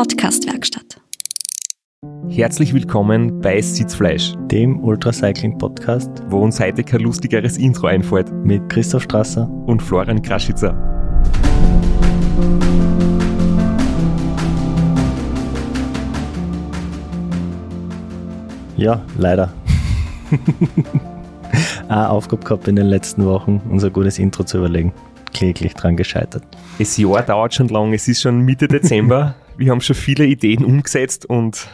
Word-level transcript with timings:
Podcastwerkstatt. 0.00 0.98
Herzlich 2.30 2.72
willkommen 2.72 3.38
bei 3.42 3.60
Sitzfleisch, 3.60 4.32
dem 4.50 4.82
Ultracycling-Podcast, 4.82 6.22
wo 6.28 6.40
uns 6.40 6.58
heute 6.58 6.82
kein 6.82 7.00
lustigeres 7.00 7.58
Intro 7.58 7.88
einfällt. 7.88 8.32
Mit 8.32 8.66
Christoph 8.70 9.02
Strasser 9.02 9.46
und 9.66 9.82
Florian 9.82 10.22
Kraschitzer. 10.22 10.72
Ja, 18.78 19.04
leider. 19.18 19.52
Eine 21.88 22.08
Aufgabe 22.08 22.42
gehabt 22.42 22.68
in 22.68 22.76
den 22.76 22.86
letzten 22.86 23.26
Wochen, 23.26 23.60
unser 23.68 23.90
gutes 23.90 24.18
Intro 24.18 24.44
zu 24.44 24.56
überlegen. 24.56 24.94
Kläglich 25.34 25.74
dran 25.74 25.98
gescheitert. 25.98 26.44
Das 26.78 26.96
Jahr 26.96 27.22
dauert 27.22 27.52
schon 27.52 27.68
lang, 27.68 27.92
es 27.92 28.08
ist 28.08 28.22
schon 28.22 28.40
Mitte 28.40 28.66
Dezember. 28.66 29.34
Wir 29.60 29.72
haben 29.72 29.82
schon 29.82 29.94
viele 29.94 30.24
Ideen 30.24 30.64
umgesetzt 30.64 31.26
und 31.26 31.68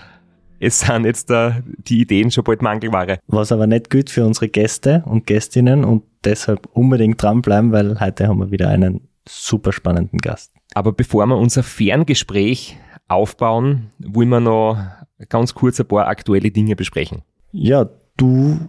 es 0.58 0.80
sind 0.80 1.04
jetzt 1.04 1.30
da 1.30 1.62
die 1.78 2.00
Ideen 2.00 2.32
schon 2.32 2.42
bald 2.42 2.60
Mangelware. 2.60 3.20
Was 3.28 3.52
aber 3.52 3.68
nicht 3.68 3.90
gut 3.90 4.10
für 4.10 4.26
unsere 4.26 4.48
Gäste 4.48 5.04
und 5.06 5.24
Gästinnen 5.24 5.84
und 5.84 6.02
deshalb 6.24 6.66
unbedingt 6.72 7.22
dranbleiben, 7.22 7.70
weil 7.70 8.00
heute 8.00 8.26
haben 8.26 8.40
wir 8.40 8.50
wieder 8.50 8.70
einen 8.70 9.06
super 9.28 9.72
spannenden 9.72 10.18
Gast. 10.18 10.52
Aber 10.74 10.90
bevor 10.90 11.24
wir 11.26 11.36
unser 11.36 11.62
Ferngespräch 11.62 12.76
aufbauen, 13.06 13.92
wollen 14.00 14.30
wir 14.30 14.40
noch 14.40 14.84
ganz 15.28 15.54
kurz 15.54 15.78
ein 15.78 15.86
paar 15.86 16.08
aktuelle 16.08 16.50
Dinge 16.50 16.74
besprechen. 16.74 17.22
Ja, 17.52 17.88
du 18.16 18.68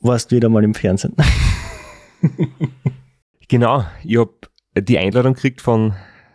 warst 0.00 0.30
wieder 0.30 0.50
mal 0.50 0.62
im 0.62 0.74
Fernsehen. 0.74 1.16
genau, 3.48 3.86
ich 4.04 4.18
habe 4.18 4.34
die 4.78 4.98
Einladung 4.98 5.32
gekriegt 5.32 5.62
von 5.62 5.94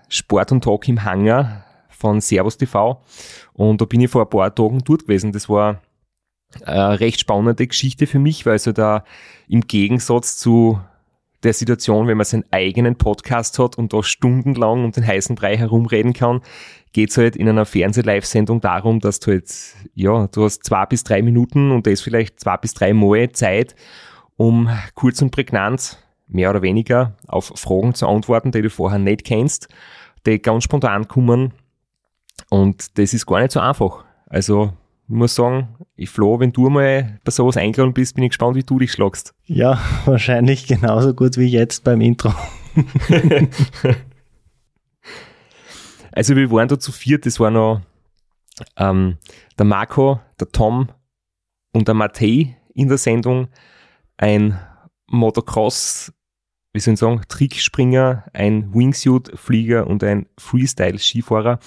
Sport 0.10 0.52
und 0.52 0.64
Talk 0.64 0.88
im 0.88 1.04
Hangar 1.04 1.63
von 2.04 2.20
Servus 2.20 2.58
TV 2.58 3.02
und 3.54 3.80
da 3.80 3.86
bin 3.86 4.02
ich 4.02 4.12
vor 4.12 4.24
ein 4.24 4.30
paar 4.30 4.54
Tagen 4.54 4.84
dort 4.84 5.04
gewesen. 5.04 5.32
Das 5.32 5.48
war 5.48 5.82
eine 6.66 7.00
recht 7.00 7.22
spannende 7.22 7.66
Geschichte 7.66 8.08
für 8.08 8.20
mich, 8.20 8.46
weil 8.46 8.60
so 8.60 8.74
da 8.74 9.06
im 9.48 9.62
Gegensatz 9.62 10.36
zu 10.36 10.82
der 11.44 11.54
Situation, 11.54 12.08
wenn 12.08 12.18
man 12.18 12.26
seinen 12.26 12.44
eigenen 12.52 12.98
Podcast 12.98 13.58
hat 13.58 13.78
und 13.78 13.94
da 13.94 14.04
stundenlang 14.04 14.84
um 14.84 14.92
den 14.92 15.08
heißen 15.08 15.38
Brei 15.38 15.56
herumreden 15.56 16.12
kann, 16.12 16.42
geht 16.92 17.10
es 17.10 17.18
halt 17.18 17.38
in 17.38 17.48
einer 17.48 17.66
Fernseh-Live-Sendung 17.66 18.60
darum, 18.60 19.00
dass 19.00 19.22
du 19.22 19.32
halt, 19.32 19.50
ja, 19.94 20.28
du 20.28 20.44
hast 20.44 20.66
zwei 20.66 20.86
bis 20.86 21.06
drei 21.06 21.22
Minuten 21.22 21.72
und 21.72 21.88
das 21.88 22.02
vielleicht 22.02 22.42
zwei 22.42 22.58
bis 22.58 22.74
drei 22.74 22.94
Mal 22.94 23.32
Zeit, 23.32 23.76
um 24.36 24.70
kurz 24.94 25.22
und 25.22 25.32
prägnant, 25.32 25.98
mehr 26.28 26.50
oder 26.50 26.62
weniger, 26.62 27.16
auf 27.28 27.54
Fragen 27.56 27.94
zu 27.94 28.08
antworten, 28.08 28.52
die 28.52 28.62
du 28.62 28.70
vorher 28.70 29.00
nicht 29.00 29.24
kennst, 29.24 29.70
die 30.26 30.42
ganz 30.42 30.66
spontan 30.66 31.08
kommen. 31.08 31.54
Und 32.54 33.00
das 33.00 33.16
ist 33.16 33.26
gar 33.26 33.42
nicht 33.42 33.52
so 33.52 33.60
einfach. 33.60 34.06
Also, 34.28 34.74
ich 35.08 35.16
muss 35.16 35.34
sagen, 35.34 35.76
ich 35.96 36.12
Flo, 36.12 36.40
wenn 36.40 36.52
du 36.52 36.70
mal 36.70 37.20
bei 37.24 37.32
sowas 37.32 37.58
eingeladen 37.58 37.96
bist, 37.96 38.14
bin 38.14 38.24
ich 38.24 38.30
gespannt, 38.30 38.56
wie 38.56 38.62
du 38.62 38.78
dich 38.78 38.92
schlagst. 38.92 39.34
Ja, 39.46 39.82
wahrscheinlich 40.06 40.68
genauso 40.68 41.16
gut 41.16 41.36
wie 41.38 41.48
jetzt 41.48 41.84
beim 41.84 42.00
Intro. 42.00 42.32
also 46.12 46.36
wir 46.36 46.52
waren 46.52 46.68
da 46.68 46.78
zu 46.78 46.92
viert, 46.92 47.26
das 47.26 47.40
war 47.40 47.50
noch 47.50 47.82
ähm, 48.78 49.18
der 49.58 49.66
Marco, 49.66 50.20
der 50.40 50.50
Tom 50.50 50.90
und 51.72 51.88
der 51.88 51.96
Matej 51.96 52.56
in 52.76 52.88
der 52.88 53.00
Sendung, 53.00 53.48
ein 54.18 54.60
Motocross, 55.08 56.14
wie 56.74 56.80
soll 56.80 56.96
ich 56.96 57.00
sagen, 57.00 57.22
Trickspringer, 57.30 58.26
ein 58.34 58.74
Wingsuit-Flieger 58.74 59.88
und 59.88 60.04
ein 60.04 60.26
Freestyle-Skifahrer. 60.38 61.60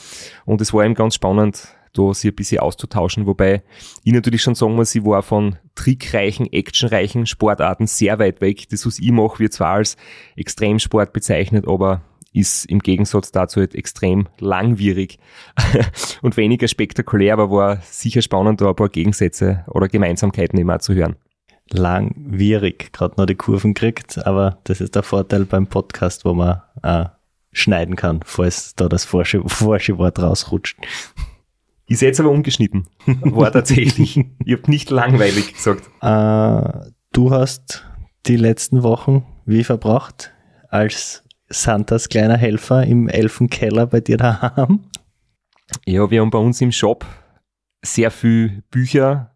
Und 0.45 0.61
es 0.61 0.75
war 0.75 0.85
eben 0.85 0.95
ganz 0.95 1.15
spannend, 1.15 1.69
da 1.93 2.13
sich 2.13 2.33
ein 2.33 2.35
bisschen 2.35 2.59
auszutauschen, 2.59 3.27
wobei 3.27 3.63
ich 4.05 4.13
natürlich 4.13 4.43
schon 4.43 4.55
sagen 4.55 4.75
muss, 4.75 4.95
ich 4.95 5.05
war 5.05 5.23
von 5.23 5.57
trickreichen, 5.77 6.53
actionreichen 6.53 7.27
Sportarten 7.27 7.87
sehr 7.87 8.19
weit 8.19 8.41
weg. 8.41 8.69
Das, 8.69 8.85
was 8.85 8.99
ich 8.99 9.13
mache, 9.13 9.39
wird 9.39 9.53
zwar 9.53 9.75
als 9.75 9.97
Extremsport 10.35 11.13
bezeichnet, 11.13 11.67
aber 11.67 12.03
ist 12.33 12.67
im 12.67 12.81
Gegensatz 12.81 13.33
dazu 13.33 13.61
halt 13.61 13.75
extrem 13.75 14.29
langwierig 14.39 15.19
und 16.23 16.37
weniger 16.37 16.69
spektakulär, 16.69 17.33
aber 17.33 17.51
war 17.51 17.77
sicher 17.83 18.21
spannend, 18.21 18.61
da 18.61 18.69
ein 18.69 18.77
paar 18.77 18.91
Gegensätze 18.91 19.65
oder 19.69 19.89
Gemeinsamkeiten 19.89 20.59
immer 20.59 20.79
zu 20.81 20.95
hören. 20.95 21.17
Langwierig, 21.71 22.93
gerade 22.93 23.15
noch 23.17 23.27
die 23.27 23.35
Kurven 23.35 23.75
kriegt, 23.75 24.25
aber 24.27 24.59
das 24.65 24.81
ist 24.81 24.95
der 24.95 25.03
Vorteil 25.03 25.45
beim 25.45 25.67
Podcast, 25.67 26.25
wo 26.25 26.35
man 26.35 26.63
äh, 26.83 27.07
schneiden 27.53 27.97
kann, 27.97 28.21
falls 28.25 28.75
da 28.75 28.89
das 28.89 29.05
falsche, 29.05 29.43
falsche 29.49 29.99
Wort 29.99 30.19
rausrutscht. 30.19 30.79
Ist 31.89 32.03
jetzt 32.03 32.21
aber 32.21 32.31
umgeschnitten. 32.31 32.89
War 33.07 33.53
tatsächlich. 33.53 34.17
ich 34.45 34.53
habe 34.53 34.71
nicht 34.71 34.91
langweilig 34.91 35.55
gesagt. 35.55 35.89
Äh, 36.03 36.91
du 37.13 37.31
hast 37.31 37.85
die 38.27 38.37
letzten 38.37 38.83
Wochen 38.83 39.25
wie 39.45 39.65
verbracht 39.65 40.33
als 40.69 41.25
Santas 41.49 42.09
kleiner 42.09 42.37
Helfer 42.37 42.85
im 42.85 43.09
Elfenkeller 43.09 43.87
bei 43.87 44.01
dir 44.01 44.17
daheim? 44.17 44.81
Ja, 45.85 46.11
wir 46.11 46.21
haben 46.21 46.31
bei 46.31 46.39
uns 46.39 46.61
im 46.61 46.73
Shop 46.73 47.07
sehr 47.83 48.11
viel 48.11 48.63
Bücher 48.71 49.36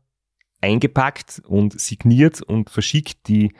eingepackt 0.60 1.42
und 1.46 1.80
signiert 1.80 2.42
und 2.42 2.70
verschickt. 2.70 3.28
Die 3.28 3.52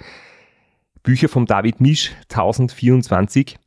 Bücher 1.02 1.28
vom 1.28 1.46
David 1.46 1.80
Misch 1.80 2.12
1024 2.28 3.58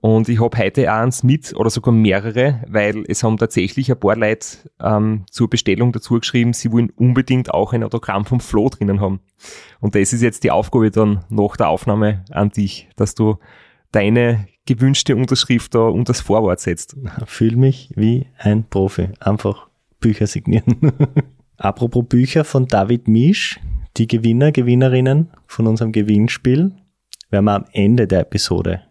und 0.00 0.28
ich 0.28 0.40
habe 0.40 0.56
heute 0.58 0.92
eins 0.92 1.22
mit 1.22 1.54
oder 1.56 1.70
sogar 1.70 1.92
mehrere, 1.92 2.62
weil 2.68 3.04
es 3.08 3.22
haben 3.22 3.36
tatsächlich 3.36 3.90
ein 3.90 3.98
paar 3.98 4.16
Leute 4.16 4.46
ähm, 4.80 5.24
zur 5.30 5.50
Bestellung 5.50 5.92
dazu 5.92 6.18
geschrieben, 6.18 6.52
sie 6.52 6.72
wollen 6.72 6.90
unbedingt 6.90 7.52
auch 7.52 7.72
ein 7.72 7.82
Autogramm 7.82 8.24
vom 8.24 8.40
Flo 8.40 8.68
drinnen 8.68 9.00
haben. 9.00 9.20
Und 9.80 9.94
das 9.94 10.12
ist 10.12 10.22
jetzt 10.22 10.44
die 10.44 10.50
Aufgabe 10.50 10.90
dann 10.90 11.24
nach 11.28 11.56
der 11.56 11.68
Aufnahme 11.68 12.24
an 12.30 12.50
dich, 12.50 12.88
dass 12.96 13.14
du 13.14 13.38
deine 13.92 14.46
gewünschte 14.66 15.16
Unterschrift 15.16 15.74
da 15.74 15.80
unter 15.80 16.12
das 16.12 16.20
Vorwort 16.20 16.60
setzt. 16.60 16.96
Fühl 17.26 17.56
mich 17.56 17.90
wie 17.94 18.26
ein 18.38 18.64
Profi. 18.68 19.08
Einfach 19.20 19.68
Bücher 20.00 20.26
signieren. 20.26 20.76
Apropos 21.58 22.04
Bücher 22.06 22.44
von 22.44 22.66
David 22.66 23.08
Misch, 23.08 23.58
die 23.96 24.06
Gewinner, 24.06 24.52
Gewinnerinnen 24.52 25.30
von 25.46 25.66
unserem 25.66 25.92
Gewinnspiel 25.92 26.72
werden 27.30 27.44
wir 27.44 27.54
am 27.54 27.64
Ende 27.72 28.06
der 28.06 28.20
Episode 28.20 28.82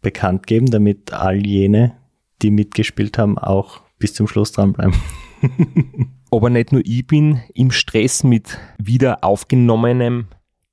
bekannt 0.00 0.46
geben, 0.46 0.66
damit 0.66 1.12
all 1.12 1.46
jene, 1.46 1.96
die 2.42 2.50
mitgespielt 2.50 3.16
haben, 3.18 3.38
auch 3.38 3.82
bis 3.98 4.14
zum 4.14 4.26
Schluss 4.26 4.52
dranbleiben. 4.52 4.94
Aber 6.30 6.50
nicht 6.50 6.72
nur 6.72 6.82
ich 6.84 7.06
bin 7.06 7.40
im 7.54 7.70
Stress 7.70 8.24
mit 8.24 8.58
wieder 8.78 9.22
aufgenommenem 9.22 10.26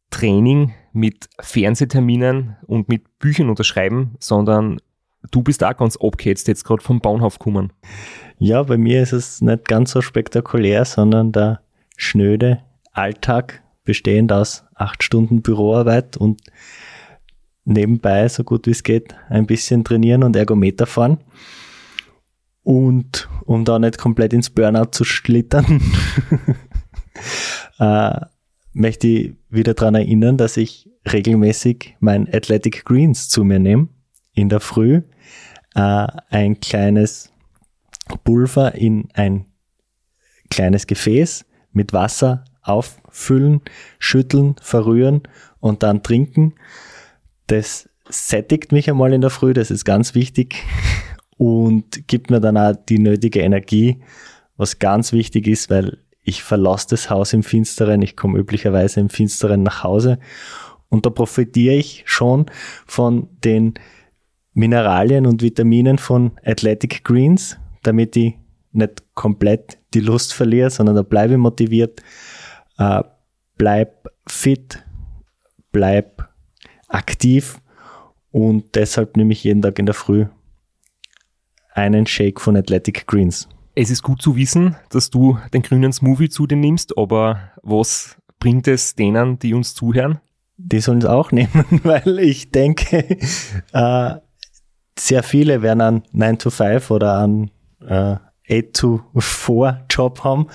Training, 0.10 0.74
mit 0.92 1.30
Fernsehterminen 1.40 2.58
und 2.66 2.90
mit 2.90 3.20
Büchern 3.20 3.50
unterschreiben, 3.50 4.16
sondern 4.20 4.80
du 5.32 5.42
bist 5.44 5.64
auch 5.64 5.76
ganz 5.76 5.98
abgehetzt 5.98 6.48
jetzt 6.48 6.66
gerade 6.66 6.84
vom 6.84 7.00
Bahnhof 7.00 7.40
gekommen. 7.40 7.74
Ja, 8.38 8.64
bei 8.64 8.78
mir 8.78 9.02
ist 9.04 9.14
es 9.14 9.42
nicht 9.42 9.68
ganz 9.68 9.92
so 9.92 10.02
spektakulär, 10.02 10.86
sondern 10.86 11.32
der 11.32 11.62
schnöde 11.98 12.60
Alltag 12.92 13.62
bestehend 13.84 14.32
aus 14.32 14.66
acht 14.76 15.04
Stunden 15.04 15.42
Büroarbeit 15.42 16.16
und 16.18 16.42
nebenbei, 17.66 18.28
so 18.28 18.44
gut 18.44 18.66
wie 18.68 18.72
es 18.72 18.84
geht, 18.84 19.16
ein 19.30 19.46
bisschen 19.46 19.84
trainieren 19.84 20.24
und 20.24 20.36
Ergometer 20.36 20.86
fahren. 20.86 21.20
Und 22.64 23.30
um 23.46 23.66
da 23.66 23.80
nicht 23.80 23.98
komplett 23.98 24.34
ins 24.34 24.50
Burnout 24.50 24.92
zu 24.92 25.04
schlittern, 25.04 25.82
äh, 27.80 28.20
möchte 28.74 29.08
ich 29.08 29.34
wieder 29.50 29.74
daran 29.74 29.96
erinnern, 29.96 30.38
dass 30.38 30.58
ich 30.58 30.90
regelmäßig 31.12 31.96
mein 32.00 32.32
Athletic 32.32 32.86
Greens 32.86 33.30
zu 33.30 33.44
mir 33.44 33.60
nehme. 33.60 33.90
In 34.40 34.48
der 34.48 34.62
Früh 34.62 35.02
äh, 35.76 36.08
ein 36.30 36.62
kleines 36.62 37.34
Pulver 38.24 38.74
in 38.74 39.10
ein 39.14 39.48
kleines 40.50 40.88
Gefäß 40.88 41.46
mit 41.74 41.92
Wasser 41.92 42.46
auffüllen, 42.62 43.60
schütteln, 44.00 44.56
verrühren 44.62 45.24
und 45.60 45.84
dann 45.84 46.04
trinken. 46.04 46.56
Das 47.48 47.90
sättigt 48.08 48.72
mich 48.72 48.90
einmal 48.90 49.12
in 49.12 49.20
der 49.20 49.30
Früh, 49.30 49.54
das 49.54 49.72
ist 49.72 49.84
ganz 49.84 50.16
wichtig 50.16 50.56
und 51.38 52.08
gibt 52.08 52.30
mir 52.30 52.40
dann 52.40 52.56
auch 52.56 52.78
die 52.88 53.00
nötige 53.00 53.42
Energie, 53.42 54.02
was 54.56 54.80
ganz 54.80 55.12
wichtig 55.12 55.48
ist, 55.48 55.70
weil 55.70 55.98
ich 56.24 56.44
verlasse 56.44 56.88
das 56.92 57.10
Haus 57.10 57.34
im 57.34 57.44
Finsteren, 57.44 58.02
ich 58.02 58.16
komme 58.16 58.40
üblicherweise 58.40 59.02
im 59.02 59.10
Finsteren 59.10 59.64
nach 59.64 59.84
Hause 59.84 60.18
und 60.88 61.06
da 61.06 61.10
profitiere 61.10 61.76
ich 61.76 62.04
schon 62.06 62.46
von 62.86 63.28
den 63.44 63.74
Mineralien 64.54 65.26
und 65.26 65.42
Vitaminen 65.42 65.98
von 65.98 66.32
Athletic 66.44 67.04
Greens, 67.04 67.58
damit 67.84 68.16
ich 68.16 68.36
nicht 68.72 69.04
komplett 69.14 69.78
die 69.94 70.00
Lust 70.00 70.34
verliere, 70.34 70.70
sondern 70.70 70.96
da 70.96 71.02
bleibe 71.02 71.34
ich 71.34 71.40
motiviert, 71.40 72.02
äh, 72.78 73.04
bleib 73.58 74.10
fit, 74.28 74.84
bleib 75.72 76.30
aktiv 76.88 77.60
und 78.32 78.76
deshalb 78.76 79.18
nehme 79.18 79.34
ich 79.34 79.44
jeden 79.44 79.62
Tag 79.62 79.80
in 79.80 79.86
der 79.86 79.96
Früh 79.96 80.26
einen 81.74 82.06
Shake 82.06 82.42
von 82.42 82.58
Athletic 82.58 83.08
Greens. 83.08 83.48
Es 83.76 83.90
ist 83.90 84.04
gut 84.04 84.22
zu 84.22 84.36
wissen, 84.36 84.76
dass 84.90 85.10
du 85.10 85.38
den 85.54 85.62
grünen 85.62 85.94
Smoothie 85.94 86.30
zu 86.30 86.48
dir 86.48 86.58
nimmst, 86.58 86.98
aber 86.98 87.52
was 87.62 88.18
bringt 88.40 88.68
es 88.68 88.96
denen, 88.96 89.40
die 89.40 89.54
uns 89.54 89.74
zuhören? 89.74 90.20
Die 90.58 90.82
sollen 90.82 91.00
es 91.00 91.06
auch 91.06 91.32
nehmen, 91.32 91.66
weil 91.84 92.20
ich 92.20 92.52
denke, 92.52 93.18
äh, 93.74 94.16
sehr 95.00 95.24
viele 95.24 95.62
werden 95.62 95.82
einen 95.82 96.04
9 96.12 96.40
to 96.40 96.50
5 96.50 96.92
oder 96.92 97.20
einen 97.20 97.52
äh, 97.86 98.16
8 98.50 98.74
to 98.74 99.02
4 99.18 99.86
Job 99.90 100.24
haben. 100.24 100.48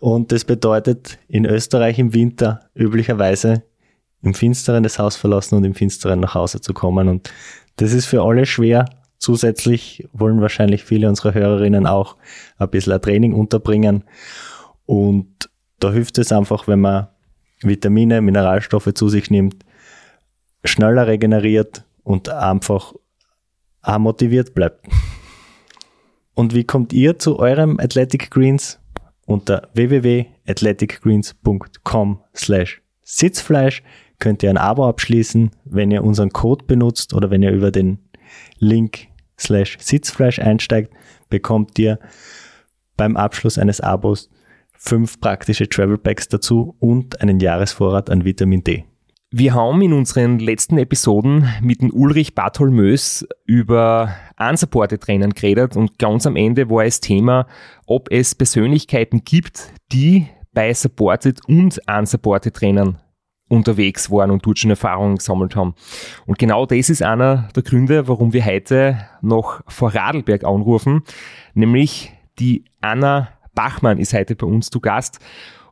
Und 0.00 0.32
das 0.32 0.44
bedeutet 0.44 1.18
in 1.28 1.44
Österreich 1.44 1.98
im 1.98 2.14
Winter 2.14 2.60
üblicherweise 2.74 3.62
im 4.22 4.34
Finsteren 4.34 4.82
das 4.82 4.98
Haus 4.98 5.16
verlassen 5.16 5.56
und 5.56 5.64
im 5.64 5.74
Finsteren 5.74 6.20
nach 6.20 6.34
Hause 6.34 6.60
zu 6.60 6.72
kommen. 6.72 7.08
Und 7.08 7.30
das 7.76 7.92
ist 7.92 8.06
für 8.06 8.22
alle 8.22 8.46
schwer. 8.46 8.86
Zusätzlich 9.18 10.08
wollen 10.12 10.40
wahrscheinlich 10.40 10.84
viele 10.84 11.08
unserer 11.08 11.34
Hörerinnen 11.34 11.86
auch 11.86 12.16
ein 12.58 12.70
bisschen 12.70 12.92
ein 12.92 13.02
Training 13.02 13.34
unterbringen. 13.34 14.04
Und 14.86 15.50
da 15.78 15.92
hilft 15.92 16.18
es 16.18 16.32
einfach, 16.32 16.66
wenn 16.66 16.80
man 16.80 17.08
Vitamine, 17.60 18.20
Mineralstoffe 18.20 18.92
zu 18.94 19.08
sich 19.08 19.30
nimmt, 19.30 19.64
schneller 20.64 21.06
regeneriert 21.06 21.84
und 22.02 22.28
einfach 22.28 22.94
auch 23.84 23.98
motiviert 23.98 24.54
bleibt. 24.54 24.86
Und 26.34 26.54
wie 26.54 26.64
kommt 26.64 26.92
ihr 26.92 27.18
zu 27.18 27.38
eurem 27.38 27.78
Athletic 27.78 28.30
Greens? 28.30 28.80
Unter 29.26 29.68
www.athleticgreens.com 29.74 32.20
slash 32.34 32.82
Sitzfleisch 33.02 33.82
könnt 34.18 34.42
ihr 34.42 34.50
ein 34.50 34.58
Abo 34.58 34.88
abschließen, 34.88 35.50
wenn 35.64 35.90
ihr 35.90 36.04
unseren 36.04 36.30
Code 36.30 36.64
benutzt 36.66 37.14
oder 37.14 37.30
wenn 37.30 37.42
ihr 37.42 37.52
über 37.52 37.70
den 37.70 37.98
Link 38.58 39.06
slash 39.38 39.78
Sitzfleisch 39.80 40.38
einsteigt, 40.38 40.92
bekommt 41.28 41.78
ihr 41.78 41.98
beim 42.96 43.16
Abschluss 43.16 43.58
eines 43.58 43.80
Abos 43.80 44.30
fünf 44.72 45.20
praktische 45.20 45.68
Travel 45.68 45.98
Packs 45.98 46.28
dazu 46.28 46.76
und 46.78 47.20
einen 47.20 47.40
Jahresvorrat 47.40 48.08
an 48.10 48.24
Vitamin 48.24 48.62
D. 48.62 48.84
Wir 49.36 49.52
haben 49.52 49.82
in 49.82 49.92
unseren 49.92 50.38
letzten 50.38 50.78
Episoden 50.78 51.52
mit 51.60 51.82
dem 51.82 51.92
Ulrich 51.92 52.36
Bartholmös 52.36 53.26
über 53.46 54.14
unsupported 54.38 55.02
Trainern 55.02 55.32
geredet 55.32 55.76
und 55.76 55.98
ganz 55.98 56.24
am 56.24 56.36
Ende 56.36 56.70
war 56.70 56.84
es 56.84 57.00
Thema, 57.00 57.48
ob 57.84 58.12
es 58.12 58.36
Persönlichkeiten 58.36 59.24
gibt, 59.24 59.72
die 59.90 60.28
bei 60.52 60.72
supported 60.72 61.40
und 61.48 61.80
unsupported 61.88 62.54
Trainern 62.54 63.00
unterwegs 63.48 64.08
waren 64.08 64.30
und 64.30 64.46
dort 64.46 64.60
schon 64.60 64.70
Erfahrungen 64.70 65.16
gesammelt 65.16 65.56
haben. 65.56 65.74
Und 66.26 66.38
genau 66.38 66.64
das 66.64 66.88
ist 66.88 67.02
einer 67.02 67.48
der 67.56 67.64
Gründe, 67.64 68.06
warum 68.06 68.32
wir 68.32 68.46
heute 68.46 69.04
noch 69.20 69.62
vor 69.66 69.96
Radlberg 69.96 70.44
anrufen, 70.44 71.02
nämlich 71.54 72.12
die 72.38 72.66
Anna 72.80 73.30
Bachmann 73.52 73.98
ist 73.98 74.14
heute 74.14 74.36
bei 74.36 74.46
uns 74.46 74.70
zu 74.70 74.78
Gast. 74.78 75.18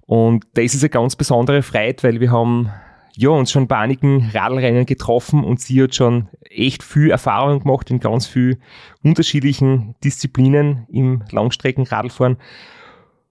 Und 0.00 0.48
das 0.54 0.74
ist 0.74 0.82
eine 0.82 0.90
ganz 0.90 1.14
besondere 1.14 1.62
Freude, 1.62 2.02
weil 2.02 2.18
wir 2.18 2.32
haben 2.32 2.72
ja, 3.14 3.28
uns 3.28 3.50
schon 3.50 3.68
bei 3.68 3.76
einigen 3.76 4.30
Radlrennen 4.32 4.86
getroffen 4.86 5.44
und 5.44 5.60
sie 5.60 5.82
hat 5.82 5.94
schon 5.94 6.28
echt 6.42 6.82
viel 6.82 7.10
Erfahrung 7.10 7.60
gemacht 7.60 7.90
in 7.90 8.00
ganz 8.00 8.26
vielen 8.26 8.62
unterschiedlichen 9.02 9.94
Disziplinen 10.02 10.86
im 10.90 11.22
Langstreckenradlfahren. 11.30 12.38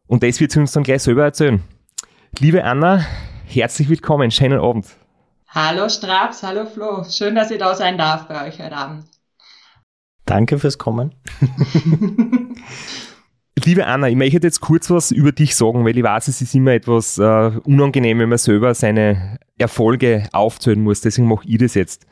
Und 0.08 0.24
das 0.24 0.40
wird 0.40 0.52
sie 0.52 0.60
uns 0.60 0.74
dann 0.74 0.84
gleich 0.84 1.04
selber 1.04 1.24
erzählen. 1.24 1.64
Liebe 2.40 2.64
Anna, 2.64 3.06
herzlich 3.46 3.90
willkommen, 3.90 4.30
schönen 4.32 4.60
Abend. 4.60 4.88
Hallo 5.48 5.90
Straps, 5.90 6.44
hallo 6.44 6.66
Flo, 6.66 7.04
schön, 7.04 7.36
dass 7.36 7.52
ich 7.52 7.58
da 7.58 7.76
sein 7.76 7.98
darf 7.98 8.28
bei 8.28 8.48
euch 8.48 8.60
heute 8.60 8.76
Abend. 8.76 9.06
Danke 10.26 10.60
fürs 10.60 10.78
Kommen. 10.78 11.16
Liebe 13.66 13.86
Anna, 13.86 14.08
ich 14.08 14.16
möchte 14.16 14.40
jetzt 14.42 14.62
kurz 14.62 14.90
was 14.90 15.12
über 15.12 15.32
dich 15.32 15.56
sagen, 15.56 15.86
weil 15.86 15.98
ich 15.98 16.04
weiß, 16.04 16.30
es 16.30 16.42
ist 16.42 16.56
immer 16.56 16.72
etwas 16.72 17.18
äh, 17.18 17.52
unangenehm, 17.64 18.20
wenn 18.20 18.30
man 18.30 18.38
selber 18.38 18.74
seine 18.74 19.40
Erfolge 19.62 20.28
aufzählen 20.34 20.82
muss. 20.82 21.02
Deswegen 21.02 21.28
mache 21.28 21.48
ich 21.48 21.58
das 21.58 21.76
jetzt. 21.76 22.06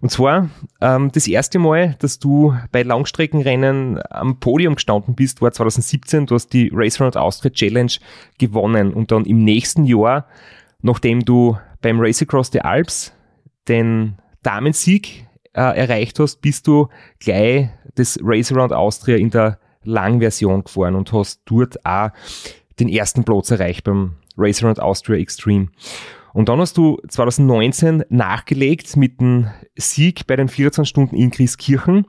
Und 0.00 0.10
zwar 0.10 0.48
ähm, 0.80 1.10
das 1.12 1.26
erste 1.26 1.58
Mal, 1.58 1.96
dass 1.98 2.18
du 2.18 2.54
bei 2.70 2.82
Langstreckenrennen 2.82 4.00
am 4.10 4.38
Podium 4.38 4.76
gestanden 4.76 5.14
bist, 5.14 5.42
war 5.42 5.50
2017. 5.50 6.26
Du 6.26 6.34
hast 6.36 6.52
die 6.52 6.70
Race 6.72 7.00
Around 7.00 7.16
Austria 7.16 7.50
Challenge 7.50 7.92
gewonnen 8.38 8.92
und 8.92 9.10
dann 9.10 9.24
im 9.24 9.44
nächsten 9.44 9.84
Jahr, 9.84 10.26
nachdem 10.82 11.24
du 11.24 11.58
beim 11.80 12.00
Race 12.00 12.22
Across 12.22 12.52
the 12.52 12.60
Alps 12.60 13.12
den 13.66 14.18
Damensieg 14.42 15.26
äh, 15.52 15.76
erreicht 15.76 16.20
hast, 16.20 16.40
bist 16.40 16.66
du 16.68 16.88
gleich 17.18 17.70
das 17.96 18.18
Race 18.22 18.52
Around 18.52 18.72
Austria 18.72 19.16
in 19.16 19.30
der 19.30 19.58
Langversion 19.82 20.62
gefahren 20.62 20.94
und 20.94 21.12
hast 21.12 21.42
dort 21.46 21.84
auch 21.84 22.10
den 22.78 22.88
ersten 22.88 23.24
Platz 23.24 23.50
erreicht 23.50 23.84
beim 23.84 24.14
Race 24.36 24.62
Around 24.62 24.80
Austria 24.80 25.18
Extreme. 25.18 25.68
Und 26.32 26.48
dann 26.48 26.60
hast 26.60 26.76
du 26.76 26.98
2019 27.08 28.04
nachgelegt 28.10 28.96
mit 28.96 29.20
dem 29.20 29.48
Sieg 29.76 30.26
bei 30.26 30.36
den 30.36 30.48
24 30.48 30.88
Stunden 30.88 31.16
in 31.16 31.30
Christkirchen. 31.30 32.06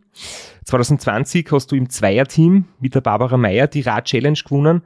2020 0.65 1.47
hast 1.51 1.71
du 1.71 1.75
im 1.75 1.89
Zweierteam 1.89 2.65
mit 2.79 2.95
der 2.95 3.01
Barbara 3.01 3.37
Meyer 3.37 3.67
die 3.67 3.81
Rad-Challenge 3.81 4.39
gewonnen. 4.43 4.83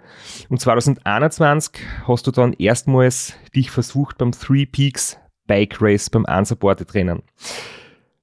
Und 0.49 0.59
2021 0.59 1.83
hast 2.07 2.27
du 2.27 2.31
dann 2.31 2.53
erstmals 2.53 3.33
dich 3.55 3.71
versucht 3.71 4.17
beim 4.17 4.31
Three 4.31 4.65
Peaks 4.65 5.17
Bike 5.47 5.81
Race 5.81 6.09
beim 6.09 6.25
Unsupported 6.25 6.93
Rennen. 6.93 7.23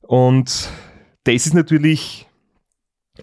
Und 0.01 0.71
das 1.25 1.47
ist 1.47 1.55
natürlich 1.55 2.27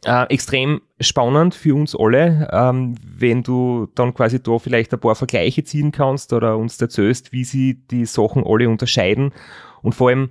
äh, 0.06 0.24
extrem 0.34 0.82
spannend 1.00 1.56
für 1.56 1.76
uns 1.76 1.96
alle, 1.96 2.50
ähm, 2.52 2.96
wenn 3.04 3.44
du 3.44 3.88
dann 3.96 4.14
quasi 4.14 4.42
da 4.42 4.58
vielleicht 4.60 4.94
ein 4.94 5.00
paar 5.00 5.16
Vergleiche 5.16 5.64
ziehen 5.64 5.92
kannst 5.92 6.34
oder 6.34 6.58
uns 6.58 6.82
erzählst, 6.82 7.32
wie 7.32 7.44
sie 7.44 7.76
die 7.90 8.06
Sachen 8.06 8.44
alle 8.46 8.70
unterscheiden. 8.70 9.34
Und 9.82 9.94
vor 9.94 10.10
allem, 10.10 10.30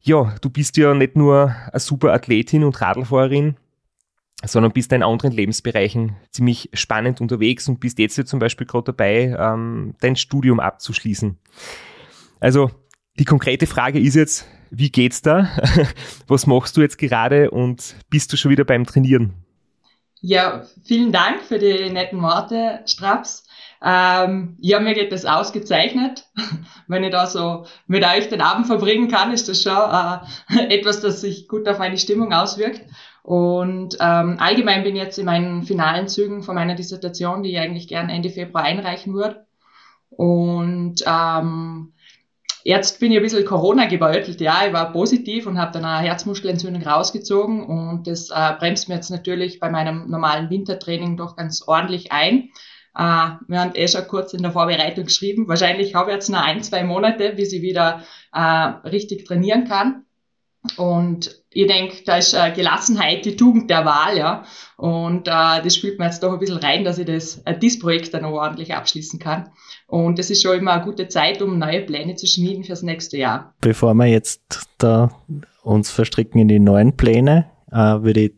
ja, 0.00 0.34
du 0.40 0.50
bist 0.50 0.76
ja 0.76 0.94
nicht 0.94 1.16
nur 1.16 1.54
eine 1.70 1.80
super 1.80 2.12
Athletin 2.12 2.64
und 2.64 2.80
Radlfahrerin, 2.80 3.56
sondern 4.44 4.72
bist 4.72 4.92
in 4.92 5.02
anderen 5.02 5.32
Lebensbereichen 5.32 6.16
ziemlich 6.30 6.68
spannend 6.72 7.20
unterwegs 7.20 7.68
und 7.68 7.80
bist 7.80 7.98
jetzt 7.98 8.16
ja 8.18 8.24
zum 8.24 8.40
Beispiel 8.40 8.66
gerade 8.66 8.86
dabei, 8.86 9.36
ähm, 9.38 9.94
dein 10.00 10.16
Studium 10.16 10.60
abzuschließen. 10.60 11.38
Also 12.40 12.70
die 13.18 13.24
konkrete 13.24 13.66
Frage 13.66 14.00
ist 14.00 14.14
jetzt, 14.16 14.46
wie 14.72 14.90
geht's 14.90 15.20
da? 15.20 15.48
Was 16.26 16.46
machst 16.46 16.76
du 16.76 16.80
jetzt 16.80 16.98
gerade 16.98 17.50
und 17.50 17.94
bist 18.08 18.32
du 18.32 18.36
schon 18.36 18.50
wieder 18.50 18.64
beim 18.64 18.86
Trainieren? 18.86 19.34
Ja, 20.22 20.62
vielen 20.84 21.12
Dank 21.12 21.42
für 21.42 21.58
die 21.58 21.90
netten 21.90 22.22
Worte, 22.22 22.80
Straps. 22.86 23.44
Ähm, 23.84 24.56
ja, 24.60 24.80
mir 24.80 24.94
geht 24.94 25.12
das 25.12 25.26
ausgezeichnet. 25.26 26.26
Wenn 26.86 27.04
ich 27.04 27.10
da 27.10 27.26
so 27.26 27.66
mit 27.86 28.04
euch 28.04 28.28
den 28.28 28.40
Abend 28.40 28.66
verbringen 28.66 29.08
kann, 29.08 29.32
ist 29.32 29.48
das 29.48 29.62
schon 29.62 29.72
äh, 29.72 30.74
etwas, 30.74 31.00
das 31.00 31.20
sich 31.20 31.48
gut 31.48 31.68
auf 31.68 31.78
meine 31.78 31.98
Stimmung 31.98 32.32
auswirkt. 32.32 32.82
Und 33.22 33.96
ähm, 34.00 34.36
allgemein 34.38 34.84
bin 34.84 34.96
ich 34.96 35.02
jetzt 35.02 35.18
in 35.18 35.26
meinen 35.26 35.64
finalen 35.64 36.08
Zügen 36.08 36.42
von 36.42 36.54
meiner 36.54 36.76
Dissertation, 36.76 37.42
die 37.42 37.50
ich 37.50 37.58
eigentlich 37.58 37.88
gern 37.88 38.08
Ende 38.08 38.30
Februar 38.30 38.64
einreichen 38.64 39.12
würde. 39.14 39.44
Und 40.10 41.02
ähm, 41.06 41.92
Jetzt 42.64 43.00
bin 43.00 43.10
ich 43.10 43.18
ein 43.18 43.22
bisschen 43.22 43.44
Corona 43.44 43.86
gebeutelt. 43.86 44.40
Ja, 44.40 44.62
ich 44.66 44.72
war 44.72 44.92
positiv 44.92 45.46
und 45.46 45.58
habe 45.58 45.72
dann 45.72 45.84
eine 45.84 46.06
Herzmuskelentzündung 46.06 46.82
rausgezogen 46.82 47.64
und 47.64 48.06
das 48.06 48.30
äh, 48.30 48.52
bremst 48.58 48.88
mir 48.88 48.96
jetzt 48.96 49.10
natürlich 49.10 49.58
bei 49.58 49.70
meinem 49.70 50.08
normalen 50.08 50.48
Wintertraining 50.48 51.16
doch 51.16 51.36
ganz 51.36 51.62
ordentlich 51.66 52.12
ein. 52.12 52.50
Äh, 52.94 53.38
wir 53.48 53.60
haben 53.60 53.74
eh 53.74 53.88
schon 53.88 54.06
kurz 54.06 54.32
in 54.32 54.42
der 54.42 54.52
Vorbereitung 54.52 55.04
geschrieben. 55.04 55.48
Wahrscheinlich 55.48 55.94
habe 55.94 56.10
ich 56.10 56.16
jetzt 56.16 56.30
noch 56.30 56.42
ein, 56.42 56.62
zwei 56.62 56.84
Monate, 56.84 57.32
bis 57.32 57.52
ich 57.52 57.62
wieder 57.62 58.04
äh, 58.32 58.40
richtig 58.40 59.24
trainieren 59.24 59.66
kann. 59.66 60.04
Und 60.76 61.42
ich 61.50 61.66
denke, 61.66 62.04
da 62.04 62.18
ist 62.18 62.34
äh, 62.34 62.52
Gelassenheit 62.52 63.24
die 63.24 63.36
Tugend 63.36 63.68
der 63.68 63.84
Wahl, 63.84 64.16
ja. 64.16 64.44
Und 64.76 65.26
äh, 65.26 65.60
das 65.62 65.74
spielt 65.74 65.98
mir 65.98 66.04
jetzt 66.04 66.22
doch 66.22 66.32
ein 66.32 66.38
bisschen 66.38 66.58
rein, 66.58 66.84
dass 66.84 66.98
ich 66.98 67.06
das, 67.06 67.38
äh, 67.44 67.58
dieses 67.58 67.80
Projekt 67.80 68.14
dann 68.14 68.24
auch 68.24 68.34
ordentlich 68.34 68.72
abschließen 68.72 69.18
kann. 69.18 69.50
Und 69.92 70.18
das 70.18 70.30
ist 70.30 70.40
schon 70.40 70.56
immer 70.56 70.72
eine 70.72 70.84
gute 70.84 71.06
Zeit, 71.08 71.42
um 71.42 71.58
neue 71.58 71.82
Pläne 71.82 72.14
zu 72.14 72.26
schmieden 72.26 72.64
fürs 72.64 72.80
nächste 72.82 73.18
Jahr. 73.18 73.52
Bevor 73.60 73.92
wir 73.92 74.06
jetzt 74.06 74.66
da 74.78 75.10
uns 75.62 75.90
verstricken 75.90 76.40
in 76.40 76.48
die 76.48 76.60
neuen 76.60 76.96
Pläne, 76.96 77.50
äh, 77.70 77.76
würde 77.76 78.20
ich 78.20 78.32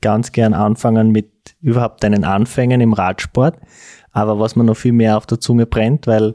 ganz 0.00 0.32
gern 0.32 0.54
anfangen 0.54 1.12
mit 1.12 1.30
überhaupt 1.60 2.02
deinen 2.02 2.24
Anfängen 2.24 2.80
im 2.80 2.94
Radsport. 2.94 3.60
Aber 4.10 4.40
was 4.40 4.56
mir 4.56 4.64
noch 4.64 4.76
viel 4.76 4.90
mehr 4.90 5.16
auf 5.16 5.24
der 5.24 5.38
Zunge 5.38 5.66
brennt, 5.66 6.08
weil 6.08 6.34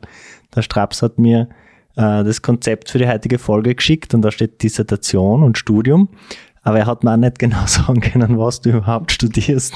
der 0.55 0.62
Straps 0.62 1.01
hat 1.01 1.20
mir 1.20 1.50
äh, 1.98 2.24
das 2.24 2.41
Konzept 2.41 2.89
für 2.89 3.00
die 3.00 3.10
heutige 3.10 3.39
Folge 3.39 3.75
geschickt 3.75 4.13
und 4.13 4.22
da 4.22 4.32
steht 4.32 4.63
Dissertation 4.63 5.43
und 5.43 5.58
Studium. 5.58 6.08
Aber 6.62 6.79
er 6.79 6.86
hat 6.86 7.03
mir 7.03 7.12
auch 7.12 7.17
nicht 7.17 7.38
genau 7.38 7.65
sagen 7.65 8.00
können, 8.00 8.39
was 8.39 8.62
du 8.62 8.70
überhaupt 8.70 9.12
studierst. 9.12 9.74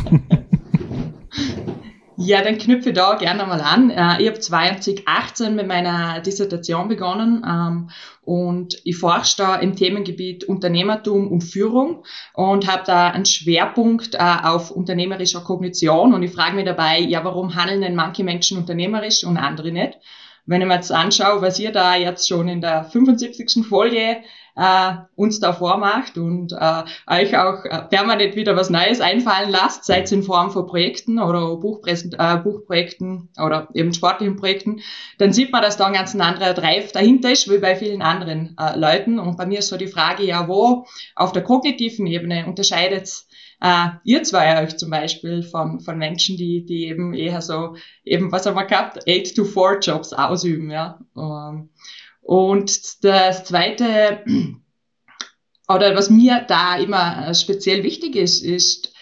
Ja, 2.19 2.41
dann 2.41 2.57
knüpfe 2.57 2.89
ich 2.89 2.95
da 2.95 3.13
gerne 3.13 3.45
mal 3.45 3.62
an. 3.62 3.91
Äh, 3.91 4.19
ich 4.19 4.27
habe 4.27 4.39
2018 4.39 5.53
mit 5.53 5.67
meiner 5.67 6.19
Dissertation 6.19 6.88
begonnen 6.88 7.45
ähm, 7.47 7.91
und 8.24 8.75
ich 8.86 8.97
forsche 8.97 9.38
da 9.38 9.55
im 9.57 9.75
Themengebiet 9.75 10.43
Unternehmertum 10.43 11.27
und 11.27 11.41
Führung 11.41 12.03
und 12.33 12.67
habe 12.67 12.81
da 12.88 13.12
einen 13.12 13.27
Schwerpunkt 13.27 14.15
äh, 14.15 14.17
auf 14.17 14.71
unternehmerischer 14.71 15.41
Kognition 15.41 16.15
und 16.15 16.24
ich 16.24 16.31
frage 16.31 16.55
mich 16.55 16.65
dabei, 16.65 17.00
ja, 17.00 17.24
warum 17.24 17.53
handeln 17.53 17.81
denn 17.81 17.93
manche 17.93 18.24
Menschen 18.24 18.57
unternehmerisch 18.57 19.24
und 19.24 19.38
andere 19.38 19.71
nicht? 19.71 20.00
Wenn 20.47 20.62
ich 20.62 20.67
mir 20.67 20.74
jetzt 20.74 20.91
anschaue, 20.91 21.43
was 21.43 21.59
ihr 21.59 21.71
da 21.71 21.95
jetzt 21.95 22.27
schon 22.27 22.47
in 22.47 22.62
der 22.62 22.86
75. 22.86 23.63
Folge 23.67 24.24
äh, 24.58 24.94
uns 25.16 25.40
da 25.40 25.54
vormacht 25.54 26.18
und 26.18 26.52
äh, 26.52 26.84
euch 27.08 27.38
auch 27.38 27.64
äh, 27.64 27.84
permanent 27.84 28.36
wieder 28.36 28.56
was 28.56 28.70
Neues 28.70 29.00
einfallen 29.00 29.52
lasst, 29.52 29.86
sei 29.86 30.02
es 30.02 30.12
in 30.12 30.24
Form 30.24 30.50
von 30.52 30.66
Projekten 30.66 31.20
oder 31.20 31.56
Buchpräsent 31.58 32.16
äh, 32.18 32.38
Buchprojekten 32.38 33.30
oder 33.42 33.68
eben 33.74 33.94
sportlichen 33.94 34.36
Projekten, 34.36 34.82
dann 35.20 35.32
sieht 35.32 35.52
man, 35.52 35.62
dass 35.62 35.78
da 35.78 35.86
ein 35.86 35.94
ganz 35.94 36.16
anderer 36.16 36.54
Drive 36.54 36.92
dahinter 36.92 37.32
ist, 37.32 37.50
wie 37.50 37.60
bei 37.60 37.76
vielen 37.76 38.02
anderen 38.02 38.56
äh, 38.60 38.78
Leuten. 38.78 39.20
Und 39.20 39.38
bei 39.38 39.46
mir 39.46 39.60
ist 39.60 39.70
so 39.70 39.78
die 39.78 39.88
Frage, 39.88 40.24
ja, 40.24 40.48
wo 40.48 40.86
auf 41.16 41.32
der 41.32 41.44
kognitiven 41.44 42.08
Ebene 42.08 42.48
unterscheidet 42.48 43.28
äh, 43.60 43.88
ihr 44.04 44.24
zwei 44.24 44.64
euch 44.64 44.78
zum 44.78 44.90
Beispiel 44.90 45.44
von, 45.44 45.80
von 45.80 45.98
Menschen, 45.98 46.38
die, 46.38 46.66
die 46.66 46.88
eben 46.88 47.14
eher 47.14 47.42
so, 47.42 47.76
eben, 48.04 48.32
was 48.32 48.46
haben 48.46 48.56
wir 48.56 48.66
gehabt, 48.66 49.08
8-to-4 49.08 49.80
Jobs 49.80 50.14
ausüben, 50.14 50.70
ja. 50.70 51.00
Um, 51.16 51.70
und 52.27 53.05
das 53.05 53.46
Zweite, 53.46 54.22
oder 55.69 55.96
was 55.96 56.10
mir 56.10 56.43
da 56.46 56.77
immer 56.77 57.34
speziell 57.34 57.84
wichtig 57.84 58.17
ist, 58.17 58.43
ist, 58.43 58.93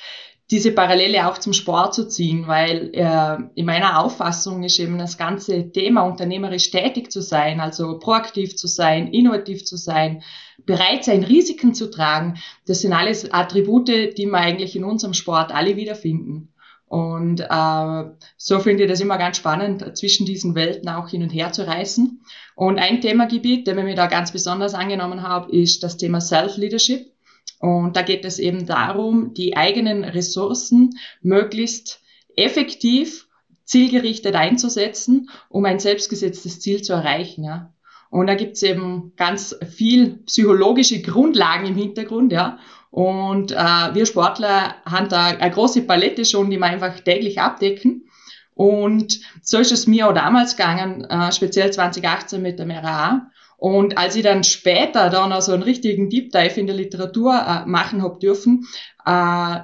diese 0.52 0.72
Parallele 0.72 1.28
auch 1.28 1.40
zum 1.40 1.54
Sport 1.54 1.96
zu 1.96 2.08
ziehen, 2.08 2.46
weil 2.46 2.92
äh, 2.94 3.38
in 3.56 3.66
meiner 3.66 4.00
Auffassung 4.00 4.62
ist 4.62 4.78
eben 4.78 5.00
das 5.00 5.18
ganze 5.18 5.72
Thema 5.72 6.04
unternehmerisch 6.04 6.70
tätig 6.70 7.12
zu 7.12 7.24
sein, 7.24 7.60
also 7.60 7.98
proaktiv 7.98 8.56
zu 8.56 8.68
sein, 8.68 9.08
innovativ 9.08 9.66
zu 9.66 9.76
sein, 9.76 10.22
bereit 10.64 11.04
sein, 11.04 11.24
Risiken 11.24 11.74
zu 11.74 11.90
tragen, 11.90 12.36
das 12.68 12.82
sind 12.82 12.94
alles 12.94 13.34
Attribute, 13.34 13.88
die 13.88 14.28
wir 14.28 14.38
eigentlich 14.38 14.76
in 14.76 14.84
unserem 14.84 15.16
Sport 15.16 15.52
alle 15.52 15.78
wiederfinden. 15.78 16.54
Und 16.86 17.42
äh, 17.42 18.04
so 18.38 18.60
finde 18.60 18.84
ich 18.84 18.90
das 18.90 19.02
immer 19.02 19.18
ganz 19.18 19.38
spannend, 19.38 19.98
zwischen 19.98 20.28
diesen 20.28 20.54
Welten 20.54 20.90
auch 20.90 21.10
hin 21.10 21.24
und 21.24 21.32
her 21.32 21.52
zu 21.52 21.66
reißen. 21.66 22.22
Und 22.56 22.80
ein 22.80 23.02
Themagebiet, 23.02 23.68
der 23.68 23.76
mir 23.76 23.96
da 23.96 24.08
ganz 24.08 24.32
besonders 24.32 24.74
angenommen 24.74 25.22
habe, 25.22 25.52
ist 25.52 25.84
das 25.84 25.98
Thema 25.98 26.22
Self-Leadership. 26.22 27.12
Und 27.60 27.96
da 27.96 28.02
geht 28.02 28.26
es 28.26 28.40
eben 28.40 28.66
darum, 28.66 29.34
die 29.34 29.58
eigenen 29.58 30.04
Ressourcen 30.04 30.98
möglichst 31.22 32.02
effektiv, 32.36 33.28
zielgerichtet 33.66 34.36
einzusetzen, 34.36 35.30
um 35.50 35.66
ein 35.66 35.80
selbstgesetztes 35.80 36.60
Ziel 36.60 36.82
zu 36.82 36.94
erreichen. 36.94 37.44
Ja. 37.44 37.74
Und 38.10 38.28
da 38.28 38.36
gibt's 38.36 38.64
eben 38.64 39.14
ganz 39.16 39.58
viel 39.70 40.18
psychologische 40.26 41.02
Grundlagen 41.02 41.66
im 41.66 41.76
Hintergrund, 41.76 42.32
ja. 42.32 42.60
Und 42.92 43.52
äh, 43.52 43.56
wir 43.56 44.06
Sportler 44.06 44.76
haben 44.86 45.10
da 45.10 45.26
eine 45.26 45.52
große 45.52 45.82
Palette 45.82 46.24
schon, 46.24 46.50
die 46.50 46.58
wir 46.58 46.68
einfach 46.68 46.98
täglich 47.02 47.42
abdecken. 47.42 48.08
Und 48.56 49.20
so 49.44 49.60
ist 49.60 49.72
es 49.72 49.86
mir 49.86 50.08
auch 50.08 50.14
damals 50.14 50.56
gegangen, 50.56 51.04
äh, 51.04 51.32
speziell 51.32 51.72
2018 51.72 52.42
mit 52.42 52.58
dem 52.58 52.72
RA. 52.72 53.30
Und 53.58 53.98
als 53.98 54.16
ich 54.16 54.24
dann 54.24 54.44
später 54.44 55.10
da 55.10 55.28
noch 55.28 55.42
so 55.42 55.52
einen 55.52 55.64
richtigen 55.64 56.10
Deep 56.10 56.32
Dive 56.32 56.60
in 56.60 56.68
der 56.68 56.76
Literatur 56.76 57.34
äh, 57.34 57.66
machen 57.66 58.02
hab 58.02 58.20
dürfen, 58.20 58.66
äh, 59.06 59.60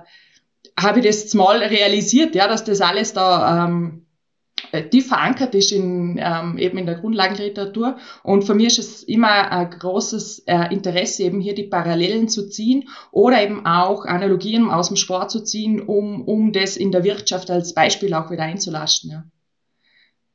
habe 0.77 0.99
ich 0.99 1.05
das 1.05 1.33
mal 1.33 1.59
realisiert, 1.59 2.35
ja, 2.35 2.47
dass 2.47 2.63
das 2.63 2.81
alles 2.81 3.13
da 3.13 3.65
ähm, 3.65 4.00
tief 4.89 5.07
verankert 5.07 5.55
ist 5.55 5.71
in, 5.71 6.19
ähm, 6.21 6.57
eben 6.57 6.77
in 6.77 6.85
der 6.85 6.95
Grundlagenliteratur. 6.95 7.97
Und 8.23 8.43
für 8.43 8.53
mich 8.53 8.77
ist 8.77 8.95
es 8.95 9.03
immer 9.03 9.51
ein 9.51 9.69
großes 9.69 10.39
äh, 10.47 10.73
Interesse, 10.73 11.23
eben 11.23 11.39
hier 11.41 11.55
die 11.55 11.63
Parallelen 11.63 12.29
zu 12.29 12.49
ziehen 12.49 12.87
oder 13.11 13.41
eben 13.41 13.65
auch 13.65 14.05
Analogien 14.05 14.69
aus 14.69 14.87
dem 14.87 14.97
Sport 14.97 15.31
zu 15.31 15.43
ziehen, 15.43 15.81
um, 15.81 16.23
um 16.23 16.53
das 16.53 16.77
in 16.77 16.91
der 16.91 17.03
Wirtschaft 17.03 17.49
als 17.49 17.73
Beispiel 17.73 18.13
auch 18.13 18.29
wieder 18.31 18.43
einzulasten. 18.43 19.11
Ja. 19.11 19.23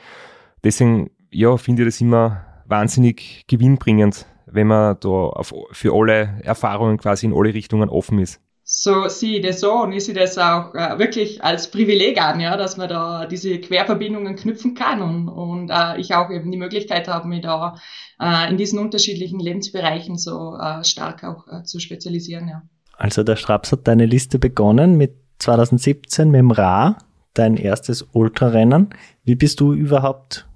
Deswegen, 0.64 1.10
ja, 1.30 1.56
finde 1.56 1.82
ich 1.82 1.88
das 1.88 2.00
immer 2.00 2.44
wahnsinnig 2.66 3.44
gewinnbringend, 3.46 4.26
wenn 4.46 4.68
man 4.68 4.96
da 5.00 5.08
auf, 5.08 5.52
für 5.72 5.94
alle 5.94 6.40
Erfahrungen 6.42 6.98
quasi 6.98 7.26
in 7.26 7.34
alle 7.34 7.52
Richtungen 7.52 7.88
offen 7.88 8.18
ist 8.18 8.40
so 8.68 9.06
sehe 9.06 9.38
ich 9.38 9.46
das 9.46 9.60
so 9.60 9.72
und 9.74 9.92
ich 9.92 10.04
sehe 10.04 10.14
das 10.14 10.36
auch 10.38 10.74
äh, 10.74 10.98
wirklich 10.98 11.44
als 11.44 11.70
Privileg 11.70 12.20
an, 12.20 12.40
ja, 12.40 12.56
dass 12.56 12.76
man 12.76 12.88
da 12.88 13.24
diese 13.26 13.60
Querverbindungen 13.60 14.34
knüpfen 14.34 14.74
kann 14.74 15.00
und, 15.00 15.28
und 15.28 15.70
äh, 15.70 16.00
ich 16.00 16.16
auch 16.16 16.30
eben 16.30 16.50
die 16.50 16.58
Möglichkeit 16.58 17.06
habe, 17.06 17.28
mich 17.28 17.42
da 17.42 17.76
äh, 18.20 18.50
in 18.50 18.56
diesen 18.56 18.80
unterschiedlichen 18.80 19.38
Lebensbereichen 19.38 20.18
so 20.18 20.56
äh, 20.56 20.82
stark 20.82 21.22
auch 21.22 21.46
äh, 21.46 21.62
zu 21.62 21.78
spezialisieren, 21.78 22.48
ja. 22.48 22.62
Also 22.98 23.22
der 23.22 23.36
Straps 23.36 23.70
hat 23.70 23.86
deine 23.86 24.04
Liste 24.04 24.40
begonnen 24.40 24.96
mit 24.96 25.14
2017 25.38 26.28
mit 26.28 26.40
dem 26.40 26.50
Ra, 26.50 26.98
dein 27.34 27.56
erstes 27.56 28.02
Ultrarennen. 28.14 28.90
Wie 29.22 29.36
bist 29.36 29.60
du 29.60 29.74
überhaupt 29.74 30.48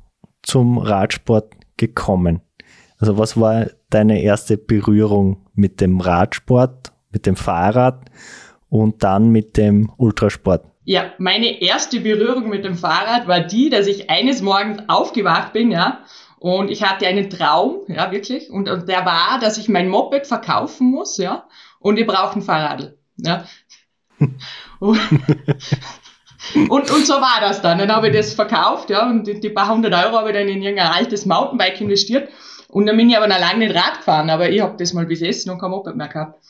zum 0.43 0.79
Radsport 0.79 1.53
gekommen? 1.77 2.41
Also 2.99 3.19
was 3.19 3.39
war 3.39 3.67
deine 3.89 4.21
erste 4.21 4.57
Berührung 4.57 5.47
mit 5.55 5.81
dem 5.81 6.01
Radsport 6.01 6.93
mit 7.11 7.27
dem 7.27 7.37
Fahrrad 7.37 8.03
und 8.69 9.03
dann 9.03 9.31
mit 9.31 9.57
dem 9.57 9.93
Ultrasport? 9.97 10.65
Ja, 10.85 11.13
meine 11.19 11.61
erste 11.61 12.01
Berührung 12.01 12.49
mit 12.49 12.65
dem 12.65 12.77
Fahrrad 12.77 13.29
war 13.29 13.41
die, 13.41 13.71
dass 13.71 13.87
ich 13.87 14.11
eines 14.11 14.43
Morgens 14.43 14.83
aufgewacht 14.89 15.53
bin, 15.53 15.71
ja, 15.71 16.01
und 16.39 16.71
ich 16.71 16.83
hatte 16.83 17.07
einen 17.07 17.29
Traum, 17.29 17.81
ja, 17.89 18.11
wirklich, 18.11 18.51
und, 18.51 18.69
und 18.69 18.89
der 18.89 19.05
war, 19.05 19.39
dass 19.41 19.59
ich 19.59 19.69
mein 19.69 19.89
Moped 19.89 20.27
verkaufen 20.27 20.91
muss, 20.91 21.19
ja, 21.19 21.47
und 21.79 21.99
ich 21.99 22.07
brauche 22.07 22.39
ein 22.39 22.43
Fahrrad, 22.43 22.95
ja. 23.19 23.45
und, 24.79 24.99
und, 26.69 26.91
und 26.91 27.07
so 27.07 27.15
war 27.15 27.41
das 27.41 27.63
dann. 27.63 27.79
Dann 27.79 27.95
habe 27.95 28.09
ich 28.09 28.17
das 28.17 28.35
verkauft, 28.35 28.91
ja, 28.91 29.09
und 29.09 29.27
die, 29.27 29.41
die 29.41 29.51
paar 29.51 29.69
hundert 29.69 29.95
Euro 29.95 30.19
habe 30.19 30.31
ich 30.31 30.37
dann 30.37 30.49
in 30.49 30.63
irgendein 30.63 30.93
altes 30.93 31.27
Mountainbike 31.27 31.81
investiert. 31.81 32.29
Und 32.69 32.87
dann 32.87 32.97
bin 32.97 33.11
ich 33.11 33.17
aber 33.17 33.27
noch 33.27 33.39
lange 33.39 33.67
nicht 33.67 33.75
Rad 33.75 33.99
gefahren, 33.99 34.31
aber 34.31 34.49
ich 34.49 34.61
habe 34.61 34.77
das 34.77 34.93
mal 34.93 35.07
besessen 35.07 35.51
und 35.51 35.59
kein 35.59 35.71
Moped 35.71 35.97
mehr 35.97 36.09
gehabt. 36.09 36.41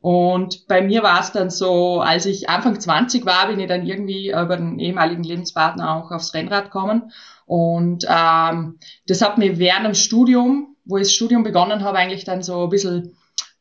Und 0.00 0.66
bei 0.66 0.80
mir 0.80 1.02
war 1.02 1.20
es 1.20 1.32
dann 1.32 1.50
so, 1.50 2.00
als 2.00 2.24
ich 2.24 2.48
Anfang 2.48 2.80
20 2.80 3.26
war, 3.26 3.48
bin 3.48 3.60
ich 3.60 3.68
dann 3.68 3.86
irgendwie 3.86 4.30
über 4.30 4.56
den 4.56 4.78
ehemaligen 4.78 5.22
Lebenspartner 5.22 5.96
auch 5.96 6.10
aufs 6.10 6.32
Rennrad 6.32 6.64
gekommen. 6.64 7.12
Und 7.44 8.06
ähm, 8.08 8.78
das 9.06 9.20
hat 9.20 9.36
mir 9.36 9.58
während 9.58 9.84
dem 9.84 9.94
Studium, 9.94 10.76
wo 10.84 10.96
ich 10.96 11.04
das 11.04 11.14
Studium 11.14 11.42
begonnen 11.42 11.84
habe, 11.84 11.98
eigentlich 11.98 12.24
dann 12.24 12.42
so 12.42 12.64
ein 12.64 12.70
bisschen 12.70 13.16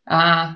äh, 0.06 0.48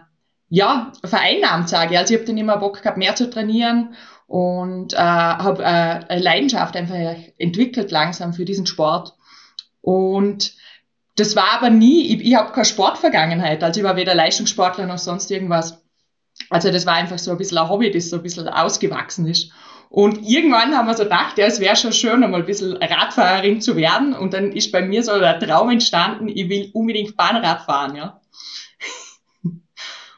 ja, 0.49 0.91
vereinnahmt, 1.03 1.67
sage 1.67 1.93
ich. 1.93 1.99
Also 1.99 2.13
ich 2.13 2.19
habe 2.19 2.27
dann 2.27 2.37
immer 2.37 2.57
Bock 2.57 2.81
gehabt, 2.81 2.97
mehr 2.97 3.15
zu 3.15 3.29
trainieren 3.29 3.95
und 4.27 4.93
äh, 4.93 4.97
habe 4.97 5.63
äh, 5.63 5.65
eine 5.65 6.21
Leidenschaft 6.21 6.77
einfach 6.77 6.95
entwickelt 7.37 7.91
langsam 7.91 8.33
für 8.33 8.45
diesen 8.45 8.67
Sport. 8.67 9.15
Und 9.81 10.55
das 11.15 11.36
war 11.36 11.51
aber 11.53 11.70
nie, 11.70 12.13
ich, 12.13 12.25
ich 12.25 12.36
habe 12.36 12.51
keine 12.51 12.65
Sportvergangenheit, 12.65 13.63
also 13.63 13.79
ich 13.79 13.86
war 13.86 13.96
weder 13.96 14.15
Leistungssportler 14.15 14.86
noch 14.86 14.98
sonst 14.98 15.29
irgendwas. 15.32 15.84
Also 16.50 16.72
das 16.72 16.86
war 16.86 16.96
einfach 16.96 17.20
so 17.20 17.32
ein 17.32 17.38
bisschen 17.38 17.60
ein 17.60 17.70
Hobby, 17.70 17.91
das 17.91 18.10
so 18.10 18.17
ein 18.17 18.24
bisschen 18.24 18.48
ausgewachsen 18.48 19.27
ist. 19.27 19.51
Und 19.89 20.27
irgendwann 20.27 20.75
haben 20.75 20.88
wir 20.88 20.96
so 20.96 21.03
gedacht, 21.03 21.38
ja, 21.38 21.46
es 21.46 21.60
wäre 21.60 21.75
schon 21.75 21.93
schön, 21.93 22.24
einmal 22.24 22.39
ein 22.39 22.48
bisschen 22.48 22.75
Radfahrerin 22.77 23.62
zu 23.62 23.75
werden. 23.75 24.13
Und 24.13 24.34
dann 24.34 24.51
ist 24.51 24.72
bei 24.72 24.82
mir 24.82 25.03
so 25.03 25.20
der 25.20 25.39
Traum 25.39 25.70
entstanden, 25.70 26.27
ich 26.29 26.50
will 26.50 26.72
unbedingt 26.74 27.15
Bahnrad 27.15 27.62
fahren, 27.62 27.96
ja. 27.96 28.20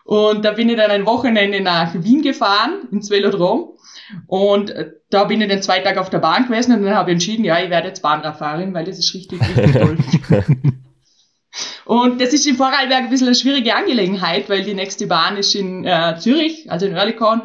Und 0.05 0.45
da 0.45 0.51
bin 0.51 0.69
ich 0.69 0.77
dann 0.77 0.91
ein 0.91 1.05
Wochenende 1.05 1.59
nach 1.59 1.93
Wien 1.93 2.21
gefahren, 2.21 2.87
ins 2.91 3.09
Velodrom. 3.09 3.73
Und 4.27 4.69
äh, 4.69 4.91
da 5.09 5.25
bin 5.25 5.41
ich 5.41 5.49
dann 5.49 5.61
zwei 5.61 5.79
Tage 5.79 5.99
auf 5.99 6.09
der 6.09 6.19
Bahn 6.19 6.45
gewesen 6.47 6.73
und 6.75 6.83
dann 6.83 6.95
habe 6.95 7.09
ich 7.09 7.15
entschieden, 7.15 7.43
ja, 7.43 7.59
ich 7.59 7.69
werde 7.69 7.87
jetzt 7.87 8.01
Bahnradfahrerin, 8.01 8.73
weil 8.73 8.85
das 8.85 8.99
ist 8.99 9.13
richtig, 9.13 9.41
richtig 9.41 9.73
toll. 9.81 9.97
Und 11.85 12.19
das 12.19 12.33
ist 12.33 12.47
in 12.47 12.55
Vorarlberg 12.55 13.03
ein 13.03 13.09
bisschen 13.09 13.27
eine 13.27 13.35
schwierige 13.35 13.75
Angelegenheit, 13.75 14.49
weil 14.49 14.63
die 14.63 14.73
nächste 14.73 15.07
Bahn 15.07 15.37
ist 15.37 15.53
in 15.55 15.85
äh, 15.85 16.17
Zürich, 16.17 16.71
also 16.71 16.87
in 16.87 16.95
Oerlikon, 16.95 17.43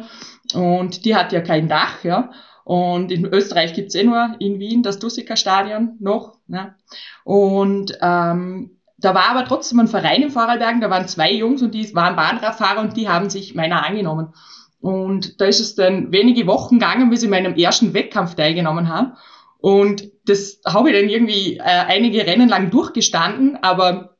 und 0.53 1.05
die 1.05 1.15
hat 1.15 1.31
ja 1.31 1.41
kein 1.41 1.67
Dach, 1.67 2.03
ja. 2.03 2.31
Und 2.63 3.11
in 3.11 3.25
Österreich 3.25 3.73
gibt's 3.73 3.95
eh 3.95 4.03
nur 4.03 4.35
in 4.39 4.59
Wien 4.59 4.83
das 4.83 4.99
Dussika-Stadion 4.99 5.97
noch. 5.99 6.37
Ne? 6.47 6.75
Und 7.23 7.97
ähm, 8.01 8.77
da 8.97 9.15
war 9.15 9.29
aber 9.29 9.45
trotzdem 9.45 9.79
ein 9.79 9.87
Verein 9.87 10.21
im 10.21 10.31
Vorarlberg, 10.31 10.79
da 10.79 10.89
waren 10.89 11.07
zwei 11.07 11.31
Jungs 11.31 11.61
und 11.61 11.73
die 11.73 11.93
waren 11.95 12.15
Bahnradfahrer 12.15 12.81
und 12.81 12.95
die 12.97 13.09
haben 13.09 13.29
sich 13.29 13.55
meiner 13.55 13.85
angenommen. 13.85 14.33
Und 14.79 15.41
da 15.41 15.45
ist 15.45 15.59
es 15.59 15.75
dann 15.75 16.11
wenige 16.11 16.47
Wochen 16.47 16.79
gegangen, 16.79 17.09
bis 17.09 17.23
ich 17.23 17.29
meinem 17.29 17.55
ersten 17.55 17.93
Wettkampf 17.93 18.35
teilgenommen 18.35 18.89
habe. 18.89 19.13
Und 19.59 20.11
das 20.25 20.61
habe 20.65 20.89
ich 20.89 20.99
dann 20.99 21.09
irgendwie 21.09 21.57
äh, 21.57 21.61
einige 21.61 22.25
Rennen 22.25 22.49
lang 22.49 22.71
durchgestanden, 22.71 23.59
aber 23.61 24.10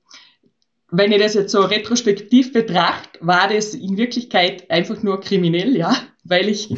wenn 0.91 1.11
ich 1.13 1.21
das 1.21 1.33
jetzt 1.33 1.53
so 1.53 1.61
retrospektiv 1.61 2.51
betrachte, 2.51 3.19
war 3.21 3.47
das 3.47 3.73
in 3.73 3.97
Wirklichkeit 3.97 4.69
einfach 4.69 5.01
nur 5.01 5.21
kriminell, 5.21 5.75
ja, 5.75 5.95
weil 6.25 6.49
ich, 6.49 6.69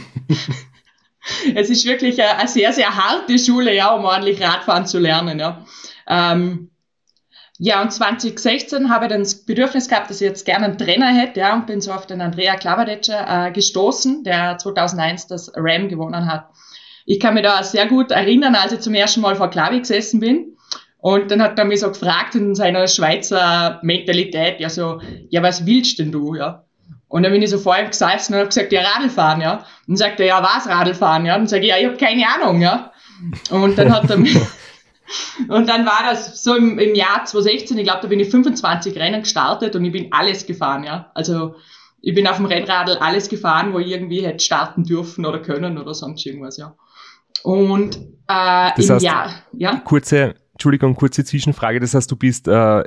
es 1.55 1.69
ist 1.69 1.85
wirklich 1.85 2.21
eine, 2.21 2.37
eine, 2.37 2.47
sehr, 2.47 2.71
sehr 2.73 2.95
harte 2.95 3.39
Schule, 3.39 3.75
ja, 3.75 3.93
um 3.93 4.05
ordentlich 4.05 4.41
Radfahren 4.41 4.85
zu 4.85 4.99
lernen, 4.99 5.39
ja. 5.39 5.65
Ähm, 6.07 6.69
ja, 7.59 7.81
und 7.81 7.91
2016 7.91 8.89
habe 8.89 9.05
ich 9.05 9.11
dann 9.11 9.21
das 9.21 9.45
Bedürfnis 9.45 9.87
gehabt, 9.87 10.09
dass 10.09 10.21
ich 10.21 10.27
jetzt 10.27 10.45
gerne 10.45 10.65
einen 10.65 10.77
Trainer 10.77 11.07
hätte, 11.07 11.39
ja, 11.39 11.53
und 11.55 11.65
bin 11.65 11.81
so 11.81 11.91
auf 11.91 12.05
den 12.05 12.21
Andrea 12.21 12.55
Klavadetscher 12.55 13.47
äh, 13.47 13.51
gestoßen, 13.51 14.23
der 14.23 14.57
2001 14.57 15.27
das 15.27 15.51
RAM 15.55 15.87
gewonnen 15.87 16.31
hat. 16.31 16.49
Ich 17.05 17.19
kann 17.19 17.33
mich 17.33 17.43
da 17.43 17.63
sehr 17.63 17.87
gut 17.87 18.11
erinnern, 18.11 18.55
als 18.55 18.73
ich 18.73 18.79
zum 18.79 18.93
ersten 18.93 19.21
Mal 19.21 19.35
vor 19.35 19.49
Klavi 19.49 19.79
gesessen 19.79 20.19
bin. 20.19 20.57
Und 21.03 21.31
dann 21.31 21.41
hat 21.41 21.59
er 21.59 21.65
mich 21.65 21.81
so 21.81 21.89
gefragt 21.89 22.33
in 22.33 22.55
seiner 22.55 22.87
Schweizer 22.87 23.79
Mentalität, 23.81 24.61
ja 24.61 24.69
so, 24.69 25.01
ja, 25.29 25.43
was 25.43 25.65
willst 25.65 25.99
denn 25.99 26.13
du, 26.13 26.35
ja? 26.35 26.63
Und 27.09 27.23
dann 27.23 27.33
bin 27.33 27.41
ich 27.41 27.49
so 27.49 27.57
vor 27.57 27.77
ihm 27.77 27.87
gesessen 27.87 28.31
und 28.31 28.39
habe 28.39 28.47
gesagt, 28.47 28.71
ja, 28.71 28.83
Radlfahren, 28.83 29.41
ja. 29.41 29.55
Und 29.55 29.63
dann 29.89 29.97
sagt 29.97 30.21
er, 30.21 30.27
ja, 30.27 30.41
was 30.41 30.65
Radlfahren, 30.65 31.25
ja? 31.25 31.35
Und 31.35 31.41
dann 31.41 31.47
sage 31.47 31.63
ich, 31.63 31.69
ja, 31.71 31.77
ich 31.77 31.87
habe 31.87 31.97
keine 31.97 32.23
Ahnung, 32.25 32.61
ja. 32.61 32.93
Und 33.49 33.77
dann 33.77 33.93
hat 33.93 34.09
er 34.09 34.15
mich, 34.15 34.33
und 35.49 35.67
dann 35.67 35.85
war 35.85 36.03
das 36.09 36.41
so 36.41 36.55
im, 36.55 36.79
im 36.79 36.95
Jahr 36.95 37.25
2016, 37.25 37.77
ich 37.77 37.83
glaube, 37.83 37.99
da 38.03 38.07
bin 38.07 38.21
ich 38.21 38.29
25 38.29 38.95
Rennen 38.95 39.23
gestartet 39.23 39.75
und 39.75 39.83
ich 39.83 39.91
bin 39.91 40.07
alles 40.11 40.45
gefahren, 40.45 40.85
ja. 40.85 41.11
Also, 41.15 41.55
ich 42.01 42.15
bin 42.15 42.27
auf 42.27 42.37
dem 42.37 42.45
Rennradl 42.45 42.95
alles 42.95 43.27
gefahren, 43.27 43.73
wo 43.73 43.79
ich 43.79 43.87
irgendwie 43.87 44.25
hätte 44.25 44.41
starten 44.41 44.85
dürfen 44.85 45.25
oder 45.25 45.39
können 45.39 45.77
oder 45.77 45.93
sonst 45.93 46.25
irgendwas, 46.25 46.55
ja. 46.55 46.77
Und 47.43 47.97
äh, 47.97 48.69
das 48.77 48.85
im 48.85 48.95
heißt, 48.95 49.03
Jahr, 49.03 49.33
ja. 49.51 49.81
Kurze, 49.83 50.35
Entschuldigung, 50.53 50.95
kurze 50.95 51.23
Zwischenfrage. 51.23 51.79
Das 51.79 51.93
heißt, 51.93 52.09
du 52.09 52.15
bist 52.15 52.47
äh, 52.47 52.83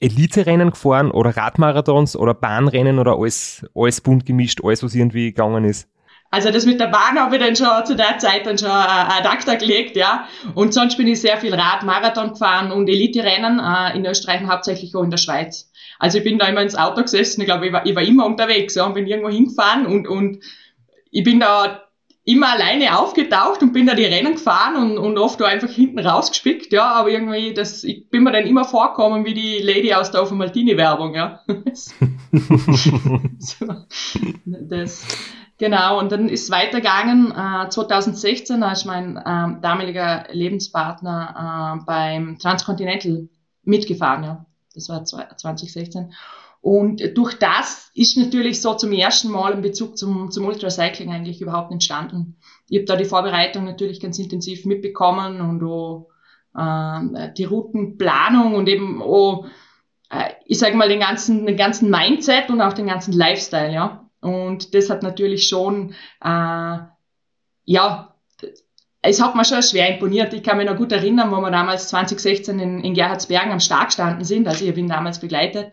Elite-Rennen 0.00 0.70
gefahren 0.70 1.10
oder 1.10 1.36
Radmarathons 1.36 2.16
oder 2.16 2.34
Bahnrennen 2.34 2.98
oder 2.98 3.18
alles, 3.18 3.64
alles 3.74 4.00
bunt 4.00 4.26
gemischt, 4.26 4.60
alles, 4.64 4.82
was 4.82 4.94
irgendwie 4.94 5.26
gegangen 5.26 5.64
ist? 5.64 5.88
Also 6.32 6.52
das 6.52 6.64
mit 6.64 6.78
der 6.78 6.86
Bahn 6.86 7.18
habe 7.18 7.36
ich 7.36 7.42
dann 7.42 7.56
schon 7.56 7.84
zu 7.84 7.96
der 7.96 8.18
Zeit 8.18 8.46
dann 8.46 8.56
schon 8.56 8.68
äh, 8.68 8.72
ad 8.72 9.28
acta 9.28 9.56
gelegt, 9.56 9.96
ja. 9.96 10.28
Und 10.54 10.72
sonst 10.72 10.96
bin 10.96 11.08
ich 11.08 11.20
sehr 11.20 11.36
viel 11.38 11.52
Radmarathon 11.52 12.30
gefahren 12.30 12.70
und 12.70 12.88
Elite-Rennen 12.88 13.58
äh, 13.58 13.96
in 13.96 14.06
Österreich 14.06 14.40
und 14.40 14.50
hauptsächlich 14.50 14.94
auch 14.94 15.02
in 15.02 15.10
der 15.10 15.18
Schweiz. 15.18 15.70
Also 15.98 16.18
ich 16.18 16.24
bin 16.24 16.38
da 16.38 16.46
immer 16.46 16.62
ins 16.62 16.76
Auto 16.76 17.02
gesessen, 17.02 17.40
ich 17.40 17.46
glaube, 17.46 17.66
ich 17.66 17.72
war, 17.72 17.84
ich 17.84 17.94
war 17.94 18.02
immer 18.02 18.26
unterwegs 18.26 18.76
ja, 18.76 18.86
und 18.86 18.94
bin 18.94 19.06
irgendwo 19.06 19.28
hingefahren 19.28 19.86
und, 19.86 20.06
und 20.06 20.38
ich 21.10 21.24
bin 21.24 21.40
da 21.40 21.82
immer 22.30 22.52
alleine 22.52 22.98
aufgetaucht 22.98 23.62
und 23.62 23.72
bin 23.72 23.86
da 23.86 23.94
die 23.94 24.04
Rennen 24.04 24.34
gefahren 24.34 24.76
und, 24.76 24.98
und 24.98 25.18
oft 25.18 25.40
da 25.40 25.46
einfach 25.46 25.68
hinten 25.68 25.98
rausgespickt, 25.98 26.72
ja, 26.72 26.92
aber 26.92 27.10
irgendwie, 27.10 27.54
das, 27.54 27.84
ich 27.84 28.08
bin 28.08 28.22
mir 28.22 28.32
dann 28.32 28.46
immer 28.46 28.64
vorkommen 28.64 29.24
wie 29.24 29.34
die 29.34 29.58
Lady 29.58 29.92
aus 29.94 30.10
der 30.10 30.24
Maltini-Werbung, 30.30 31.14
ja. 31.14 31.40
so, 33.38 33.66
das, 34.44 35.06
genau, 35.58 35.98
und 35.98 36.12
dann 36.12 36.28
ist 36.28 36.44
es 36.44 36.50
weitergegangen, 36.50 37.32
äh, 37.32 37.68
2016, 37.68 38.60
da 38.60 38.72
ist 38.72 38.84
mein 38.84 39.16
äh, 39.16 39.60
damaliger 39.60 40.26
Lebenspartner 40.30 41.80
äh, 41.80 41.84
beim 41.84 42.38
Transcontinental 42.38 43.28
mitgefahren, 43.64 44.24
ja. 44.24 44.46
Das 44.74 44.88
war 44.88 45.04
2016. 45.04 46.12
Und 46.62 47.16
durch 47.16 47.38
das 47.38 47.90
ist 47.94 48.18
natürlich 48.18 48.60
so 48.60 48.74
zum 48.74 48.92
ersten 48.92 49.30
Mal 49.30 49.54
ein 49.54 49.62
Bezug 49.62 49.96
zum, 49.96 50.30
zum 50.30 50.44
Ultracycling 50.44 51.10
eigentlich 51.10 51.40
überhaupt 51.40 51.72
entstanden. 51.72 52.36
Ich 52.68 52.78
habe 52.78 52.84
da 52.84 52.96
die 52.96 53.06
Vorbereitung 53.06 53.64
natürlich 53.64 54.00
ganz 54.00 54.18
intensiv 54.18 54.66
mitbekommen 54.66 55.40
und 55.40 55.62
auch, 55.62 56.08
äh, 56.54 57.32
die 57.32 57.44
Routenplanung 57.44 58.54
und 58.54 58.68
eben 58.68 59.00
auch, 59.00 59.46
äh, 60.10 60.32
ich 60.44 60.58
sage 60.58 60.76
mal, 60.76 60.88
den 60.88 61.00
ganzen, 61.00 61.46
den 61.46 61.56
ganzen 61.56 61.88
Mindset 61.88 62.50
und 62.50 62.60
auch 62.60 62.74
den 62.74 62.86
ganzen 62.86 63.12
Lifestyle, 63.12 63.72
ja. 63.72 64.06
Und 64.20 64.74
das 64.74 64.90
hat 64.90 65.02
natürlich 65.02 65.48
schon, 65.48 65.94
äh, 66.22 66.78
ja, 67.64 68.14
es 69.00 69.22
hat 69.22 69.34
mir 69.34 69.46
schon 69.46 69.62
schwer 69.62 69.94
imponiert. 69.94 70.34
Ich 70.34 70.42
kann 70.42 70.58
mich 70.58 70.66
noch 70.66 70.76
gut 70.76 70.92
erinnern, 70.92 71.30
wo 71.30 71.40
wir 71.40 71.50
damals 71.50 71.88
2016 71.88 72.58
in, 72.58 72.84
in 72.84 72.92
Gerhardsbergen 72.92 73.50
am 73.50 73.60
Start 73.60 73.86
gestanden 73.86 74.24
sind. 74.24 74.46
Also 74.46 74.62
ich 74.62 74.70
habe 74.70 74.80
ihn 74.80 74.88
damals 74.88 75.20
begleitet 75.20 75.72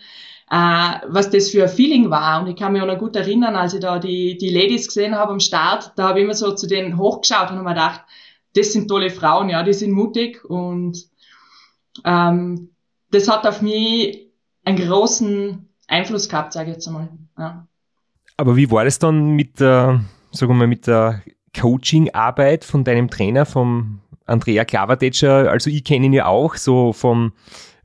äh, 0.50 1.00
was 1.08 1.30
das 1.30 1.50
für 1.50 1.64
ein 1.64 1.70
Feeling 1.70 2.10
war. 2.10 2.42
Und 2.42 2.48
ich 2.48 2.56
kann 2.56 2.74
mich 2.74 2.82
auch 2.82 2.88
noch 2.88 3.00
gut 3.00 3.16
erinnern, 3.16 3.56
als 3.56 3.74
ich 3.74 3.82
da 3.82 4.00
die, 4.00 4.38
die 4.38 4.50
Ladies 4.50 4.88
gesehen 4.88 5.16
habe 5.16 5.32
am 5.32 5.40
Start, 5.40 5.92
da 5.96 6.10
habe 6.10 6.20
ich 6.20 6.26
immer 6.26 6.34
so 6.34 6.54
zu 6.54 6.68
denen 6.68 6.98
hochgeschaut 6.98 7.52
und 7.52 7.58
habe 7.58 7.64
mir 7.64 7.74
gedacht, 7.74 8.02
das 8.56 8.74
sind 8.74 8.88
tolle 8.88 9.10
Frauen, 9.10 9.50
ja, 9.50 9.64
die 9.64 9.74
sind 9.74 9.92
mutig 9.92 10.44
und 10.46 10.98
ähm, 12.06 12.70
das 13.12 13.30
hat 13.30 13.46
auf 13.46 13.62
mich 13.62 14.28
einen 14.64 14.78
großen 14.78 15.70
Einfluss 15.88 16.30
gehabt, 16.30 16.54
sage 16.54 16.70
ich 16.70 16.76
jetzt 16.76 16.88
einmal. 16.88 17.10
Ja. 17.38 17.68
Aber 18.38 18.56
wie 18.56 18.70
war 18.72 18.86
das 18.86 19.00
dann 19.00 19.32
mit 19.32 19.60
der, 19.60 20.02
sagen 20.32 20.52
wir 20.52 20.56
mal, 20.56 20.68
mit 20.68 20.88
der 20.88 21.24
Coaching-Arbeit 21.60 22.64
von 22.64 22.84
deinem 22.84 23.10
Trainer, 23.10 23.46
vom 23.46 24.02
Andrea 24.26 24.66
Klavadetscher? 24.66 25.50
Also 25.50 25.70
ich 25.70 25.84
kenne 25.84 26.08
ihn 26.08 26.14
ja 26.14 26.26
auch 26.26 26.56
so 26.56 26.94
vom 26.94 27.34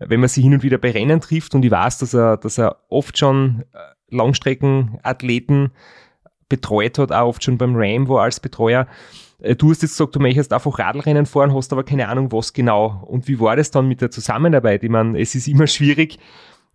wenn 0.08 0.20
man 0.20 0.28
sich 0.28 0.42
hin 0.42 0.54
und 0.54 0.62
wieder 0.62 0.78
bei 0.78 0.90
Rennen 0.90 1.20
trifft 1.20 1.54
und 1.54 1.64
ich 1.64 1.70
weiß, 1.70 1.98
dass 1.98 2.14
er, 2.14 2.36
dass 2.36 2.58
er 2.58 2.78
oft 2.88 3.18
schon 3.18 3.64
äh, 3.72 4.14
Langstreckenathleten 4.14 5.70
betreut 6.48 6.98
hat, 6.98 7.12
auch 7.12 7.28
oft 7.28 7.44
schon 7.44 7.58
beim 7.58 7.74
Ram 7.74 8.08
war 8.08 8.24
als 8.24 8.40
Betreuer. 8.40 8.86
Äh, 9.40 9.56
du 9.56 9.70
hast 9.70 9.82
jetzt 9.82 9.92
gesagt, 9.92 10.14
du 10.14 10.20
möchtest 10.20 10.52
einfach 10.52 10.78
Radlrennen 10.78 11.26
fahren, 11.26 11.54
hast 11.54 11.72
aber 11.72 11.84
keine 11.84 12.08
Ahnung, 12.08 12.30
was 12.32 12.52
genau. 12.52 13.02
Und 13.06 13.28
wie 13.28 13.40
war 13.40 13.56
das 13.56 13.70
dann 13.70 13.88
mit 13.88 14.00
der 14.00 14.10
Zusammenarbeit? 14.10 14.84
Ich 14.84 14.90
meine, 14.90 15.20
es 15.20 15.34
ist 15.34 15.48
immer 15.48 15.66
schwierig, 15.66 16.18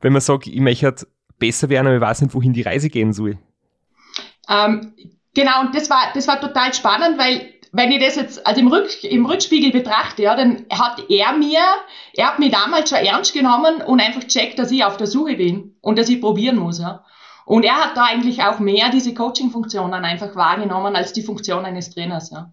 wenn 0.01 0.13
man 0.13 0.21
sagt, 0.21 0.47
ich 0.47 0.59
möchte 0.59 1.07
besser 1.39 1.69
werden, 1.69 1.87
aber 1.87 1.95
ich 1.95 2.01
weiß 2.01 2.21
nicht, 2.21 2.33
wohin 2.33 2.53
die 2.53 2.61
Reise 2.61 2.89
gehen 2.89 3.13
soll. 3.13 3.37
Ähm, 4.49 4.93
genau, 5.33 5.61
und 5.61 5.75
das 5.75 5.89
war, 5.89 6.11
das 6.13 6.27
war 6.27 6.39
total 6.39 6.73
spannend, 6.73 7.17
weil 7.17 7.53
wenn 7.71 7.91
ich 7.91 7.99
das 7.99 8.15
jetzt 8.15 8.45
also 8.45 8.62
im, 8.62 8.67
Rück, 8.67 9.03
im 9.03 9.25
Rückspiegel 9.25 9.71
betrachte, 9.71 10.23
ja, 10.23 10.36
dann 10.36 10.65
hat 10.71 11.03
er 11.10 11.34
mir, 11.34 11.62
er 12.13 12.27
hat 12.27 12.39
mich 12.39 12.51
damals 12.51 12.89
schon 12.89 12.99
ernst 12.99 13.34
genommen 13.34 13.82
und 13.82 13.99
einfach 13.99 14.23
checkt, 14.25 14.60
dass 14.60 14.71
ich 14.71 14.84
auf 14.84 14.97
der 14.97 15.08
Suche 15.08 15.36
bin 15.36 15.75
und 15.82 15.97
dass 15.97 16.10
ich 16.10 16.21
probieren 16.21 16.58
muss, 16.58 16.80
ja. 16.80 17.03
Und 17.45 17.63
er 17.63 17.75
hat 17.75 17.95
da 17.95 18.03
eigentlich 18.03 18.43
auch 18.43 18.60
mehr 18.60 18.89
diese 18.89 19.13
Coaching-Funktionen 19.13 20.03
einfach 20.03 20.36
wahrgenommen 20.36 20.95
als 20.95 21.13
die 21.13 21.23
Funktion 21.23 21.65
eines 21.65 21.89
Trainers, 21.89 22.32
ja. 22.32 22.51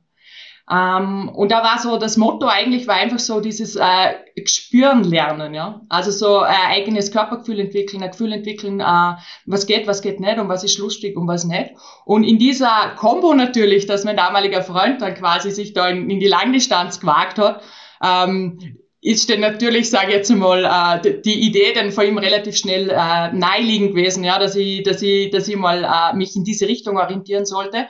Ähm, 0.71 1.29
und 1.29 1.53
da 1.53 1.63
war 1.63 1.79
so, 1.79 1.99
das 1.99 2.17
Motto 2.17 2.47
eigentlich 2.47 2.87
war 2.87 2.95
einfach 2.95 3.19
so 3.19 3.41
dieses 3.41 3.77
äh, 3.77 4.15
Spüren 4.47 5.05
lernen, 5.05 5.53
ja. 5.53 5.83
Also 5.91 6.11
so 6.11 6.43
äh, 6.43 6.47
eigenes 6.47 7.13
Körpergefühl 7.13 7.61
entwickeln, 7.61 8.03
ein 8.03 8.11
Gefühl 8.11 8.33
entwickeln, 8.33 8.81
äh, 8.81 9.13
was 9.45 9.67
geht, 9.67 9.87
was 9.87 10.01
geht 10.01 10.21
nicht 10.21 10.39
und 10.39 10.49
was 10.49 10.65
ist 10.65 10.79
lustig 10.79 11.17
und 11.19 11.29
was 11.29 11.45
nicht. 11.45 11.73
Und 12.07 12.25
in 12.25 12.39
dieser 12.39 12.95
Combo 12.97 13.35
natürlich, 13.35 13.85
dass 13.87 14.05
mein 14.05 14.17
damaliger 14.17 14.63
Freund 14.63 15.03
dann 15.03 15.15
quasi 15.15 15.51
sich 15.51 15.75
da 15.75 15.89
in, 15.89 16.09
in 16.09 16.19
die 16.19 16.29
Langdistanz 16.29 16.99
gewagt 16.99 17.39
hat, 17.39 17.61
ähm, 18.03 18.79
ist 19.03 19.29
dann 19.29 19.41
natürlich, 19.41 19.91
sage 19.91 20.09
ich 20.09 20.15
jetzt 20.15 20.31
mal, 20.31 20.65
äh, 21.05 21.21
die 21.21 21.47
Idee 21.47 21.75
dann 21.75 21.93
von 21.93 22.07
ihm 22.07 22.17
relativ 22.17 22.57
schnell 22.57 22.89
äh, 22.89 23.33
naheliegend 23.33 23.91
gewesen, 23.91 24.25
ja, 24.25 24.39
dass 24.39 24.57
ich, 24.57 24.83
dass 24.83 25.03
ich, 25.03 25.29
dass 25.29 25.47
ich 25.47 25.57
mal 25.57 25.85
äh, 25.85 26.17
mich 26.17 26.35
in 26.37 26.45
diese 26.45 26.67
Richtung 26.69 26.97
orientieren 26.97 27.45
sollte 27.45 27.87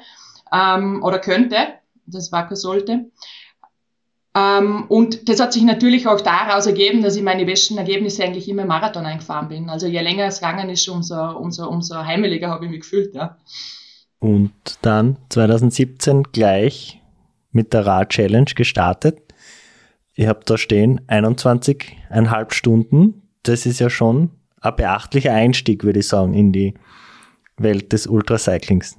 ähm, 0.52 1.04
oder 1.04 1.20
könnte 1.20 1.56
das 2.06 2.32
wacker 2.32 2.56
sollte. 2.56 3.10
Ähm, 4.36 4.86
und 4.88 5.28
das 5.28 5.38
hat 5.40 5.52
sich 5.52 5.62
natürlich 5.62 6.08
auch 6.08 6.20
daraus 6.20 6.66
ergeben, 6.66 7.02
dass 7.02 7.16
ich 7.16 7.22
meine 7.22 7.44
besten 7.44 7.78
Ergebnisse 7.78 8.24
eigentlich 8.24 8.48
immer 8.48 8.62
im 8.62 8.68
Marathon 8.68 9.06
eingefahren 9.06 9.48
bin. 9.48 9.70
Also 9.70 9.86
je 9.86 10.00
länger 10.00 10.24
es 10.26 10.40
gegangen 10.40 10.70
ist, 10.70 10.88
umso, 10.88 11.36
umso, 11.36 11.68
umso 11.68 11.96
heimeliger 12.04 12.48
habe 12.48 12.64
ich 12.64 12.70
mich 12.70 12.80
gefühlt. 12.80 13.14
Ja. 13.14 13.36
Und 14.18 14.52
dann 14.82 15.18
2017 15.28 16.24
gleich 16.32 17.00
mit 17.52 17.72
der 17.72 17.86
Rad-Challenge 17.86 18.50
gestartet. 18.56 19.20
Ihr 20.16 20.28
habt 20.28 20.50
da 20.50 20.58
stehen 20.58 21.00
21,5 21.08 22.52
Stunden. 22.52 23.22
Das 23.44 23.66
ist 23.66 23.78
ja 23.78 23.90
schon 23.90 24.30
ein 24.60 24.76
beachtlicher 24.76 25.32
Einstieg, 25.32 25.84
würde 25.84 26.00
ich 26.00 26.08
sagen, 26.08 26.34
in 26.34 26.52
die 26.52 26.74
Welt 27.56 27.92
des 27.92 28.06
Ultracyclings. 28.06 28.98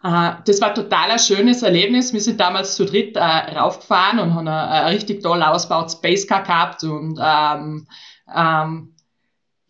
Das 0.00 0.60
war 0.60 0.74
total 0.74 1.10
ein 1.10 1.18
schönes 1.18 1.62
Erlebnis. 1.62 2.12
Wir 2.12 2.20
sind 2.20 2.38
damals 2.38 2.76
zu 2.76 2.84
dritt 2.84 3.16
äh, 3.16 3.20
raufgefahren 3.20 4.20
und 4.20 4.34
haben 4.34 4.46
ein, 4.46 4.68
ein 4.68 4.94
richtig 4.94 5.22
toll 5.22 5.42
ausgebaut 5.42 5.90
Space 5.90 6.26
Car 6.26 6.44
gehabt 6.44 6.84
und 6.84 7.18
ähm, 7.20 7.88
ähm, 8.32 8.94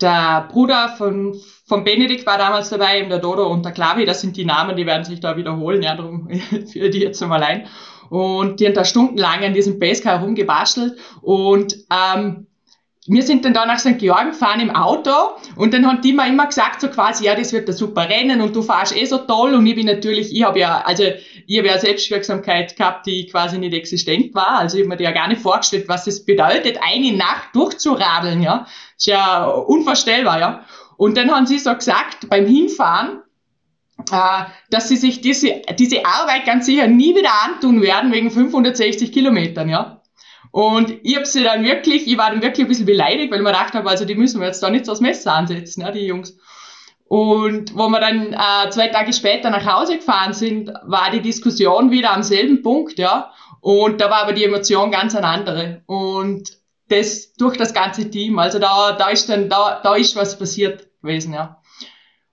der 0.01 0.47
Bruder 0.51 0.91
von, 0.91 1.35
von 1.67 1.83
Benedikt 1.83 2.27
war 2.27 2.39
damals 2.39 2.69
dabei, 2.69 3.03
der 3.03 3.19
Dodo 3.19 3.49
und 3.49 3.65
der 3.65 3.73
Klavi, 3.73 4.05
das 4.05 4.21
sind 4.21 4.37
die 4.37 4.45
Namen, 4.45 4.77
die 4.77 4.87
werden 4.87 5.05
sich 5.05 5.21
da 5.21 5.37
wiederholen, 5.37 5.83
ja, 5.83 5.97
darum 5.97 6.29
für 6.73 6.91
die 6.91 7.01
jetzt 7.01 7.21
mal 7.23 7.43
ein. 7.43 7.67
Und 8.11 8.61
die 8.61 8.67
haben 8.67 8.75
da 8.75 8.85
stundenlang 8.85 9.45
an 9.45 9.55
diesem 9.55 9.79
Basecar 9.79 10.19
herumgebastelt 10.19 10.99
und 11.21 11.77
ähm, 11.91 12.48
wir 13.09 13.23
sind 13.23 13.45
dann 13.45 13.55
da 13.55 13.65
nach 13.67 13.79
St. 13.79 13.99
Georgen 13.99 14.31
gefahren 14.31 14.61
im 14.61 14.71
Auto 14.71 15.11
und 15.57 15.73
dann 15.73 15.87
haben 15.87 16.01
die 16.03 16.13
mir 16.13 16.27
immer 16.27 16.47
gesagt, 16.47 16.81
so 16.81 16.89
quasi, 16.89 17.25
ja, 17.25 17.35
das 17.35 17.53
wird 17.53 17.69
ein 17.69 17.75
super 17.75 18.09
Rennen 18.09 18.41
und 18.41 18.55
du 18.55 18.63
fahrst 18.63 18.97
eh 18.97 19.05
so 19.07 19.19
toll 19.19 19.55
und 19.55 19.67
ich 19.67 19.75
bin 19.75 19.87
natürlich, 19.87 20.35
ich 20.35 20.45
habe 20.45 20.59
ja, 20.59 20.83
also 20.85 21.05
ich 21.47 21.59
habe 21.59 21.69
ja 21.69 21.79
Selbstwirksamkeit 21.79 22.77
gehabt, 22.77 23.07
die 23.07 23.27
quasi 23.27 23.59
nicht 23.59 23.75
existent 23.75 24.35
war, 24.35 24.59
also 24.59 24.77
ich 24.77 24.85
habe 24.85 24.97
mir 24.97 25.03
ja 25.03 25.13
gar 25.13 25.29
nicht 25.29 25.41
vorgestellt, 25.41 25.89
was 25.89 26.07
es 26.07 26.25
bedeutet, 26.25 26.79
eine 26.83 27.17
Nacht 27.17 27.55
durchzuradeln, 27.55 28.43
ja, 28.43 28.67
ist 28.97 29.07
ja 29.07 29.45
unvorstellbar, 29.45 30.41
ja. 30.41 30.65
Und 30.97 31.17
dann 31.17 31.31
haben 31.31 31.47
sie 31.47 31.59
so 31.59 31.75
gesagt, 31.75 32.29
beim 32.29 32.45
Hinfahren, 32.47 33.23
äh, 34.11 34.45
dass 34.71 34.89
sie 34.89 34.97
sich 34.97 35.21
diese, 35.21 35.63
diese 35.79 36.05
Arbeit 36.05 36.45
ganz 36.45 36.67
sicher 36.67 36.87
nie 36.87 37.15
wieder 37.15 37.31
antun 37.45 37.83
werden 37.83 38.13
wegen 38.13 38.31
560 38.31 39.13
Kilometern, 39.13 39.69
ja. 39.69 39.98
Und 40.51 40.99
ich 41.03 41.17
habe 41.17 41.27
sie 41.27 41.43
dann 41.43 41.65
wirklich, 41.65 42.07
ich 42.07 42.19
war 42.19 42.31
dann 42.31 42.43
wirklich 42.43 42.65
ein 42.65 42.69
bisschen 42.69 42.87
beleidigt, 42.87 43.31
weil 43.31 43.39
ich 43.39 43.45
mir 43.45 43.53
gedacht 43.53 43.75
habe, 43.75 43.89
also 43.89 44.05
die 44.05 44.15
müssen 44.15 44.41
wir 44.41 44.47
jetzt 44.47 44.63
da 44.63 44.71
nicht 44.71 44.87
so 44.87 44.93
das 44.93 45.01
Messer 45.01 45.35
ansetzen, 45.35 45.83
ja, 45.83 45.91
die 45.91 46.07
Jungs. 46.07 46.39
Und 47.05 47.75
wo 47.75 47.89
wir 47.89 48.01
dann 48.01 48.33
äh, 48.33 48.71
zwei 48.71 48.89
Tage 48.89 49.13
später 49.13 49.51
nach 49.51 49.65
Hause 49.65 49.97
gefahren 49.97 50.35
sind, 50.35 50.71
war 50.85 51.11
die 51.11 51.23
Diskussion 51.23 51.91
wieder 51.91 52.13
am 52.13 52.23
selben 52.23 52.63
Punkt, 52.63 52.99
ja. 52.99 53.33
Und 53.61 54.01
da 54.01 54.11
war 54.11 54.23
aber 54.23 54.35
die 54.35 54.45
Emotion 54.45 54.91
ganz 54.91 55.15
eine 55.15 55.27
andere. 55.27 55.83
Und 55.87 56.59
das 56.89 57.33
durch 57.35 57.57
das 57.57 57.75
ganze 57.75 58.11
Team. 58.11 58.39
Also 58.39 58.59
da, 58.59 58.93
da 58.93 59.09
ist 59.09 59.29
dann, 59.29 59.49
da, 59.49 59.81
da 59.83 59.95
ist 59.95 60.17
was 60.17 60.39
passiert 60.39 60.89
gewesen, 61.03 61.33
ja. 61.33 61.61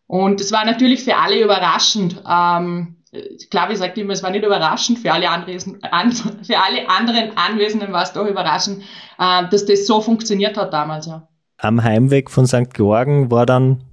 Und 0.08 0.39
es 0.39 0.51
war 0.51 0.65
natürlich 0.65 1.04
für 1.04 1.17
alle 1.17 1.41
überraschend. 1.41 2.21
Ähm, 2.30 2.94
Klavi 3.49 3.75
sagt 3.75 3.97
immer, 3.97 4.13
es 4.13 4.23
war 4.23 4.32
nicht 4.32 4.45
überraschend, 4.45 4.99
für 4.99 5.12
alle, 5.12 5.30
Anwesen, 5.30 5.82
an, 5.84 6.12
für 6.43 6.58
alle 6.58 6.89
anderen 6.89 7.36
Anwesenden 7.38 7.91
war 7.91 8.04
es 8.04 8.13
doch 8.13 8.25
überraschend, 8.25 8.84
äh, 9.19 9.43
dass 9.49 9.65
das 9.65 9.88
so 9.88 10.01
funktioniert 10.01 10.58
hat 10.58 10.73
damals, 10.73 11.06
ja. 11.08 11.28
Am 11.58 11.84
Heimweg 11.84 12.30
von 12.30 12.45
St. 12.45 12.73
Georgen 12.73 13.32
war 13.32 13.45
dann 13.45 13.84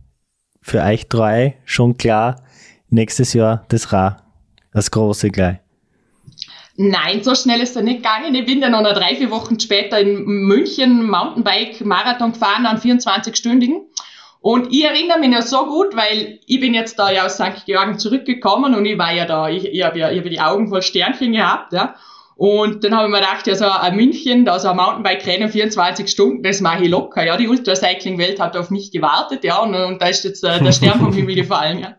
für 0.60 0.82
euch 0.82 1.08
drei 1.08 1.58
schon 1.64 1.96
klar, 1.96 2.42
nächstes 2.88 3.32
Jahr 3.32 3.64
das 3.68 3.92
Ra, 3.92 4.22
das 4.72 4.90
große 4.90 5.30
gleich. 5.30 5.58
Nein, 6.76 7.22
so 7.22 7.34
schnell 7.34 7.60
ist 7.60 7.76
er 7.76 7.82
nicht 7.82 7.98
gegangen. 7.98 8.34
Ich 8.34 8.46
bin 8.46 8.60
dann 8.60 8.72
noch 8.72 8.82
drei, 8.82 9.14
vier 9.16 9.30
Wochen 9.30 9.60
später 9.60 10.00
in 10.00 10.24
München 10.24 11.08
Mountainbike-Marathon 11.08 12.32
gefahren, 12.32 12.64
an 12.64 12.78
24-stündigen. 12.78 13.82
Und 14.42 14.72
ich 14.72 14.84
erinnere 14.84 15.20
mich 15.20 15.30
noch 15.30 15.42
so 15.42 15.66
gut, 15.66 15.94
weil 15.94 16.40
ich 16.46 16.58
bin 16.58 16.74
jetzt 16.74 16.98
da 16.98 17.12
ja 17.12 17.26
aus 17.26 17.34
St. 17.34 17.64
Georgen 17.64 18.00
zurückgekommen 18.00 18.74
und 18.74 18.84
ich 18.84 18.98
war 18.98 19.12
ja 19.12 19.24
da, 19.24 19.48
ich, 19.48 19.64
ich 19.64 19.84
habe 19.84 20.00
ja 20.00 20.10
ich 20.10 20.18
hab 20.18 20.28
die 20.28 20.40
Augen 20.40 20.68
voll 20.68 20.82
Sternchen 20.82 21.32
gehabt, 21.32 21.72
ja. 21.72 21.94
Und 22.34 22.82
dann 22.82 22.96
habe 22.96 23.06
ich 23.06 23.12
mir 23.12 23.20
gedacht, 23.20 23.46
ja, 23.46 23.54
so 23.54 23.66
ein 23.66 23.94
München, 23.94 24.44
da 24.44 24.58
so 24.58 24.70
ein 24.70 24.76
Mountainbike-Rennen 24.76 25.48
24 25.48 26.08
Stunden, 26.08 26.42
das 26.42 26.60
mache 26.60 26.82
ich 26.82 26.90
locker, 26.90 27.24
ja. 27.24 27.36
Die 27.36 27.46
Ultracycling-Welt 27.46 28.40
hat 28.40 28.56
auf 28.56 28.70
mich 28.70 28.90
gewartet, 28.90 29.44
ja, 29.44 29.60
und, 29.60 29.76
und 29.76 30.02
da 30.02 30.08
ist 30.08 30.24
jetzt 30.24 30.42
äh, 30.42 30.60
der 30.60 30.72
Stern 30.72 30.98
vom 30.98 31.12
Himmel 31.12 31.36
gefallen, 31.36 31.78
ja. 31.78 31.94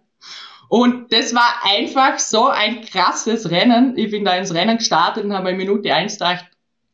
Und 0.68 1.14
das 1.14 1.34
war 1.34 1.62
einfach 1.64 2.20
so 2.20 2.50
ein 2.50 2.82
krasses 2.82 3.52
Rennen. 3.52 3.96
Ich 3.96 4.12
bin 4.12 4.26
da 4.26 4.36
ins 4.36 4.54
Rennen 4.54 4.80
gestartet 4.80 5.24
und 5.24 5.32
habe 5.32 5.52
in 5.52 5.58
Minute 5.58 5.94
eins 5.94 6.14
gedacht, 6.14 6.46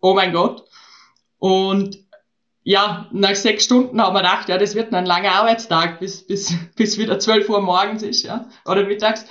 oh 0.01 0.13
mein 0.13 0.33
Gott. 0.33 0.65
Und 1.39 1.97
ja, 2.69 3.07
nach 3.11 3.33
sechs 3.33 3.63
Stunden 3.63 3.99
haben 3.99 4.13
wir 4.13 4.19
gedacht, 4.21 4.47
ja, 4.47 4.59
das 4.59 4.75
wird 4.75 4.93
ein 4.93 5.07
langer 5.07 5.31
Arbeitstag, 5.31 5.99
bis, 5.99 6.27
bis, 6.27 6.53
bis 6.75 6.99
wieder 6.99 7.17
12 7.17 7.49
Uhr 7.49 7.61
morgens 7.61 8.03
ist, 8.03 8.21
ja, 8.21 8.45
oder 8.63 8.83
mittags. 8.85 9.25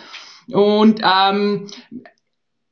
Und 0.49 1.01
ähm, 1.05 1.69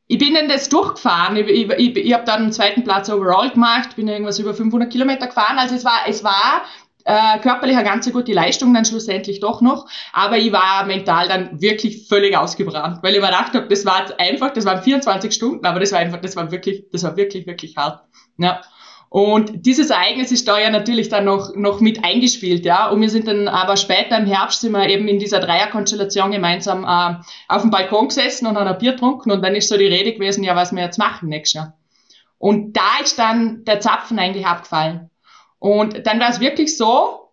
ich 0.09 0.19
bin 0.19 0.35
dann 0.35 0.49
das 0.49 0.69
durchgefahren. 0.69 1.37
Ich, 1.37 1.47
ich, 1.47 1.71
ich, 1.71 1.97
ich 1.97 2.13
habe 2.13 2.25
dann 2.25 2.43
einen 2.43 2.53
zweiten 2.53 2.83
Platz 2.83 3.09
overall 3.09 3.51
gemacht, 3.51 3.95
bin 3.95 4.09
irgendwas 4.09 4.41
über 4.41 4.55
500 4.55 4.91
Kilometer 4.91 5.29
gefahren. 5.29 5.57
Also 5.57 5.77
es 5.77 5.85
war, 5.85 6.01
es 6.09 6.25
war 6.25 6.63
äh, 7.05 7.39
körperlich 7.39 7.77
eine 7.77 7.89
ganz 7.89 8.11
gute 8.11 8.33
Leistung 8.33 8.75
dann 8.75 8.85
schlussendlich 8.85 9.39
doch 9.39 9.61
noch, 9.61 9.89
aber 10.13 10.37
ich 10.37 10.51
war 10.51 10.85
mental 10.85 11.29
dann 11.29 11.61
wirklich 11.61 12.09
völlig 12.09 12.37
ausgebrannt, 12.37 13.05
weil 13.05 13.15
ich 13.15 13.21
mir 13.21 13.27
gedacht 13.27 13.55
habe, 13.55 13.69
das 13.69 13.87
war 13.87 14.19
einfach, 14.19 14.53
das 14.53 14.65
waren 14.65 14.83
24 14.83 15.33
Stunden, 15.33 15.65
aber 15.65 15.79
das 15.79 15.93
war 15.93 16.01
einfach, 16.01 16.21
das 16.21 16.35
war 16.35 16.51
wirklich, 16.51 16.87
das 16.91 17.05
war 17.05 17.17
wirklich, 17.17 17.47
wirklich 17.47 17.77
hart. 17.77 18.03
Ja. 18.39 18.63
Und 19.09 19.65
dieses 19.65 19.91
Ereignis 19.91 20.33
ist 20.33 20.49
da 20.49 20.59
ja 20.59 20.69
natürlich 20.69 21.09
dann 21.09 21.25
noch, 21.25 21.55
noch 21.55 21.81
mit 21.81 22.05
eingespielt, 22.05 22.65
ja. 22.65 22.89
Und 22.89 23.01
wir 23.01 23.09
sind 23.09 23.29
dann 23.29 23.49
aber 23.49 23.77
später 23.77 24.19
im 24.19 24.27
Herbst 24.27 24.61
sind 24.61 24.73
wir 24.73 24.89
eben 24.89 25.07
in 25.09 25.19
dieser 25.19 25.41
Dreierkonstellation 25.41 26.33
gemeinsam 26.33 26.85
äh, 26.85 27.23
auf 27.49 27.63
dem 27.63 27.71
Balkon 27.71 28.09
gesessen 28.09 28.47
und 28.47 28.57
haben 28.57 28.67
ein 28.67 28.79
Bier 28.79 28.93
getrunken 28.93 29.31
und 29.31 29.43
dann 29.43 29.55
ist 29.55 29.69
so 29.69 29.77
die 29.77 29.87
Rede 29.87 30.13
gewesen, 30.13 30.43
ja, 30.45 30.57
was 30.57 30.75
wir 30.75 30.83
jetzt 30.83 30.99
machen 30.99 31.29
nächstes 31.29 31.55
Jahr. 31.55 31.75
Und 32.39 32.77
da 32.77 33.03
ist 33.03 33.19
dann 33.19 33.65
der 33.65 33.81
Zapfen 33.81 34.19
eigentlich 34.19 34.47
abgefallen. 34.47 35.11
Und 35.59 36.07
dann 36.07 36.21
war 36.21 36.29
es 36.29 36.41
wirklich 36.41 36.77
so, 36.77 37.31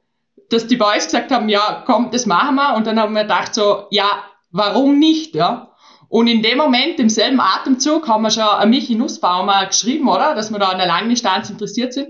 dass 0.50 0.68
die 0.68 0.78
Boys 0.78 1.06
gesagt 1.06 1.32
haben, 1.32 1.50
ja, 1.50 1.84
komm, 1.86 2.12
das 2.12 2.26
machen 2.26 2.56
wir. 2.56 2.76
Und 2.76 2.88
dann 2.88 3.00
haben 3.00 3.14
wir 3.14 3.24
gedacht 3.24 3.54
so, 3.54 3.88
ja, 3.90 4.24
warum 4.52 5.00
nicht, 5.00 5.36
ja? 5.36 5.73
Und 6.14 6.28
in 6.28 6.44
dem 6.44 6.60
Moment, 6.60 7.00
im 7.00 7.10
selben 7.10 7.40
Atemzug, 7.40 8.08
haben 8.08 8.22
wir 8.22 8.30
schon 8.30 8.44
an 8.44 8.70
Michi 8.70 8.94
Nussbaumer 8.94 9.66
geschrieben, 9.66 10.08
oder? 10.08 10.36
Dass 10.36 10.52
wir 10.52 10.60
da 10.60 10.68
an 10.68 10.78
der 10.78 10.86
Langdistanz 10.86 11.50
interessiert 11.50 11.92
sind. 11.92 12.10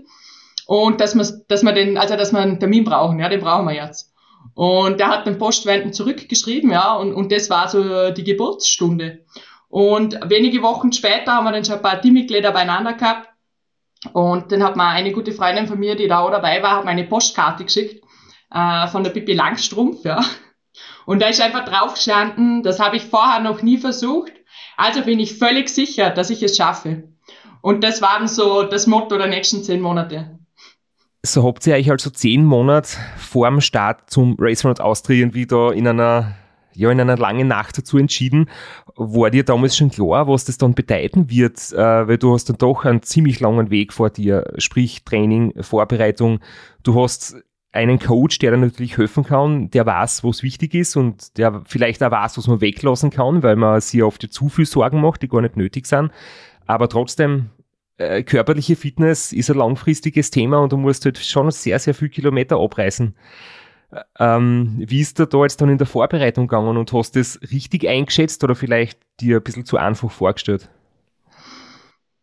Und 0.65 0.99
dass 0.99 1.15
wir, 1.15 1.25
dass 1.47 1.63
wir 1.63 1.71
den, 1.71 1.97
also, 1.97 2.17
dass 2.17 2.33
wir 2.33 2.39
einen 2.39 2.59
Termin 2.59 2.83
brauchen, 2.83 3.21
ja, 3.21 3.29
den 3.29 3.39
brauchen 3.39 3.65
wir 3.65 3.75
jetzt. 3.75 4.11
Und 4.55 4.99
der 4.99 5.07
hat 5.07 5.25
den 5.25 5.37
Postwenden 5.37 5.93
zurückgeschrieben, 5.93 6.69
ja, 6.69 6.95
und, 6.95 7.13
und 7.13 7.31
das 7.31 7.49
war 7.49 7.69
so 7.69 8.11
die 8.11 8.25
Geburtsstunde. 8.25 9.19
Und 9.69 10.19
wenige 10.29 10.61
Wochen 10.63 10.91
später 10.91 11.31
haben 11.35 11.45
wir 11.45 11.53
dann 11.53 11.63
schon 11.63 11.75
ein 11.75 11.81
paar 11.81 12.01
Teammitglieder 12.01 12.51
beieinander 12.51 12.95
gehabt. 12.95 13.29
Und 14.11 14.51
dann 14.51 14.63
hat 14.63 14.75
mir 14.75 14.85
eine 14.85 15.13
gute 15.13 15.31
Freundin 15.31 15.67
von 15.67 15.79
mir, 15.79 15.95
die 15.95 16.09
da 16.09 16.19
auch 16.19 16.31
dabei 16.31 16.61
war, 16.61 16.75
hat 16.75 16.83
mir 16.83 16.91
eine 16.91 17.05
Postkarte 17.05 17.63
geschickt, 17.63 18.03
äh, 18.53 18.85
von 18.87 19.05
der 19.05 19.11
Pippi 19.11 19.31
Langstrumpf, 19.31 20.03
ja. 20.03 20.19
Und 21.05 21.21
da 21.21 21.27
ist 21.27 21.41
einfach 21.41 21.65
drauf 21.65 21.95
gestanden, 21.95 22.63
das 22.63 22.79
habe 22.79 22.97
ich 22.97 23.05
vorher 23.05 23.41
noch 23.41 23.61
nie 23.61 23.77
versucht, 23.77 24.31
also 24.77 25.01
bin 25.01 25.19
ich 25.19 25.37
völlig 25.37 25.69
sicher, 25.69 26.09
dass 26.09 26.29
ich 26.29 26.43
es 26.43 26.57
schaffe. 26.57 27.03
Und 27.61 27.83
das 27.83 28.01
war 28.01 28.19
dann 28.19 28.27
so 28.27 28.63
das 28.63 28.87
Motto 28.87 29.17
der 29.17 29.27
nächsten 29.27 29.63
zehn 29.63 29.81
Monate. 29.81 30.39
So 31.25 31.43
habt 31.45 31.65
ihr 31.65 31.75
euch 31.75 31.89
also 31.89 32.09
zehn 32.09 32.43
Monate 32.43 32.97
vor 33.17 33.49
dem 33.49 33.61
Start 33.61 34.09
zum 34.09 34.35
Race 34.37 34.65
Round 34.65 34.81
Austria 34.81 35.19
irgendwie 35.19 35.45
da 35.45 35.71
in 35.71 35.87
einer, 35.87 36.35
ja, 36.73 36.91
in 36.91 36.99
einer 36.99 37.15
langen 37.15 37.47
Nacht 37.47 37.77
dazu 37.77 37.97
entschieden. 37.97 38.49
War 38.97 39.29
dir 39.29 39.45
damals 39.45 39.77
schon 39.77 39.89
klar, 39.89 40.27
was 40.27 40.43
das 40.43 40.57
dann 40.57 40.75
bedeuten 40.75 41.29
wird? 41.29 41.71
Äh, 41.71 42.07
weil 42.07 42.17
du 42.17 42.33
hast 42.33 42.49
dann 42.49 42.57
doch 42.57 42.83
einen 42.83 43.03
ziemlich 43.03 43.39
langen 43.39 43.69
Weg 43.69 43.93
vor 43.93 44.09
dir, 44.09 44.43
sprich 44.57 45.05
Training, 45.05 45.53
Vorbereitung. 45.63 46.41
Du 46.83 47.01
hast 47.01 47.37
einen 47.73 47.99
Coach, 47.99 48.39
der 48.39 48.51
dann 48.51 48.61
natürlich 48.61 48.97
helfen 48.97 49.23
kann, 49.23 49.69
der 49.71 49.85
weiß, 49.85 50.23
was 50.23 50.43
wichtig 50.43 50.75
ist 50.75 50.95
und 50.95 51.37
der 51.37 51.63
vielleicht 51.65 52.01
auch 52.03 52.11
weiß, 52.11 52.37
was 52.37 52.47
man 52.47 52.61
weglassen 52.61 53.09
kann, 53.09 53.43
weil 53.43 53.55
man 53.55 53.81
sich 53.81 54.03
oft 54.03 54.21
zu 54.31 54.47
viel 54.47 54.65
Sorgen 54.65 55.01
macht, 55.01 55.23
die 55.23 55.27
gar 55.27 55.41
nicht 55.41 55.57
nötig 55.57 55.87
sind. 55.87 56.11
Aber 56.67 56.87
trotzdem, 56.87 57.49
äh, 57.97 58.23
körperliche 58.23 58.75
Fitness 58.75 59.33
ist 59.33 59.49
ein 59.49 59.57
langfristiges 59.57 60.29
Thema 60.29 60.59
und 60.59 60.71
du 60.71 60.77
musst 60.77 61.03
halt 61.05 61.17
schon 61.17 61.49
sehr, 61.51 61.79
sehr 61.79 61.95
viel 61.95 62.09
Kilometer 62.09 62.59
abreißen. 62.59 63.15
Ähm, 64.19 64.75
wie 64.77 65.01
ist 65.01 65.19
da 65.19 65.25
da 65.25 65.41
jetzt 65.43 65.61
dann 65.61 65.69
in 65.69 65.77
der 65.77 65.87
Vorbereitung 65.87 66.47
gegangen 66.47 66.77
und 66.77 66.93
hast 66.93 67.15
du 67.15 67.19
das 67.19 67.39
richtig 67.51 67.87
eingeschätzt 67.87 68.43
oder 68.43 68.55
vielleicht 68.55 68.99
dir 69.19 69.37
ein 69.37 69.43
bisschen 69.43 69.65
zu 69.65 69.77
einfach 69.77 70.11
vorgestellt? 70.11 70.69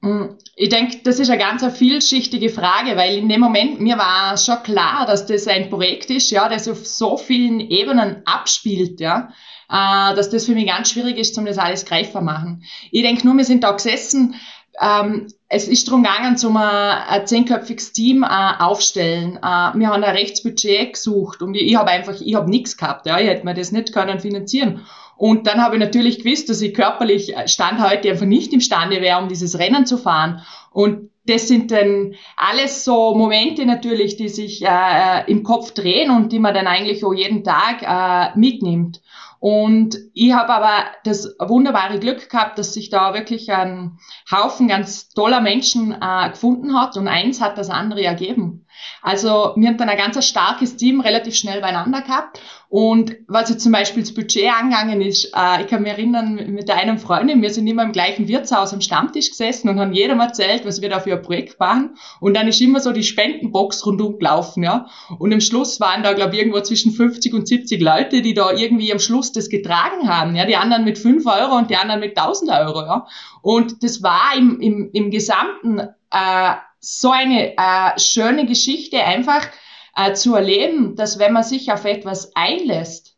Mm, 0.03 0.37
ich 0.57 0.71
denke, 0.71 0.99
das 1.05 1.19
ist 1.19 1.31
eine 1.31 1.39
ganz 1.39 1.65
vielschichtige 1.77 2.49
Frage, 2.49 2.97
weil 2.97 3.19
in 3.19 3.29
dem 3.29 3.41
Moment 3.41 3.81
mir 3.81 3.99
war 3.99 4.37
schon 4.37 4.63
klar, 4.63 5.05
dass 5.07 5.27
das 5.27 5.47
ein 5.47 5.69
Projekt 5.69 6.11
ist, 6.11 6.31
ja, 6.31 6.49
das 6.49 6.69
auf 6.69 6.87
so 6.87 7.17
vielen 7.17 7.61
Ebenen 7.61 8.23
abspielt, 8.25 9.01
ja, 9.01 9.31
äh, 9.69 10.15
dass 10.15 10.31
das 10.31 10.47
für 10.47 10.55
mich 10.55 10.67
ganz 10.67 10.91
schwierig 10.91 11.19
ist, 11.19 11.37
um 11.37 11.45
das 11.45 11.59
alles 11.59 11.85
greifbar 11.85 12.23
machen. 12.23 12.65
Ich 12.91 13.03
denke 13.03 13.27
nur, 13.27 13.37
wir 13.37 13.45
sind 13.45 13.63
da 13.63 13.73
gesessen, 13.73 14.37
ähm, 14.81 15.29
es 15.49 15.69
ist 15.69 15.89
darum 15.89 16.03
gegangen, 16.03 16.39
zum 16.39 16.57
ein, 16.57 16.65
ein 16.65 17.27
zehnköpfiges 17.27 17.93
Team 17.93 18.23
äh, 18.23 18.53
aufstellen. 18.59 19.37
Äh, 19.37 19.41
wir 19.75 19.89
haben 19.89 20.03
ein 20.03 20.17
Rechtsbudget 20.17 20.95
gesucht 20.95 21.43
und 21.43 21.55
ich, 21.55 21.73
ich 21.73 21.77
habe 21.77 21.91
einfach, 21.91 22.19
ich 22.19 22.35
habe 22.35 22.49
nichts 22.49 22.77
gehabt, 22.77 23.07
ja, 23.07 23.19
ich 23.19 23.29
hätte 23.29 23.45
mir 23.45 23.55
das 23.55 23.73
nicht 23.73 23.93
können 23.93 24.21
finanzieren. 24.21 24.87
Und 25.21 25.47
dann 25.47 25.61
habe 25.61 25.77
ich 25.77 25.81
natürlich 25.81 26.25
gewusst, 26.25 26.49
dass 26.49 26.63
ich 26.63 26.73
körperlich 26.73 27.37
äh, 27.37 27.47
Stand 27.47 27.79
heute 27.79 28.09
einfach 28.09 28.25
nicht 28.25 28.55
imstande 28.55 29.03
wäre, 29.03 29.21
um 29.21 29.29
dieses 29.29 29.59
Rennen 29.59 29.85
zu 29.85 29.99
fahren. 29.99 30.41
Und 30.73 31.11
das 31.27 31.47
sind 31.47 31.71
dann 31.71 32.15
alles 32.37 32.87
so 32.87 33.15
Momente 33.15 33.67
natürlich, 33.67 34.17
die 34.17 34.31
sich 34.31 34.63
äh, 34.65 35.31
im 35.31 35.43
Kopf 35.43 35.73
drehen 35.73 36.11
und 36.11 36.33
die 36.33 36.39
man 36.39 36.55
dann 36.55 36.67
eigentlich 36.67 37.05
auch 37.05 37.13
jeden 37.13 37.45
Tag 37.45 37.83
äh, 37.83 38.39
mitnimmt. 38.39 39.03
Und 39.41 39.99
ich 40.15 40.33
habe 40.33 40.55
aber 40.55 40.85
das 41.05 41.37
wunderbare 41.39 41.99
Glück 41.99 42.31
gehabt, 42.31 42.59
dass 42.59 42.73
sich 42.73 42.89
da 42.89 43.13
wirklich 43.13 43.53
ein 43.53 43.99
Haufen 44.31 44.69
ganz 44.69 45.11
toller 45.11 45.43
Menschen 45.43 45.93
äh, 46.01 46.31
gefunden 46.31 46.81
hat 46.81 46.97
und 46.97 47.09
eins 47.09 47.43
hat 47.43 47.59
das 47.59 47.69
andere 47.69 48.03
ergeben. 48.03 48.65
Also 49.03 49.53
wir 49.57 49.69
haben 49.69 49.79
dann 49.79 49.89
ein 49.89 49.99
ganz 49.99 50.25
starkes 50.27 50.77
Team 50.77 51.01
relativ 51.01 51.35
schnell 51.35 51.61
beieinander 51.61 52.03
gehabt. 52.03 52.41
Und 52.71 53.17
was 53.27 53.51
jetzt 53.51 53.65
zum 53.65 53.73
Beispiel 53.73 54.05
das 54.05 54.15
Budget 54.15 54.49
angegangen 54.49 55.01
ist, 55.01 55.33
äh, 55.35 55.63
ich 55.63 55.67
kann 55.67 55.83
mich 55.83 55.91
erinnern, 55.91 56.37
mit 56.55 56.71
einer 56.71 56.99
Freundin, 56.99 57.43
wir 57.43 57.51
sind 57.51 57.67
immer 57.67 57.83
im 57.83 57.91
gleichen 57.91 58.29
Wirtshaus 58.29 58.73
am 58.73 58.81
Stammtisch 58.81 59.31
gesessen 59.31 59.69
und 59.69 59.81
haben 59.81 59.93
jedem 59.93 60.21
erzählt, 60.21 60.65
was 60.65 60.81
wir 60.81 60.89
da 60.89 61.01
für 61.01 61.15
ein 61.15 61.23
Projekt 61.23 61.59
machen. 61.59 61.97
Und 62.21 62.35
dann 62.35 62.47
ist 62.47 62.61
immer 62.61 62.79
so 62.79 62.93
die 62.93 63.03
Spendenbox 63.03 63.85
rundum 63.87 64.19
gelaufen, 64.19 64.63
ja. 64.63 64.87
Und 65.19 65.33
am 65.33 65.41
Schluss 65.41 65.81
waren 65.81 66.05
da, 66.05 66.13
glaube 66.13 66.35
ich, 66.35 66.43
irgendwo 66.43 66.61
zwischen 66.61 66.93
50 66.93 67.35
und 67.35 67.49
70 67.49 67.81
Leute, 67.83 68.23
die 68.23 68.35
da 68.35 68.53
irgendwie 68.53 68.93
am 68.93 69.01
Schluss 69.01 69.33
das 69.33 69.49
getragen 69.49 70.09
haben, 70.09 70.37
ja. 70.37 70.47
Die 70.47 70.57
anderen 70.57 70.85
mit 70.85 70.97
5 70.97 71.27
Euro 71.27 71.57
und 71.57 71.71
die 71.71 71.77
anderen 71.77 71.99
mit 71.99 72.17
1000 72.17 72.53
Euro, 72.53 72.83
ja. 72.83 73.07
Und 73.43 73.83
das 73.83 74.01
war 74.05 74.31
im, 74.37 74.61
im, 74.61 74.91
im 74.93 75.11
Gesamten 75.11 75.81
äh, 75.81 76.55
so 76.81 77.11
eine 77.11 77.57
äh, 77.57 77.99
schöne 77.99 78.47
Geschichte 78.47 79.05
einfach 79.05 79.47
äh, 79.95 80.15
zu 80.15 80.35
erleben, 80.35 80.97
dass 80.97 81.19
wenn 81.19 81.33
man 81.33 81.43
sich 81.43 81.71
auf 81.73 81.85
etwas 81.85 82.35
einlässt, 82.35 83.17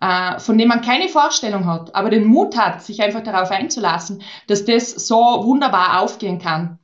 äh, 0.00 0.38
von 0.38 0.56
dem 0.56 0.68
man 0.68 0.82
keine 0.82 1.08
Vorstellung 1.08 1.66
hat, 1.66 1.94
aber 1.94 2.10
den 2.10 2.24
Mut 2.24 2.56
hat, 2.56 2.82
sich 2.82 3.02
einfach 3.02 3.22
darauf 3.22 3.50
einzulassen, 3.50 4.22
dass 4.46 4.64
das 4.64 4.90
so 4.90 5.16
wunderbar 5.16 6.00
aufgehen 6.00 6.38
kann. 6.38 6.78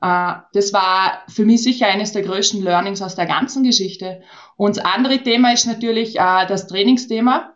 Äh, 0.00 0.34
das 0.52 0.72
war 0.72 1.22
für 1.28 1.44
mich 1.44 1.62
sicher 1.62 1.86
eines 1.86 2.12
der 2.12 2.22
größten 2.22 2.62
Learnings 2.62 3.02
aus 3.02 3.14
der 3.16 3.26
ganzen 3.26 3.64
Geschichte. 3.64 4.22
Und 4.56 4.76
das 4.76 4.84
andere 4.84 5.18
Thema 5.18 5.52
ist 5.52 5.66
natürlich 5.66 6.16
äh, 6.16 6.46
das 6.46 6.66
Trainingsthema. 6.66 7.54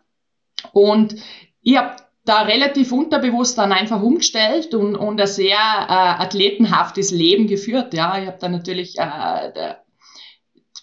Und 0.73 1.15
ich 1.61 1.77
habe 1.77 1.95
da 2.29 2.43
relativ 2.43 2.91
unterbewusst 2.91 3.57
dann 3.57 3.71
einfach 3.71 4.03
umgestellt 4.03 4.75
und, 4.75 4.95
und 4.95 5.19
ein 5.19 5.27
sehr 5.27 5.57
äh, 5.57 6.23
athletenhaftes 6.23 7.09
Leben 7.09 7.47
geführt. 7.47 7.95
Ja, 7.95 8.19
ich 8.19 8.27
habe 8.27 8.37
da 8.39 8.49
natürlich, 8.49 8.99
äh, 8.99 9.73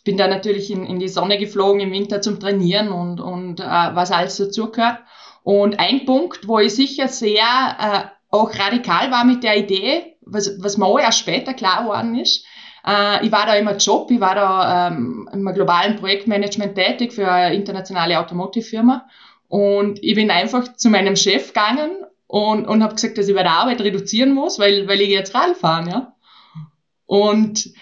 bin 0.04 0.16
da 0.16 0.26
natürlich 0.26 0.72
in, 0.72 0.85
in 0.85 0.98
die 0.98 1.09
Sonne 1.09 1.38
geflogen 1.38 1.80
im 1.80 1.92
Winter 1.92 2.20
zum 2.20 2.40
Trainieren 2.40 2.88
und, 2.88 3.20
und 3.20 3.61
äh, 3.61 3.64
was 3.64 4.11
alles 4.11 4.37
dazugehört. 4.37 4.98
Und 5.44 5.78
ein 5.78 6.04
Punkt, 6.04 6.48
wo 6.48 6.59
ich 6.59 6.74
sicher 6.74 7.06
sehr 7.06 7.44
äh, 7.44 8.35
auch 8.35 8.52
radikal 8.59 9.12
war 9.12 9.24
mit 9.24 9.44
der 9.44 9.56
Idee, 9.56 10.16
was, 10.22 10.61
was 10.61 10.76
mir 10.76 10.87
auch 10.87 10.98
erst 10.98 11.20
später 11.20 11.54
klar 11.54 11.85
geworden 11.85 12.18
ist, 12.18 12.44
äh, 12.85 13.24
ich 13.24 13.30
war 13.30 13.46
da 13.46 13.54
immer 13.54 13.76
Job, 13.76 14.11
ich 14.11 14.18
war 14.18 14.35
da 14.35 14.88
ähm, 14.88 15.28
im 15.32 15.44
globalen 15.54 15.94
Projektmanagement 15.94 16.74
tätig 16.74 17.12
für 17.12 17.30
eine 17.30 17.54
internationale 17.54 18.18
Automotive-Firma 18.18 19.06
und 19.48 20.02
ich 20.02 20.14
bin 20.14 20.30
einfach 20.30 20.76
zu 20.76 20.90
meinem 20.90 21.16
Chef 21.16 21.48
gegangen 21.48 22.04
und, 22.26 22.66
und 22.66 22.82
habe 22.82 22.94
gesagt, 22.94 23.18
dass 23.18 23.28
ich 23.28 23.35
bei 23.35 23.42
der 23.42 23.52
Arbeit 23.52 23.80
reduzieren 23.80 24.32
muss, 24.32 24.59
weil, 24.59 24.88
weil 24.88 25.00
ich 25.00 25.09
jetzt 25.09 25.35
Rad 25.35 25.56
fahren, 25.56 25.88
ja. 25.88 26.12
Und 27.06 27.72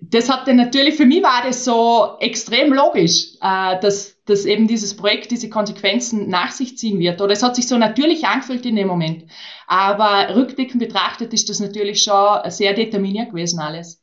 das 0.00 0.30
hat 0.30 0.48
dann 0.48 0.56
natürlich, 0.56 0.94
für 0.94 1.06
mich 1.06 1.22
war 1.22 1.42
das 1.44 1.64
so 1.64 2.16
extrem 2.20 2.72
logisch, 2.72 3.34
äh, 3.40 3.78
dass, 3.80 4.16
dass 4.24 4.46
eben 4.46 4.66
dieses 4.66 4.96
Projekt 4.96 5.30
diese 5.30 5.50
Konsequenzen 5.50 6.28
nach 6.28 6.52
sich 6.52 6.78
ziehen 6.78 6.98
wird. 6.98 7.20
Oder 7.20 7.32
es 7.32 7.42
hat 7.42 7.56
sich 7.56 7.68
so 7.68 7.76
natürlich 7.76 8.26
angefühlt 8.26 8.64
in 8.64 8.76
dem 8.76 8.88
Moment. 8.88 9.24
Aber 9.66 10.34
rückblickend 10.34 10.80
betrachtet 10.80 11.34
ist 11.34 11.48
das 11.48 11.60
natürlich 11.60 12.02
schon 12.02 12.50
sehr 12.50 12.72
determiniert 12.72 13.30
gewesen 13.30 13.60
alles. 13.60 14.02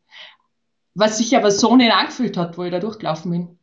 Was 0.94 1.18
sich 1.18 1.36
aber 1.36 1.52
so 1.52 1.76
nicht 1.76 1.92
angefühlt 1.92 2.38
hat, 2.38 2.58
wo 2.58 2.64
ich 2.64 2.72
da 2.72 2.80
durchgelaufen 2.80 3.32
bin. 3.32 3.57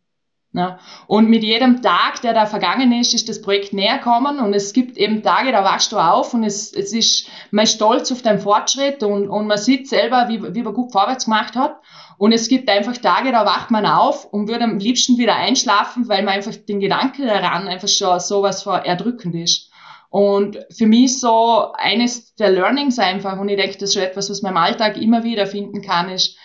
Ja. 0.56 0.78
Und 1.08 1.28
mit 1.28 1.42
jedem 1.42 1.82
Tag, 1.82 2.22
der 2.22 2.32
da 2.32 2.46
vergangen 2.46 2.92
ist, 2.92 3.12
ist 3.12 3.28
das 3.28 3.42
Projekt 3.42 3.72
näher 3.72 3.98
gekommen 3.98 4.38
und 4.38 4.54
es 4.54 4.72
gibt 4.72 4.96
eben 4.96 5.20
Tage, 5.24 5.50
da 5.50 5.64
wachst 5.64 5.90
du 5.90 5.98
auf 5.98 6.32
und 6.32 6.44
es, 6.44 6.72
es 6.72 6.92
ist, 6.92 7.26
man 7.50 7.64
ist 7.64 7.74
stolz 7.74 8.12
auf 8.12 8.22
deinen 8.22 8.38
Fortschritt 8.38 9.02
und, 9.02 9.28
und 9.28 9.48
man 9.48 9.58
sieht 9.58 9.88
selber, 9.88 10.28
wie, 10.28 10.54
wie 10.54 10.62
man 10.62 10.72
gut 10.72 10.92
vorwärts 10.92 11.24
gemacht 11.24 11.56
hat. 11.56 11.80
Und 12.18 12.30
es 12.30 12.46
gibt 12.46 12.70
einfach 12.70 12.96
Tage, 12.96 13.32
da 13.32 13.44
wacht 13.44 13.72
man 13.72 13.84
auf 13.84 14.26
und 14.26 14.46
würde 14.46 14.62
am 14.62 14.78
liebsten 14.78 15.18
wieder 15.18 15.34
einschlafen, 15.34 16.08
weil 16.08 16.22
man 16.22 16.34
einfach 16.34 16.54
den 16.54 16.78
Gedanken 16.78 17.26
daran 17.26 17.66
einfach 17.66 17.88
schon 17.88 18.20
sowas 18.20 18.62
vor 18.62 18.78
erdrückend 18.78 19.34
ist. 19.34 19.72
Und 20.08 20.58
für 20.70 20.86
mich 20.86 21.18
so 21.18 21.72
eines 21.72 22.36
der 22.36 22.50
Learnings 22.50 23.00
einfach, 23.00 23.40
und 23.40 23.48
ich 23.48 23.56
denke, 23.56 23.78
das 23.78 23.88
ist 23.88 23.94
schon 23.94 24.04
etwas, 24.04 24.30
was 24.30 24.42
man 24.42 24.52
im 24.52 24.58
Alltag 24.58 24.96
immer 24.96 25.24
wieder 25.24 25.48
finden 25.48 25.82
kann, 25.82 26.08
ist, 26.10 26.36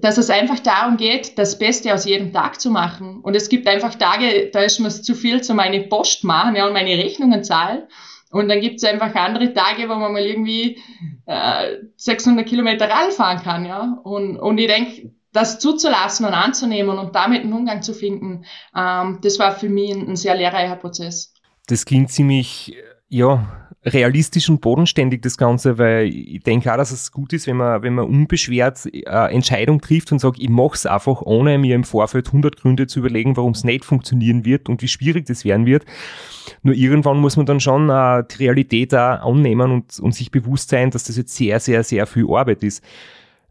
dass 0.00 0.18
es 0.18 0.30
einfach 0.30 0.60
darum 0.60 0.96
geht, 0.96 1.36
das 1.38 1.58
Beste 1.58 1.92
aus 1.92 2.04
jedem 2.04 2.32
Tag 2.32 2.60
zu 2.60 2.70
machen. 2.70 3.20
Und 3.22 3.34
es 3.34 3.48
gibt 3.48 3.66
einfach 3.66 3.96
Tage, 3.96 4.50
da 4.52 4.60
ist 4.60 4.78
mir 4.78 4.90
zu 4.90 5.14
viel 5.14 5.42
zu 5.42 5.54
meine 5.54 5.80
Post 5.82 6.24
machen 6.24 6.54
ja, 6.54 6.66
und 6.66 6.72
meine 6.72 6.96
Rechnungen 6.96 7.42
zahlen. 7.42 7.82
Und 8.30 8.48
dann 8.48 8.60
gibt 8.60 8.76
es 8.76 8.84
einfach 8.84 9.12
andere 9.16 9.52
Tage, 9.52 9.88
wo 9.88 9.94
man 9.96 10.12
mal 10.12 10.24
irgendwie 10.24 10.80
äh, 11.26 11.78
600 11.96 12.46
Kilometer 12.46 12.88
Rad 12.88 13.12
fahren 13.12 13.42
kann. 13.42 13.64
ja. 13.64 13.98
Und, 14.04 14.36
und 14.36 14.58
ich 14.58 14.68
denke, 14.68 15.12
das 15.32 15.58
zuzulassen 15.58 16.26
und 16.26 16.34
anzunehmen 16.34 16.98
und 16.98 17.14
damit 17.14 17.42
einen 17.42 17.52
Umgang 17.52 17.82
zu 17.82 17.92
finden, 17.92 18.44
ähm, 18.76 19.18
das 19.22 19.38
war 19.38 19.52
für 19.52 19.68
mich 19.68 19.92
ein, 19.92 20.08
ein 20.08 20.16
sehr 20.16 20.36
lehrreicher 20.36 20.76
Prozess. 20.76 21.34
Das 21.66 21.84
klingt 21.84 22.10
ziemlich, 22.10 22.76
ja, 23.08 23.69
realistisch 23.84 24.50
und 24.50 24.60
bodenständig 24.60 25.22
das 25.22 25.38
Ganze, 25.38 25.78
weil 25.78 26.08
ich 26.08 26.42
denke 26.42 26.70
auch, 26.70 26.76
dass 26.76 26.90
es 26.90 27.12
gut 27.12 27.32
ist, 27.32 27.46
wenn 27.46 27.56
man, 27.56 27.82
wenn 27.82 27.94
man 27.94 28.04
unbeschwert 28.04 28.86
äh, 28.92 29.32
Entscheidung 29.32 29.80
trifft 29.80 30.12
und 30.12 30.18
sagt, 30.18 30.38
ich 30.38 30.50
mache 30.50 30.74
es 30.74 30.84
einfach, 30.84 31.22
ohne 31.22 31.56
mir 31.56 31.74
im 31.74 31.84
Vorfeld 31.84 32.26
100 32.26 32.58
Gründe 32.58 32.86
zu 32.86 32.98
überlegen, 32.98 33.38
warum 33.38 33.52
es 33.52 33.64
nicht 33.64 33.86
funktionieren 33.86 34.44
wird 34.44 34.68
und 34.68 34.82
wie 34.82 34.88
schwierig 34.88 35.26
das 35.26 35.46
werden 35.46 35.64
wird. 35.64 35.86
Nur 36.62 36.74
irgendwann 36.74 37.18
muss 37.18 37.38
man 37.38 37.46
dann 37.46 37.60
schon 37.60 37.88
äh, 37.88 38.22
die 38.30 38.44
Realität 38.44 38.94
auch 38.94 39.32
annehmen 39.32 39.70
und, 39.70 39.98
und 39.98 40.14
sich 40.14 40.30
bewusst 40.30 40.68
sein, 40.68 40.90
dass 40.90 41.04
das 41.04 41.16
jetzt 41.16 41.34
sehr, 41.34 41.58
sehr, 41.58 41.82
sehr 41.82 42.06
viel 42.06 42.26
Arbeit 42.30 42.62
ist 42.62 42.84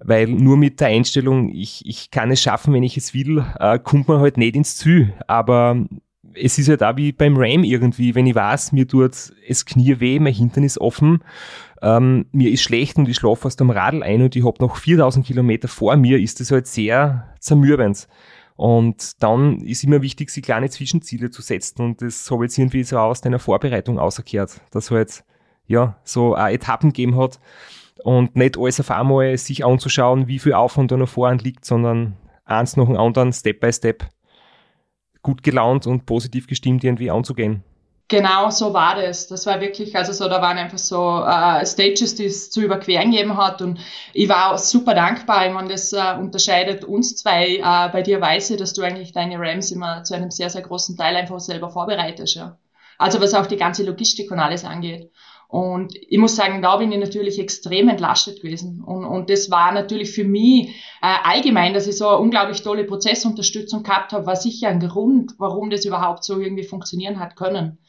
weil 0.01 0.27
nur 0.27 0.55
mit 0.55 0.79
der 0.79 0.87
Einstellung, 0.87 1.53
ich, 1.53 1.85
ich 1.85 2.09
kann 2.09 2.31
es 2.31 2.41
schaffen, 2.41 2.73
wenn 2.73 2.83
ich 2.83 2.95
es 2.95 3.13
will, 3.13 3.43
äh, 3.59 3.79
kommt 3.79 4.07
man 4.07 4.21
halt 4.21 4.37
nicht 4.37 4.55
ins 4.55 4.77
Ziel. 4.77 5.13
Aber 5.27 5.85
es 6.33 6.57
ist 6.57 6.67
ja 6.67 6.71
halt 6.71 6.81
da 6.81 6.97
wie 6.97 7.11
beim 7.11 7.37
Ram 7.37 7.63
irgendwie, 7.63 8.15
wenn 8.15 8.27
ich 8.27 8.35
weiß, 8.35 8.71
mir 8.71 8.87
tut 8.87 9.31
es 9.47 9.65
Knie 9.65 9.99
weh, 9.99 10.19
mein 10.19 10.33
Hintern 10.33 10.63
ist 10.63 10.79
offen, 10.79 11.23
ähm, 11.81 12.25
mir 12.31 12.51
ist 12.51 12.61
schlecht 12.61 12.97
und 12.97 13.07
ich 13.07 13.17
schlafe 13.17 13.45
aus 13.45 13.55
dem 13.55 13.69
Radl 13.69 14.03
ein 14.03 14.21
und 14.21 14.35
ich 14.35 14.45
habe 14.45 14.57
noch 14.59 14.77
4000 14.77 15.25
Kilometer 15.25 15.67
vor 15.67 15.95
mir, 15.95 16.19
ist 16.19 16.39
das 16.39 16.51
halt 16.51 16.67
sehr 16.67 17.27
zermürbend. 17.39 18.07
Und 18.55 19.23
dann 19.23 19.61
ist 19.61 19.85
immer 19.85 20.01
wichtig, 20.01 20.29
sich 20.31 20.43
kleine 20.43 20.69
Zwischenziele 20.69 21.31
zu 21.31 21.41
setzen 21.41 21.81
und 21.81 22.01
das 22.01 22.29
habe 22.29 22.45
ich 22.45 22.51
jetzt 22.51 22.57
irgendwie 22.57 22.83
so 22.83 22.97
aus 22.97 23.21
deiner 23.21 23.39
Vorbereitung 23.39 23.99
ausgekehrt, 23.99 24.59
dass 24.71 24.91
halt 24.91 25.23
ja 25.67 25.97
so 26.03 26.35
auch 26.35 26.47
Etappen 26.47 26.89
gegeben 26.89 27.15
hat 27.15 27.39
und 28.03 28.35
nicht 28.35 28.57
alles 28.57 28.79
auf 28.79 28.91
einmal 28.91 29.37
sich 29.37 29.65
anzuschauen, 29.65 30.27
wie 30.27 30.39
viel 30.39 30.53
Aufwand 30.53 30.91
da 30.91 30.97
noch 30.97 31.09
voran 31.09 31.39
liegt, 31.39 31.63
sondern 31.63 32.17
eins 32.45 32.75
nach 32.75 32.85
dem 32.85 32.97
anderen, 32.97 33.31
Step 33.31 33.59
by 33.59 33.71
Step 33.71 34.05
gut 35.21 35.43
gelaunt 35.43 35.87
und 35.87 36.05
positiv 36.05 36.47
gestimmt 36.47 36.83
irgendwie 36.83 37.11
anzugehen. 37.11 37.63
Genau, 38.09 38.49
so 38.49 38.73
war 38.73 38.95
das. 38.95 39.27
Das 39.27 39.45
war 39.45 39.61
wirklich, 39.61 39.95
also 39.95 40.11
so, 40.13 40.27
da 40.27 40.41
waren 40.41 40.57
einfach 40.57 40.79
so 40.79 41.23
äh, 41.23 41.63
Stages, 41.63 42.15
die 42.15 42.25
es 42.25 42.49
zu 42.49 42.61
überqueren 42.61 43.11
gegeben 43.11 43.37
hat 43.37 43.61
und 43.61 43.79
ich 44.13 44.27
war 44.27 44.51
auch 44.51 44.57
super 44.57 44.95
dankbar. 44.95 45.45
Ich 45.45 45.53
meine, 45.53 45.69
das 45.69 45.93
äh, 45.93 46.15
unterscheidet 46.19 46.83
uns 46.83 47.17
zwei. 47.17 47.57
Äh, 47.57 47.91
bei 47.91 48.01
dir 48.01 48.19
weiß 48.19 48.49
ich, 48.49 48.57
dass 48.57 48.73
du 48.73 48.81
eigentlich 48.81 49.11
deine 49.11 49.37
Rams 49.37 49.69
immer 49.69 50.03
zu 50.03 50.15
einem 50.15 50.31
sehr, 50.31 50.49
sehr 50.49 50.63
großen 50.63 50.97
Teil 50.97 51.15
einfach 51.15 51.39
selber 51.39 51.69
vorbereitest, 51.69 52.35
ja. 52.35 52.57
Also 52.97 53.21
was 53.21 53.35
auch 53.35 53.45
die 53.45 53.57
ganze 53.57 53.83
Logistik 53.83 54.31
und 54.31 54.39
alles 54.39 54.65
angeht. 54.65 55.11
Und 55.49 55.95
ich 55.95 56.19
muss 56.19 56.35
sagen, 56.35 56.61
da 56.61 56.77
bin 56.77 56.91
ich 56.91 56.99
natürlich 56.99 57.39
extrem 57.39 57.89
entlastet 57.89 58.39
gewesen. 58.39 58.83
Und, 58.85 59.03
und 59.03 59.31
das 59.31 59.49
war 59.49 59.71
natürlich 59.71 60.11
für 60.11 60.23
mich 60.23 60.69
äh, 61.01 61.15
allgemein, 61.23 61.73
dass 61.73 61.87
ich 61.87 61.97
so 61.97 62.07
eine 62.07 62.19
unglaublich 62.19 62.61
tolle 62.61 62.83
Prozessunterstützung 62.83 63.81
gehabt 63.81 64.11
habe, 64.11 64.27
war 64.27 64.35
sicher 64.35 64.67
ein 64.67 64.79
Grund, 64.79 65.33
warum 65.39 65.71
das 65.71 65.85
überhaupt 65.85 66.23
so 66.23 66.39
irgendwie 66.39 66.65
funktionieren 66.65 67.19
hat 67.19 67.35
können. 67.35 67.79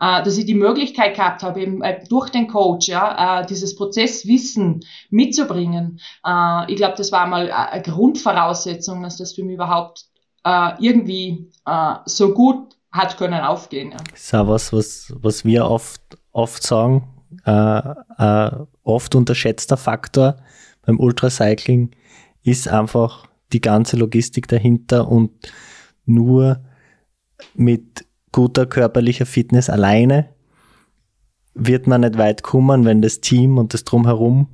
Äh, 0.00 0.22
dass 0.22 0.38
ich 0.38 0.46
die 0.46 0.54
Möglichkeit 0.54 1.16
gehabt 1.16 1.42
habe, 1.42 1.60
eben 1.60 1.82
äh, 1.82 2.04
durch 2.08 2.30
den 2.30 2.46
Coach, 2.46 2.86
ja, 2.86 3.40
äh, 3.40 3.46
dieses 3.46 3.74
Prozesswissen 3.74 4.84
mitzubringen. 5.10 5.98
Äh, 6.24 6.70
ich 6.70 6.76
glaube, 6.76 6.94
das 6.96 7.10
war 7.10 7.26
mal 7.26 7.50
eine 7.50 7.82
Grundvoraussetzung, 7.82 9.02
dass 9.02 9.16
das 9.16 9.34
für 9.34 9.42
mich 9.42 9.54
überhaupt 9.54 10.04
äh, 10.44 10.70
irgendwie 10.78 11.50
äh, 11.66 11.94
so 12.04 12.32
gut 12.32 12.76
hat 12.92 13.16
können 13.16 13.40
aufgehen. 13.40 13.90
Ja. 13.90 13.96
Das 14.12 14.20
ist 14.20 14.34
auch 14.34 14.46
was, 14.46 14.72
was, 14.72 15.12
was 15.20 15.44
wir 15.44 15.68
oft 15.68 16.17
oft 16.32 16.62
sagen, 16.62 17.08
äh, 17.44 17.80
äh, 18.18 18.50
oft 18.82 19.14
unterschätzter 19.14 19.76
Faktor 19.76 20.36
beim 20.82 20.98
Ultracycling 20.98 21.90
ist 22.42 22.68
einfach 22.68 23.26
die 23.52 23.60
ganze 23.60 23.96
Logistik 23.96 24.48
dahinter 24.48 25.08
und 25.08 25.30
nur 26.06 26.60
mit 27.54 28.04
guter 28.32 28.66
körperlicher 28.66 29.26
Fitness 29.26 29.70
alleine 29.70 30.28
wird 31.54 31.86
man 31.86 32.02
nicht 32.02 32.18
weit 32.18 32.42
kommen, 32.42 32.84
wenn 32.84 33.02
das 33.02 33.20
Team 33.20 33.58
und 33.58 33.74
das 33.74 33.84
Drumherum 33.84 34.48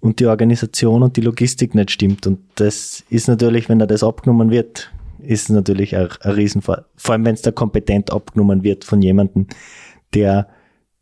und 0.00 0.20
die 0.20 0.26
Organisation 0.26 1.02
und 1.02 1.16
die 1.16 1.20
Logistik 1.20 1.74
nicht 1.74 1.90
stimmt. 1.90 2.26
Und 2.26 2.40
das 2.54 3.04
ist 3.10 3.28
natürlich, 3.28 3.68
wenn 3.68 3.78
da 3.78 3.86
das 3.86 4.02
abgenommen 4.02 4.50
wird, 4.50 4.90
ist 5.18 5.50
natürlich 5.50 5.94
ein, 5.94 6.08
ein 6.22 6.32
Riesenfall. 6.32 6.86
Vor 6.96 7.12
allem, 7.12 7.26
wenn 7.26 7.34
es 7.34 7.42
da 7.42 7.50
kompetent 7.50 8.10
abgenommen 8.10 8.62
wird 8.62 8.84
von 8.84 9.02
jemandem, 9.02 9.46
der 10.14 10.48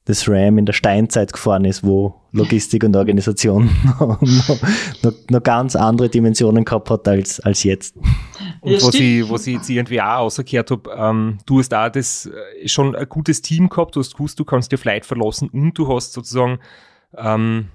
das 0.08 0.26
RAM 0.26 0.56
in 0.56 0.64
der 0.64 0.72
Steinzeit 0.72 1.34
gefahren 1.34 1.66
ist, 1.66 1.84
wo 1.84 2.14
Logistik 2.32 2.82
und 2.82 2.96
Organisation 2.96 3.68
noch, 4.00 4.18
noch, 4.22 5.12
noch, 5.28 5.42
ganz 5.42 5.76
andere 5.76 6.08
Dimensionen 6.08 6.64
gehabt 6.64 6.88
hat 6.88 7.06
als, 7.06 7.40
als 7.40 7.62
jetzt. 7.62 7.94
Und 8.62 8.72
ja, 8.72 8.82
was, 8.82 8.94
ich, 8.94 9.30
was 9.30 9.46
ich 9.46 9.56
jetzt 9.56 9.68
irgendwie 9.68 10.00
auch 10.00 10.20
rausgekehrt 10.20 10.70
habe, 10.70 10.90
ähm, 10.96 11.38
du 11.44 11.58
hast 11.58 11.68
da 11.68 11.90
das 11.90 12.24
äh, 12.24 12.66
schon 12.66 12.96
ein 12.96 13.06
gutes 13.06 13.42
Team 13.42 13.68
gehabt, 13.68 13.96
du 13.96 14.00
hast 14.00 14.14
gewusst, 14.14 14.40
du 14.40 14.46
kannst 14.46 14.72
dir 14.72 14.78
Flight 14.78 15.04
verlassen 15.04 15.50
und 15.50 15.76
du 15.76 15.94
hast 15.94 16.14
sozusagen, 16.14 16.58
ähm, 17.14 17.68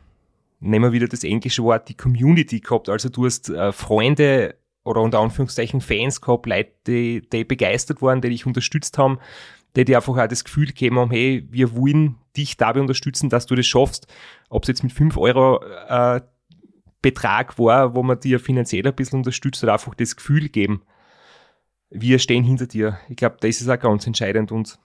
nehmen 0.60 0.86
wir 0.86 0.92
wieder 0.92 1.08
das 1.08 1.24
englische 1.24 1.64
Wort, 1.64 1.88
die 1.88 1.96
Community 1.96 2.62
gehabt. 2.62 2.90
Also 2.90 3.10
du 3.10 3.26
hast 3.26 3.50
äh, 3.50 3.72
Freunde 3.72 4.56
oder 4.84 5.02
unter 5.02 5.20
Anführungszeichen 5.20 5.82
Fans 5.82 6.20
gehabt, 6.20 6.48
Leute, 6.48 6.72
die, 6.88 7.22
die 7.32 7.44
begeistert 7.44 8.02
waren, 8.02 8.22
die 8.22 8.30
dich 8.30 8.48
unterstützt 8.48 8.98
haben 8.98 9.20
die 9.76 9.86
dir 9.86 9.98
einfach 9.98 10.18
auch 10.18 10.28
das 10.28 10.44
Gefühl 10.44 10.68
gegeben 10.68 11.00
haben, 11.00 11.12
hey, 11.12 11.48
wir 11.50 11.76
wollen 11.76 12.16
dich 12.38 12.58
dabei 12.58 12.82
unterstützen, 12.82 13.30
dass 13.30 13.46
du 13.46 13.56
das 13.56 13.66
schaffst. 13.66 14.08
Ob 14.50 14.64
es 14.64 14.68
jetzt 14.68 14.84
mit 14.84 14.94
5 14.94 15.18
Euro 15.18 15.64
äh, 15.88 16.22
Betrag 17.02 17.60
war, 17.60 17.96
wo 17.96 18.04
man 18.04 18.20
dir 18.20 18.40
finanziell 18.40 18.88
ein 18.88 18.96
bisschen 18.96 19.20
unterstützt 19.20 19.64
oder 19.64 19.74
einfach 19.74 19.96
das 19.96 20.16
Gefühl 20.16 20.50
geben, 20.50 20.84
wir 21.90 22.18
stehen 22.18 22.44
hinter 22.44 22.66
dir. 22.66 22.98
Ich 23.10 23.18
glaube, 23.18 23.38
das 23.40 23.62
ist 23.62 23.70
auch 23.70 23.80
ganz 23.80 24.08
entscheidend 24.08 24.52
und 24.52 24.80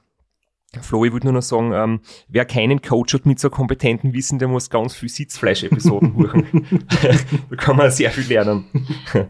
Flo, 0.83 1.03
ich 1.07 1.13
würde 1.15 1.27
nur 1.27 1.33
noch 1.33 1.43
sagen, 1.43 1.73
ähm, 1.73 2.01
wer 2.29 2.45
keinen 2.45 2.83
Coach 2.83 3.15
hat 3.15 3.25
mit 3.25 3.41
so 3.41 3.49
kompetenten 3.49 4.13
Wissen, 4.13 4.39
der 4.39 4.49
muss 4.49 4.69
ganz 4.69 4.95
viel 4.95 5.09
Sitzfleisch-Episoden 5.09 6.13
buchen. 6.15 6.87
da 7.49 7.57
kann 7.57 7.77
man 7.77 7.91
sehr 7.91 8.11
viel 8.11 8.27
lernen. 8.29 8.67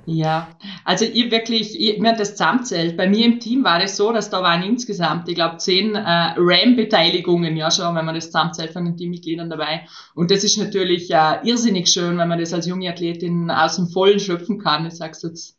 ja, 0.04 0.48
also 0.84 1.04
ich 1.04 1.30
wirklich, 1.30 1.80
ich, 1.80 2.00
mir 2.00 2.16
das 2.16 2.32
zusammenzählt. 2.32 2.96
Bei 2.96 3.08
mir 3.08 3.24
im 3.24 3.38
Team 3.38 3.62
war 3.62 3.80
es 3.80 3.96
so, 3.96 4.12
dass 4.12 4.30
da 4.30 4.42
waren 4.42 4.64
insgesamt, 4.64 5.28
ich 5.28 5.36
glaube, 5.36 5.58
zehn 5.58 5.94
äh, 5.94 6.34
RAM-Beteiligungen, 6.36 7.56
ja 7.56 7.70
schon, 7.70 7.94
wenn 7.94 8.04
man 8.04 8.16
das 8.16 8.26
zusammenzählt 8.26 8.72
von 8.72 8.84
den 8.84 8.96
Teammitgliedern 8.96 9.48
dabei. 9.48 9.86
Und 10.16 10.32
das 10.32 10.42
ist 10.42 10.58
natürlich 10.58 11.08
äh, 11.12 11.36
irrsinnig 11.44 11.86
schön, 11.86 12.18
wenn 12.18 12.28
man 12.28 12.40
das 12.40 12.52
als 12.52 12.66
junge 12.66 12.90
Athletin 12.90 13.52
aus 13.52 13.76
dem 13.76 13.86
Vollen 13.86 14.18
schöpfen 14.18 14.58
kann. 14.58 14.86
Ich 14.86 14.94
sag's 14.94 15.22
jetzt 15.22 15.57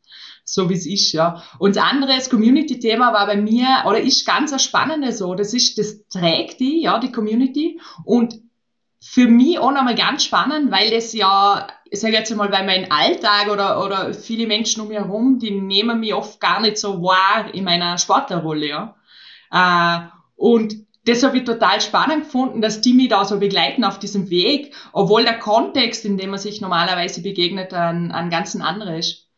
so 0.51 0.69
wie 0.69 0.73
es 0.73 0.85
ist, 0.85 1.11
ja. 1.11 1.43
Und 1.59 1.75
das 1.75 1.83
andere, 1.83 2.15
das 2.15 2.29
Community-Thema 2.29 3.13
war 3.13 3.27
bei 3.27 3.37
mir, 3.37 3.83
oder 3.85 3.99
ist 3.99 4.25
ganz 4.25 4.51
ein 4.51 4.59
spannendes 4.59 5.19
so, 5.19 5.35
das 5.35 5.53
ist, 5.53 5.77
das 5.77 6.07
trägt 6.07 6.59
die, 6.59 6.81
ja, 6.81 6.99
die 6.99 7.11
Community 7.11 7.79
und 8.03 8.35
für 9.01 9.27
mich 9.27 9.59
auch 9.59 9.71
nochmal 9.71 9.95
ganz 9.95 10.23
spannend, 10.23 10.71
weil 10.71 10.89
das 10.91 11.13
ja, 11.13 11.67
ich 11.89 11.99
sage 11.99 12.15
jetzt 12.15 12.35
mal, 12.35 12.51
weil 12.51 12.65
mein 12.65 12.91
Alltag 12.91 13.49
oder, 13.49 13.83
oder 13.83 14.13
viele 14.13 14.45
Menschen 14.47 14.81
um 14.81 14.89
mich 14.89 14.97
herum, 14.97 15.39
die 15.39 15.51
nehmen 15.51 15.99
mich 15.99 16.13
oft 16.13 16.39
gar 16.39 16.59
nicht 16.59 16.77
so 16.77 17.01
wahr 17.01 17.53
in 17.53 17.63
meiner 17.63 17.97
Sportlerrolle, 17.97 18.67
ja. 18.67 18.95
Äh, 19.51 20.07
und 20.35 20.73
das 21.05 21.23
habe 21.23 21.37
ich 21.37 21.43
total 21.43 21.79
spannend 21.79 22.25
gefunden, 22.25 22.61
dass 22.61 22.81
die 22.81 22.93
mich 22.93 23.09
da 23.09 23.23
so 23.23 23.39
begleiten 23.39 23.83
auf 23.83 23.99
diesem 23.99 24.29
Weg, 24.29 24.75
obwohl 24.93 25.23
der 25.23 25.39
Kontext, 25.39 26.05
in 26.05 26.17
dem 26.17 26.31
man 26.31 26.39
sich 26.39 26.59
normalerweise 26.59 27.21
begegnet, 27.21 27.73
ein, 27.73 28.11
ein 28.11 28.29
ganz 28.29 28.55
anderer 28.55 28.97
ist. 28.97 29.28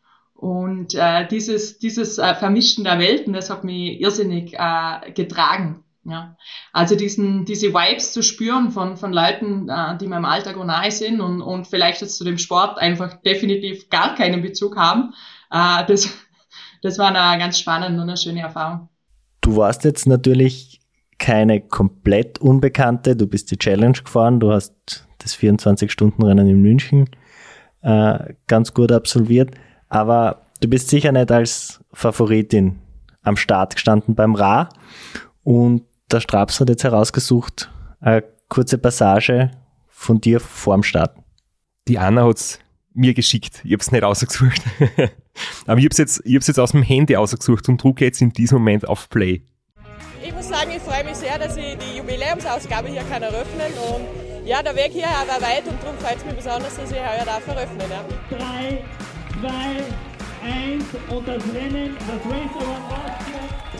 Und 0.42 0.96
äh, 0.96 1.24
dieses, 1.28 1.78
dieses 1.78 2.18
äh, 2.18 2.34
Vermischen 2.34 2.82
der 2.82 2.98
Welten, 2.98 3.32
das 3.32 3.48
hat 3.48 3.62
mich 3.62 4.00
irrsinnig 4.00 4.54
äh, 4.54 5.12
getragen. 5.12 5.84
Ja. 6.04 6.36
Also 6.72 6.96
diesen, 6.96 7.44
diese 7.44 7.68
Vibes 7.68 8.12
zu 8.12 8.24
spüren 8.24 8.72
von, 8.72 8.96
von 8.96 9.12
Leuten, 9.12 9.68
äh, 9.68 9.96
die 9.98 10.08
meinem 10.08 10.24
Alltag 10.24 10.56
auch 10.56 10.64
nahe 10.64 10.90
sind 10.90 11.20
und, 11.20 11.42
und 11.42 11.68
vielleicht 11.68 12.00
jetzt 12.00 12.18
zu 12.18 12.24
dem 12.24 12.38
Sport 12.38 12.78
einfach 12.78 13.22
definitiv 13.22 13.88
gar 13.88 14.16
keinen 14.16 14.42
Bezug 14.42 14.76
haben, 14.76 15.14
äh, 15.52 15.86
das, 15.86 16.12
das 16.82 16.98
war 16.98 17.14
eine 17.14 17.38
ganz 17.38 17.60
spannende 17.60 18.02
und 18.02 18.08
eine 18.08 18.16
schöne 18.16 18.40
Erfahrung. 18.40 18.88
Du 19.42 19.56
warst 19.56 19.84
jetzt 19.84 20.08
natürlich 20.08 20.80
keine 21.18 21.60
komplett 21.60 22.40
Unbekannte. 22.40 23.14
Du 23.14 23.28
bist 23.28 23.52
die 23.52 23.58
Challenge 23.58 23.92
gefahren. 23.92 24.40
Du 24.40 24.50
hast 24.50 25.06
das 25.18 25.38
24-Stunden-Rennen 25.38 26.48
in 26.48 26.60
München 26.60 27.10
äh, 27.82 28.34
ganz 28.48 28.74
gut 28.74 28.90
absolviert. 28.90 29.52
Aber 29.92 30.46
du 30.60 30.68
bist 30.68 30.88
sicher 30.88 31.12
nicht 31.12 31.30
als 31.30 31.78
Favoritin 31.92 32.78
am 33.20 33.36
Start 33.36 33.74
gestanden 33.74 34.14
beim 34.14 34.34
Ra. 34.34 34.70
Und 35.44 35.82
der 36.10 36.20
Straps 36.20 36.58
hat 36.60 36.70
jetzt 36.70 36.82
herausgesucht, 36.82 37.70
eine 38.00 38.24
kurze 38.48 38.78
Passage 38.78 39.50
von 39.88 40.18
dir 40.18 40.40
vorm 40.40 40.82
Start. 40.82 41.14
Die 41.88 41.98
Anna 41.98 42.24
hat 42.24 42.38
es 42.38 42.58
mir 42.94 43.12
geschickt. 43.12 43.60
Ich 43.64 43.72
habe 43.72 43.82
es 43.82 43.92
nicht 43.92 44.02
ausgesucht. 44.02 44.62
Aber 45.66 45.78
ich 45.78 45.84
habe 45.84 45.92
es 45.92 45.98
jetzt, 45.98 46.22
jetzt 46.24 46.58
aus 46.58 46.72
dem 46.72 46.82
Handy 46.82 47.14
ausgesucht 47.14 47.68
und 47.68 47.82
drucke 47.82 48.06
jetzt 48.06 48.22
in 48.22 48.32
diesem 48.32 48.58
Moment 48.58 48.88
auf 48.88 49.10
Play. 49.10 49.42
Ich 50.24 50.34
muss 50.34 50.48
sagen, 50.48 50.70
ich 50.74 50.80
freue 50.80 51.04
mich 51.04 51.16
sehr, 51.16 51.38
dass 51.38 51.54
ich 51.58 51.76
die 51.76 51.98
Jubiläumsausgabe 51.98 52.88
hier 52.88 53.02
kann 53.10 53.22
eröffnen 53.22 53.72
und 53.90 54.46
ja, 54.48 54.62
der 54.62 54.74
Weg 54.74 54.92
hier 54.92 55.04
war 55.04 55.40
weit 55.42 55.66
und 55.68 55.82
darum 55.82 55.98
freut 55.98 56.16
es 56.16 56.24
mich 56.24 56.34
besonders, 56.34 56.76
dass 56.76 56.90
ich 56.90 56.96
heuer 56.96 57.24
darf 57.26 57.46
eröffnen. 57.46 57.80
Ja. 57.90 58.38
Drei, 58.38 58.84
Bye. 59.42 60.11
1 60.42 60.84
und 61.08 61.28
das 61.28 61.42
Rennen, 61.54 61.96
das 61.98 62.32
Race 62.32 62.50
Around 62.56 63.32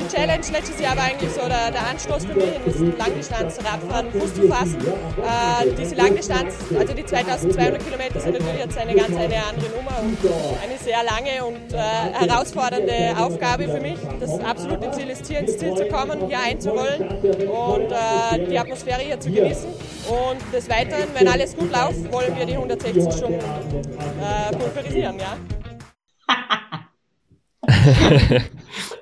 die 0.03 0.09
Challenge 0.09 0.45
letztes 0.53 0.81
Jahr 0.81 0.97
war 0.97 1.05
eigentlich 1.05 1.31
so 1.31 1.41
der, 1.41 1.71
der 1.71 1.87
Anstoß 1.87 2.25
für 2.25 2.35
mich, 2.35 2.57
in 2.57 2.65
diesem 2.65 2.97
Langdistanz-Radfahren 2.97 4.11
Fuß 4.11 4.35
zu 4.35 4.49
fassen. 4.49 4.79
Äh, 4.81 5.71
diese 5.79 5.95
Langdistanz, 5.95 6.55
also 6.77 6.95
die 6.95 7.05
2200 7.05 7.85
Kilometer 7.85 8.21
sind 8.21 8.33
natürlich 8.33 8.59
jetzt 8.59 8.79
eine 8.79 8.95
ganz 8.95 9.17
eine 9.17 9.37
andere 9.47 9.71
Nummer 9.77 10.01
und 10.01 10.19
eine 10.63 10.79
sehr 10.79 11.03
lange 11.05 11.45
und 11.45 11.73
äh, 11.73 12.27
herausfordernde 12.27 13.17
Aufgabe 13.19 13.69
für 13.69 13.81
mich. 13.81 13.99
Das 14.19 14.41
absolute 14.41 14.91
Ziel 14.93 15.11
ist, 15.11 15.27
hier 15.27 15.41
ins 15.41 15.59
Ziel 15.59 15.75
zu 15.75 15.87
kommen, 15.87 16.27
hier 16.27 16.41
einzurollen 16.41 17.09
und 17.09 17.93
äh, 17.93 18.47
die 18.49 18.59
Atmosphäre 18.59 19.03
hier 19.03 19.21
zu 19.21 19.31
genießen. 19.31 19.69
Und 20.09 20.55
des 20.55 20.69
Weiteren, 20.71 21.09
wenn 21.15 21.29
alles 21.29 21.55
gut 21.55 21.71
läuft, 21.71 22.11
wollen 22.11 22.37
wir 22.37 22.47
die 22.47 22.55
160 22.55 23.13
Stunden 23.13 23.39
äh, 23.39 24.57
pulverisieren. 24.57 25.19
Ja. 25.19 25.37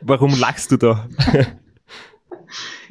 Warum 0.01 0.39
lachst 0.39 0.73
du 0.73 0.77
da? 0.77 1.07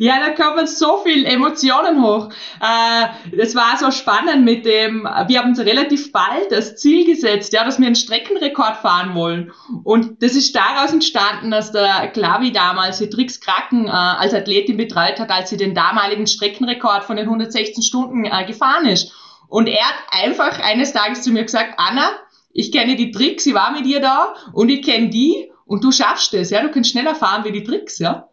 Ja, 0.02 0.18
da 0.18 0.30
kommen 0.30 0.66
so 0.66 1.02
viele 1.04 1.28
Emotionen 1.28 2.02
hoch. 2.02 2.30
Äh, 2.62 3.36
das 3.36 3.54
war 3.54 3.76
so 3.78 3.92
spannend 3.92 4.46
mit 4.46 4.66
dem, 4.66 5.04
wir 5.28 5.40
haben 5.40 5.50
uns 5.50 5.60
relativ 5.60 6.14
bald 6.14 6.52
das 6.52 6.78
Ziel 6.78 7.06
gesetzt, 7.06 7.52
ja, 7.52 7.66
dass 7.66 7.80
wir 7.80 7.86
einen 7.86 7.96
Streckenrekord 7.96 8.78
fahren 8.78 9.14
wollen. 9.14 9.52
Und 9.84 10.24
das 10.24 10.36
ist 10.36 10.56
daraus 10.56 10.94
entstanden, 10.94 11.52
dass 11.52 11.74
der 11.74 12.08
Klavi 12.14 12.54
damals 12.54 13.00
die 13.00 13.10
Tricks 13.10 13.42
Kraken 13.42 13.88
äh, 13.88 13.90
als 13.90 14.34
Athletin 14.34 14.78
betreut 14.78 15.20
hat, 15.20 15.32
als 15.32 15.50
sie 15.50 15.58
den 15.58 15.76
damaligen 15.76 16.28
Streckenrekord 16.28 17.04
von 17.04 17.18
den 17.18 17.26
116 17.26 17.84
Stunden 17.84 18.24
äh, 18.24 18.46
gefahren 18.46 18.86
ist. 18.86 19.12
Und 19.50 19.68
er 19.68 19.84
hat 19.84 19.96
einfach 20.12 20.60
eines 20.60 20.94
Tages 20.94 21.24
zu 21.24 21.32
mir 21.32 21.44
gesagt, 21.44 21.74
Anna, 21.76 22.12
ich 22.52 22.72
kenne 22.72 22.96
die 22.96 23.12
Tricks, 23.12 23.46
ich 23.46 23.54
war 23.54 23.72
mit 23.72 23.86
dir 23.86 24.00
da 24.00 24.34
und 24.54 24.70
ich 24.70 24.82
kenne 24.82 25.10
die 25.10 25.52
und 25.66 25.84
du 25.84 25.92
schaffst 25.92 26.34
es, 26.34 26.50
ja, 26.50 26.62
du 26.62 26.72
kannst 26.72 26.92
schneller 26.92 27.16
fahren 27.16 27.44
wie 27.46 27.52
die 27.52 27.64
Tricks, 27.64 28.00
ja. 28.00 28.30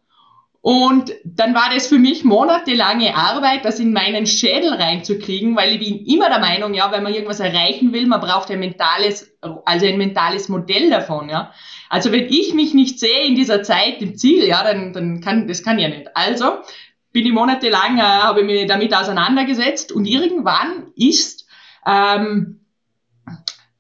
Und 0.63 1.13
dann 1.25 1.55
war 1.55 1.71
das 1.73 1.87
für 1.87 1.99
mich 2.01 2.25
monatelange 2.25 3.15
Arbeit, 3.15 3.65
das 3.65 3.79
in 3.79 3.93
meinen 3.93 4.27
Schädel 4.27 4.73
reinzukriegen, 4.73 5.55
weil 5.55 5.75
ich 5.75 5.79
bin 5.79 6.05
immer 6.07 6.29
der 6.29 6.41
Meinung, 6.41 6.75
ja, 6.75 6.91
wenn 6.91 7.05
man 7.05 7.15
irgendwas 7.15 7.39
erreichen 7.39 7.93
will, 7.93 8.09
man 8.09 8.21
braucht 8.21 8.51
ein 8.51 8.59
mentales, 8.59 9.33
also 9.41 9.87
ein 9.87 9.97
mentales 9.97 10.49
Modell 10.49 10.91
davon, 10.91 11.29
ja. 11.29 11.53
Also 11.89 12.11
wenn 12.11 12.27
ich 12.27 12.53
mich 12.53 12.75
nicht 12.75 12.99
sehe 12.99 13.27
in 13.27 13.37
dieser 13.37 13.63
Zeit 13.63 14.03
im 14.03 14.17
Ziel, 14.17 14.45
ja, 14.45 14.65
dann, 14.65 14.93
dann 14.93 15.21
kann, 15.21 15.47
das 15.47 15.63
kann 15.63 15.79
ja 15.79 15.89
nicht. 15.89 16.09
Also 16.17 16.57
bin 17.13 17.27
ich 17.27 17.33
monatelang, 17.33 17.99
äh, 17.99 18.03
habe 18.03 18.41
ich 18.41 18.47
mich 18.47 18.67
damit 18.67 18.93
auseinandergesetzt 18.93 19.93
und 19.93 20.05
irgendwann 20.05 20.89
ist, 20.97 21.47
ähm, 21.87 22.66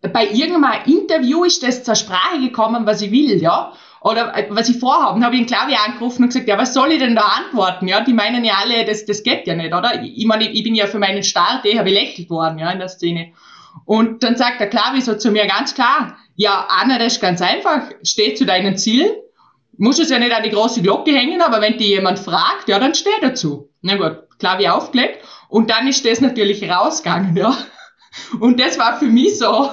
bei 0.08 0.28
irgendeinem 0.28 0.84
Interview 0.86 1.44
ist 1.44 1.62
das 1.62 1.84
zur 1.84 1.94
Sprache 1.94 2.40
gekommen, 2.40 2.86
was 2.86 3.02
ich 3.02 3.10
will, 3.10 3.40
ja, 3.40 3.72
oder 4.00 4.36
äh, 4.36 4.46
was 4.50 4.68
ich 4.68 4.78
vorhabe. 4.78 5.14
Dann 5.14 5.24
habe 5.24 5.34
ich 5.34 5.42
ihn 5.42 5.46
Klavier 5.46 5.78
angerufen 5.84 6.22
und 6.22 6.28
gesagt, 6.28 6.48
ja, 6.48 6.58
was 6.58 6.74
soll 6.74 6.92
ich 6.92 6.98
denn 6.98 7.16
da 7.16 7.22
antworten? 7.22 7.88
Ja, 7.88 8.02
die 8.02 8.12
meinen 8.12 8.44
ja 8.44 8.54
alle, 8.62 8.84
das, 8.84 9.04
das 9.04 9.22
geht 9.22 9.46
ja 9.46 9.54
nicht, 9.54 9.74
oder? 9.74 10.02
Ich, 10.02 10.26
meine, 10.26 10.50
ich 10.50 10.62
bin 10.62 10.74
ja 10.74 10.86
für 10.86 10.98
meinen 10.98 11.22
Start 11.22 11.64
eher 11.64 11.82
belächelt 11.82 12.30
worden, 12.30 12.58
ja, 12.58 12.70
in 12.70 12.78
der 12.78 12.88
Szene. 12.88 13.32
Und 13.84 14.22
dann 14.22 14.36
sagt 14.36 14.60
der 14.60 14.68
Klavi 14.68 15.00
so 15.00 15.16
zu 15.16 15.30
mir 15.30 15.46
ganz 15.46 15.74
klar, 15.74 16.16
ja, 16.34 16.66
Anna, 16.68 16.98
das 16.98 17.14
ist 17.14 17.20
ganz 17.20 17.42
einfach, 17.42 17.82
steh 18.02 18.34
zu 18.34 18.46
deinen 18.46 18.76
Zielen, 18.76 19.10
muss 19.78 19.98
es 19.98 20.10
ja 20.10 20.18
nicht 20.18 20.34
an 20.34 20.42
die 20.42 20.50
große 20.50 20.82
Glocke 20.82 21.12
hängen, 21.12 21.42
aber 21.42 21.60
wenn 21.60 21.78
dir 21.78 21.88
jemand 21.88 22.18
fragt, 22.18 22.68
ja, 22.68 22.78
dann 22.78 22.94
steh 22.94 23.10
dazu. 23.20 23.70
Na 23.82 23.96
gut, 23.96 24.18
Klavi 24.38 24.68
aufgelegt 24.68 25.24
und 25.48 25.70
dann 25.70 25.86
ist 25.88 26.04
das 26.06 26.20
natürlich 26.20 26.68
rausgegangen, 26.68 27.36
ja. 27.36 27.56
Und 28.40 28.60
das 28.60 28.78
war 28.78 28.98
für 28.98 29.06
mich 29.06 29.38
so 29.38 29.70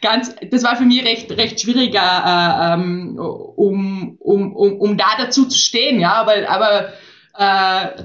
ganz, 0.00 0.34
das 0.50 0.62
war 0.64 0.76
für 0.76 0.84
mich 0.84 1.04
recht, 1.04 1.30
recht 1.32 1.60
schwierig, 1.60 1.94
äh, 1.94 1.98
ähm, 1.98 3.18
um, 3.18 4.16
um, 4.18 4.54
um, 4.54 4.80
um 4.80 4.96
da 4.96 5.16
dazu 5.18 5.46
zu 5.46 5.58
stehen, 5.58 6.00
ja, 6.00 6.12
aber, 6.12 6.48
aber 6.48 6.88
äh, 7.36 8.04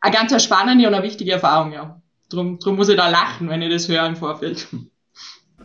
eine 0.00 0.14
ganz 0.14 0.42
spannende 0.42 0.86
und 0.86 0.94
eine 0.94 1.04
wichtige 1.04 1.32
Erfahrung, 1.32 1.72
ja. 1.72 2.00
Drum, 2.28 2.58
drum 2.58 2.76
muss 2.76 2.88
ich 2.88 2.96
da 2.96 3.08
lachen, 3.08 3.48
wenn 3.48 3.62
ich 3.62 3.70
das 3.70 3.88
höre 3.88 4.06
im 4.06 4.16
Vorfeld. 4.16 4.66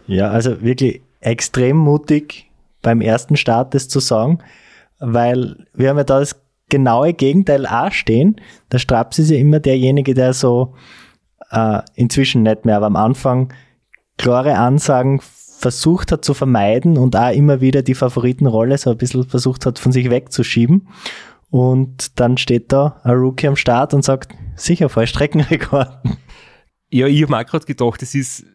Ja, 0.05 0.29
also 0.29 0.61
wirklich 0.61 1.01
extrem 1.21 1.77
mutig 1.77 2.49
beim 2.81 3.01
ersten 3.01 3.35
Start 3.37 3.73
das 3.73 3.89
zu 3.89 3.99
sagen, 3.99 4.39
weil 4.99 5.65
wir 5.73 5.89
haben 5.89 5.97
ja 5.97 6.03
da 6.03 6.19
das 6.19 6.41
genaue 6.69 7.13
Gegenteil 7.13 7.65
auch 7.65 7.91
stehen. 7.91 8.39
Der 8.71 8.79
Straps 8.79 9.19
ist 9.19 9.31
ja 9.31 9.37
immer 9.37 9.59
derjenige, 9.59 10.13
der 10.13 10.33
so 10.33 10.75
äh, 11.51 11.81
inzwischen 11.95 12.43
nicht 12.43 12.65
mehr, 12.65 12.77
aber 12.77 12.87
am 12.87 12.95
Anfang 12.95 13.53
klare 14.17 14.55
Ansagen 14.55 15.21
versucht 15.59 16.11
hat 16.11 16.23
zu 16.23 16.33
vermeiden 16.33 16.97
und 16.97 17.15
auch 17.15 17.33
immer 17.33 17.61
wieder 17.61 17.81
die 17.81 17.95
Favoritenrolle 17.95 18.77
so 18.77 18.91
ein 18.91 18.97
bisschen 18.97 19.23
versucht 19.23 19.65
hat 19.65 19.79
von 19.79 19.91
sich 19.91 20.09
wegzuschieben. 20.09 20.87
Und 21.49 22.19
dann 22.19 22.37
steht 22.37 22.71
da 22.71 22.99
ein 23.03 23.15
Rookie 23.15 23.47
am 23.47 23.55
Start 23.55 23.93
und 23.93 24.03
sagt, 24.03 24.33
sicher 24.55 24.89
voll 24.89 25.07
Streckenrekord. 25.07 25.99
Ja, 26.89 27.07
ich 27.07 27.21
habe 27.23 27.31
mir 27.31 27.39
auch 27.39 27.45
gerade 27.45 27.65
gedacht, 27.65 28.01
das 28.01 28.15
ist, 28.15 28.45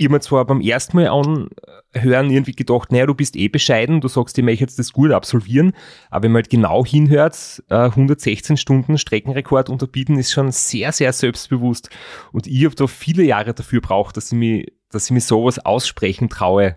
ich 0.00 0.06
habe 0.06 0.14
mir 0.14 0.20
zwar 0.20 0.46
beim 0.46 0.62
ersten 0.62 0.96
Mal 0.96 1.08
anhören 1.08 2.30
irgendwie 2.30 2.54
gedacht, 2.54 2.90
naja, 2.90 3.04
du 3.04 3.14
bist 3.14 3.36
eh 3.36 3.48
bescheiden, 3.48 4.00
du 4.00 4.08
sagst, 4.08 4.38
ich 4.38 4.42
möchte 4.42 4.64
jetzt 4.64 4.78
das 4.78 4.94
gut 4.94 5.12
absolvieren, 5.12 5.74
aber 6.08 6.22
wenn 6.22 6.32
man 6.32 6.40
halt 6.40 6.48
genau 6.48 6.86
hinhört, 6.86 7.62
116 7.68 8.54
äh, 8.54 8.56
Stunden 8.56 8.96
Streckenrekord 8.96 9.68
unterbieten 9.68 10.18
ist 10.18 10.32
schon 10.32 10.52
sehr, 10.52 10.92
sehr 10.92 11.12
selbstbewusst 11.12 11.90
und 12.32 12.46
ich 12.46 12.64
habe 12.64 12.74
da 12.74 12.86
viele 12.86 13.24
Jahre 13.24 13.52
dafür 13.52 13.82
braucht, 13.82 14.16
dass 14.16 14.32
ich 14.32 14.38
mich, 14.38 14.72
dass 14.90 15.04
ich 15.04 15.10
mir 15.10 15.20
sowas 15.20 15.58
aussprechen 15.58 16.30
traue. 16.30 16.76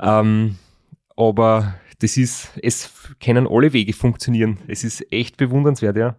Ähm, 0.00 0.58
aber 1.16 1.76
das 2.00 2.16
ist, 2.16 2.50
es 2.60 2.90
können 3.20 3.46
alle 3.48 3.72
Wege 3.72 3.92
funktionieren. 3.92 4.58
Es 4.66 4.82
ist 4.82 5.06
echt 5.12 5.36
bewundernswert, 5.36 5.96
ja. 5.96 6.16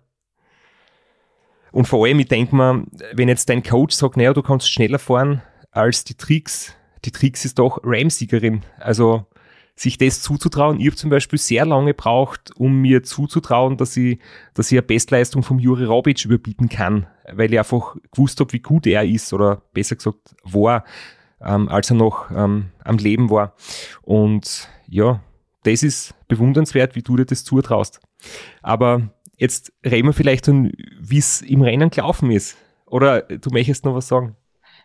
Und 1.73 1.89
vor 1.89 2.05
allem, 2.05 2.19
ich 2.19 2.29
denke 2.29 2.55
mal, 2.55 2.85
wenn 3.11 3.27
jetzt 3.27 3.49
dein 3.49 3.63
Coach 3.63 3.93
sagt, 3.93 4.15
naja, 4.15 4.33
du 4.33 4.41
kannst 4.41 4.71
schneller 4.71 4.97
fahren 4.97 5.41
als 5.77 6.03
die 6.03 6.15
Tricks, 6.15 6.73
die 7.05 7.11
Tricks 7.11 7.45
ist 7.45 7.59
doch 7.59 7.79
Ram-Siegerin. 7.83 8.63
Also 8.79 9.25
sich 9.75 9.99
das 9.99 10.23
zuzutrauen. 10.23 10.79
Ich 10.79 10.87
habe 10.87 10.95
zum 10.95 11.11
Beispiel 11.11 11.37
sehr 11.37 11.63
lange 11.63 11.93
gebraucht, 11.93 12.51
um 12.55 12.81
mir 12.81 13.03
zuzutrauen, 13.03 13.77
dass 13.77 13.95
ich, 13.95 14.19
dass 14.55 14.71
ich 14.71 14.77
eine 14.77 14.81
Bestleistung 14.81 15.43
vom 15.43 15.59
Juri 15.59 15.85
Robic 15.85 16.25
überbieten 16.25 16.67
kann, 16.67 17.05
weil 17.31 17.53
ich 17.53 17.59
einfach 17.59 17.95
gewusst 18.11 18.39
habe, 18.39 18.53
wie 18.53 18.59
gut 18.59 18.87
er 18.87 19.05
ist 19.05 19.31
oder 19.33 19.61
besser 19.73 19.95
gesagt 19.95 20.35
war, 20.43 20.83
ähm, 21.39 21.69
als 21.69 21.91
er 21.91 21.95
noch 21.95 22.31
ähm, 22.31 22.71
am 22.83 22.97
Leben 22.97 23.29
war. 23.29 23.53
Und 24.01 24.67
ja, 24.87 25.21
das 25.61 25.83
ist 25.83 26.15
bewundernswert, 26.27 26.95
wie 26.95 27.03
du 27.03 27.15
dir 27.15 27.25
das 27.25 27.43
zutraust. 27.43 27.99
Aber 28.63 29.11
jetzt 29.37 29.73
reden 29.85 30.07
wir 30.07 30.13
vielleicht 30.13 30.47
dann, 30.47 30.71
wie 30.99 31.19
es 31.19 31.43
im 31.43 31.61
Rennen 31.61 31.91
gelaufen 31.91 32.31
ist. 32.31 32.57
Oder 32.87 33.21
du 33.21 33.51
möchtest 33.51 33.85
noch 33.85 33.93
was 33.93 34.07
sagen? 34.07 34.35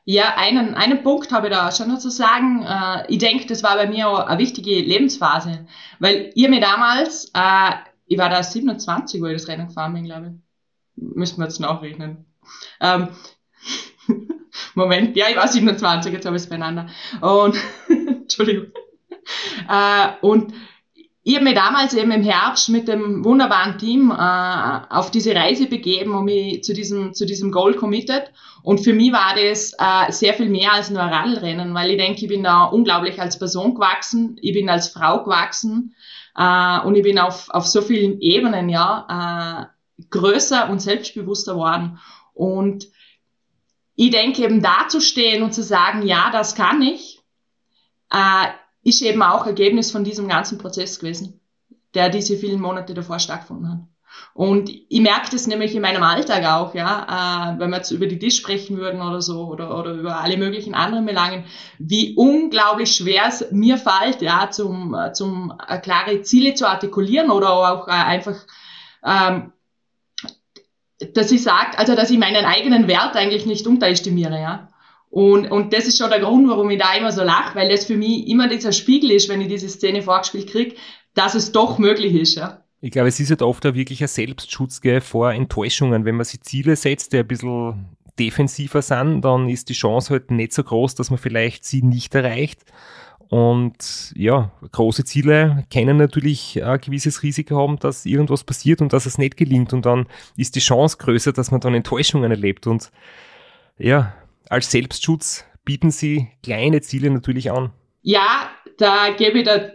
Ja, 0.05 0.35
einen, 0.37 0.75
einen 0.75 1.03
Punkt 1.05 1.31
habe 1.31 1.47
ich 1.47 1.53
da 1.53 1.71
schon 1.71 1.89
noch 1.89 1.99
zu 1.99 2.11
sagen. 2.11 2.65
Äh, 2.65 3.07
ich 3.09 3.19
denke, 3.19 3.47
das 3.47 3.63
war 3.63 3.77
bei 3.77 3.87
mir 3.87 4.09
auch 4.09 4.27
eine 4.27 4.39
wichtige 4.39 4.81
Lebensphase, 4.81 5.67
weil 6.01 6.33
ihr 6.35 6.49
mir 6.49 6.61
damals, 6.61 7.31
äh, 7.35 7.71
ich 8.07 8.19
war 8.19 8.29
da 8.29 8.43
27, 8.43 9.23
wo 9.23 9.27
ich 9.27 9.35
das 9.35 9.49
Rennen 9.49 9.69
gefahren 9.69 9.95
bin, 9.95 10.05
glaube 10.05 10.27
ich. 10.27 11.13
Müssen 11.15 11.39
wir 11.39 11.45
jetzt 11.45 11.61
nachrechnen. 11.61 12.27
Ähm, 12.81 13.09
Moment, 14.75 15.17
ja, 15.17 15.27
ich 15.31 15.37
war 15.37 15.47
27, 15.47 16.13
jetzt 16.13 16.27
habe 16.27 16.37
ich 16.37 16.43
es 16.43 16.49
beieinander. 16.49 16.89
Und, 17.21 17.57
Entschuldigung. 17.89 18.73
Äh, 19.69 20.09
und 20.21 20.53
ich 21.25 21.37
habe 21.37 21.45
mich 21.45 21.55
damals 21.55 21.95
eben 21.95 22.11
im 22.11 22.23
Herbst 22.23 22.69
mit 22.69 22.89
dem 22.89 23.25
wunderbaren 23.25 23.79
Team 23.79 24.11
äh, 24.11 24.81
auf 24.91 25.13
diese 25.13 25.35
Reise 25.35 25.67
begeben 25.67 26.15
und 26.15 26.25
mich 26.25 26.65
zu 26.65 26.75
diesem, 26.75 27.15
zu 27.15 27.27
diesem 27.27 27.53
Goal 27.53 27.75
committed. 27.75 28.33
Und 28.65 28.81
für 28.81 28.93
mich 28.93 29.13
war 29.13 29.37
das 29.37 29.73
äh, 29.79 30.11
sehr 30.11 30.35
viel 30.35 30.49
mehr 30.49 30.73
als 30.73 30.91
nur 30.91 31.01
ein 31.01 31.13
Radlrennen, 31.13 31.75
weil 31.75 31.91
ich 31.91 31.99
denke, 31.99 32.23
ich 32.23 32.29
bin 32.29 32.43
da 32.43 32.65
unglaublich 32.65 33.21
als 33.21 33.39
Person 33.39 33.75
gewachsen, 33.75 34.37
ich 34.43 34.53
bin 34.53 34.69
als 34.69 34.89
Frau 34.89 35.23
gewachsen 35.23 35.95
äh, 36.37 36.81
und 36.81 36.97
ich 36.97 37.05
bin 37.05 37.21
auf, 37.21 37.51
auf 37.51 37.67
so 37.67 37.83
vielen 37.83 38.21
Ebenen 38.21 38.69
ja 38.69 39.69
äh, 40.01 40.05
größer 40.11 40.71
und 40.71 40.83
selbstbewusster 40.83 41.55
worden. 41.55 42.01
Und 42.35 42.89
ich 43.95 44.11
denke 44.11 44.43
eben 44.43 44.61
da 44.61 44.89
zu 44.89 45.01
stehen 45.01 45.45
und 45.45 45.55
zu 45.55 45.63
sagen, 45.63 46.05
ja, 46.05 46.31
das 46.33 46.57
kann 46.57 46.83
ich, 46.83 47.21
äh, 48.11 48.49
ist 48.83 49.03
eben 49.03 49.23
auch 49.23 49.47
Ergebnis 49.47 49.91
von 49.91 50.05
diesem 50.05 50.29
ganzen 50.29 50.59
Prozess 50.59 50.99
gewesen, 50.99 51.41
der 51.95 52.09
diese 52.09 52.37
vielen 52.37 52.61
Monate 52.61 52.95
davor 52.95 53.19
stattgefunden 53.19 53.71
hat. 53.71 53.79
Und 54.35 54.71
ich 54.71 55.01
merke 55.01 55.31
das 55.31 55.47
nämlich 55.47 55.75
in 55.75 55.83
meinem 55.83 56.03
Alltag 56.03 56.45
auch, 56.45 56.75
ja, 56.75 57.55
äh, 57.55 57.59
wenn 57.59 57.71
wir 57.71 57.79
jetzt 57.79 57.91
über 57.91 58.07
die 58.07 58.19
Tisch 58.19 58.37
sprechen 58.37 58.79
würden 58.79 59.01
oder 59.01 59.23
so 59.23 59.47
oder, 59.47 59.79
oder 59.79 59.93
über 59.93 60.21
alle 60.21 60.37
möglichen 60.37 60.75
anderen 60.75 61.07
Belangen, 61.07 61.45
wie 61.79 62.15
unglaublich 62.17 62.95
schwer 62.95 63.25
es 63.29 63.51
mir 63.53 63.79
fällt, 63.79 64.23
ja, 64.23 64.51
zum, 64.51 64.97
zum 65.15 65.55
äh, 65.67 65.79
klare 65.79 66.23
Ziele 66.23 66.55
zu 66.55 66.69
artikulieren 66.69 67.31
oder 67.31 67.53
auch 67.53 67.89
äh, 67.89 67.93
einfach, 67.93 68.37
ähm, 69.05 69.53
dass 71.15 71.33
ich 71.33 71.43
sage, 71.43 71.79
also 71.79 71.95
dass 71.95 72.11
ich 72.11 72.19
meinen 72.19 72.45
eigenen 72.45 72.89
Wert 72.89 73.17
eigentlich 73.17 73.47
nicht 73.47 73.67
unterestimiere, 73.67 74.41
ja. 74.41 74.72
Und, 75.13 75.51
und 75.51 75.75
das 75.75 75.87
ist 75.87 75.99
schon 75.99 76.09
der 76.09 76.21
Grund, 76.21 76.49
warum 76.49 76.71
ich 76.71 76.79
da 76.81 76.95
immer 76.95 77.13
so 77.13 77.23
lache, 77.23 77.55
weil 77.55 77.69
das 77.69 77.85
für 77.85 77.99
mich 77.99 78.27
immer 78.29 78.49
dieser 78.49 78.73
Spiegel 78.73 79.11
ist, 79.11 79.29
wenn 79.29 79.43
ich 79.43 79.49
diese 79.49 79.69
Szene 79.69 80.01
vorgespielt 80.01 80.49
kriege, 80.49 80.75
dass 81.13 81.35
es 81.35 81.53
doch 81.53 81.77
möglich 81.77 82.15
ist. 82.15 82.37
Ja. 82.37 82.65
Ich 82.81 82.93
glaube, 82.93 83.09
es 83.09 83.21
ist 83.21 83.29
halt 83.29 83.43
oft 83.43 83.67
ein 83.67 83.75
Selbstschutz 83.77 84.81
gell, 84.81 85.03
vor 85.03 85.31
Enttäuschungen. 85.31 86.07
Wenn 86.07 86.15
man 86.15 86.25
sich 86.25 86.41
Ziele 86.41 86.77
setzt, 86.77 87.13
die 87.13 87.19
ein 87.19 87.29
bisschen 87.29 87.91
defensiver 88.19 88.81
sind, 88.81 89.21
dann 89.21 89.51
ist 89.51 89.69
die 89.69 89.75
Chance 89.75 90.15
halt 90.15 90.31
nicht 90.31 90.55
so 90.55 90.65
groß, 90.65 90.95
dass 90.95 91.11
man 91.11 91.19
vielleicht 91.19 91.67
sie 91.67 91.83
nicht 91.83 92.15
erreicht. 92.15 92.63
Und 93.29 94.15
ja, 94.17 94.51
große 94.71 95.05
Ziele 95.05 95.67
können 95.71 95.99
natürlich 95.99 96.65
ein 96.65 96.81
gewisses 96.81 97.23
Risiko 97.23 97.59
haben, 97.59 97.79
dass 97.79 98.07
irgendwas 98.07 98.45
passiert 98.45 98.81
und 98.81 98.95
dass 98.95 99.05
es 99.05 99.19
nicht 99.19 99.37
gelingt. 99.37 99.75
Und 99.75 99.85
dann 99.85 100.07
ist 100.39 100.57
die 100.57 100.61
Chance 100.61 100.97
größer, 100.97 101.35
dass 101.35 101.51
man 101.51 101.61
dann 101.61 101.75
Enttäuschungen 101.75 102.31
erlebt. 102.31 102.67
Und 102.67 102.91
ja, 103.77 104.15
als 104.53 104.71
Selbstschutz 104.71 105.47
bieten 105.65 105.91
Sie 105.91 106.29
kleine 106.43 106.83
Ziele 106.83 107.11
natürlich 107.11 107.51
an. 107.51 107.73
Ja, 108.03 108.51
da 108.77 109.11
gebe 109.17 109.39
ich 109.39 109.47
da 109.47 109.71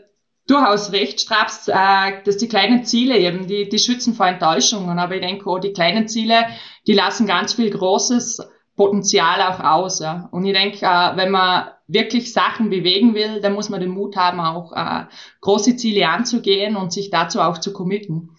durchaus 0.45 0.91
recht, 0.91 1.19
Straps, 1.19 1.67
äh, 1.67 2.23
dass 2.23 2.37
die 2.37 2.47
kleinen 2.47 2.85
Ziele 2.85 3.17
eben, 3.17 3.47
die, 3.47 3.67
die 3.67 3.79
schützen 3.79 4.13
vor 4.13 4.27
Enttäuschungen. 4.27 4.99
Aber 4.99 5.15
ich 5.15 5.21
denke 5.21 5.49
auch, 5.49 5.57
die 5.57 5.73
kleinen 5.73 6.07
Ziele, 6.07 6.45
die 6.85 6.93
lassen 6.93 7.25
ganz 7.25 7.55
viel 7.55 7.71
großes 7.71 8.47
Potenzial 8.75 9.41
auch 9.41 9.59
aus. 9.59 9.99
Ja. 9.99 10.29
Und 10.31 10.45
ich 10.45 10.53
denke, 10.53 10.85
äh, 10.85 11.17
wenn 11.17 11.31
man 11.31 11.69
wirklich 11.87 12.31
Sachen 12.31 12.69
bewegen 12.69 13.15
will, 13.15 13.41
dann 13.41 13.53
muss 13.53 13.69
man 13.69 13.79
den 13.79 13.89
Mut 13.89 14.15
haben, 14.15 14.39
auch 14.39 14.73
äh, 14.73 15.05
große 15.41 15.75
Ziele 15.75 16.07
anzugehen 16.07 16.75
und 16.75 16.93
sich 16.93 17.09
dazu 17.09 17.41
auch 17.41 17.57
zu 17.57 17.73
committen. 17.73 18.29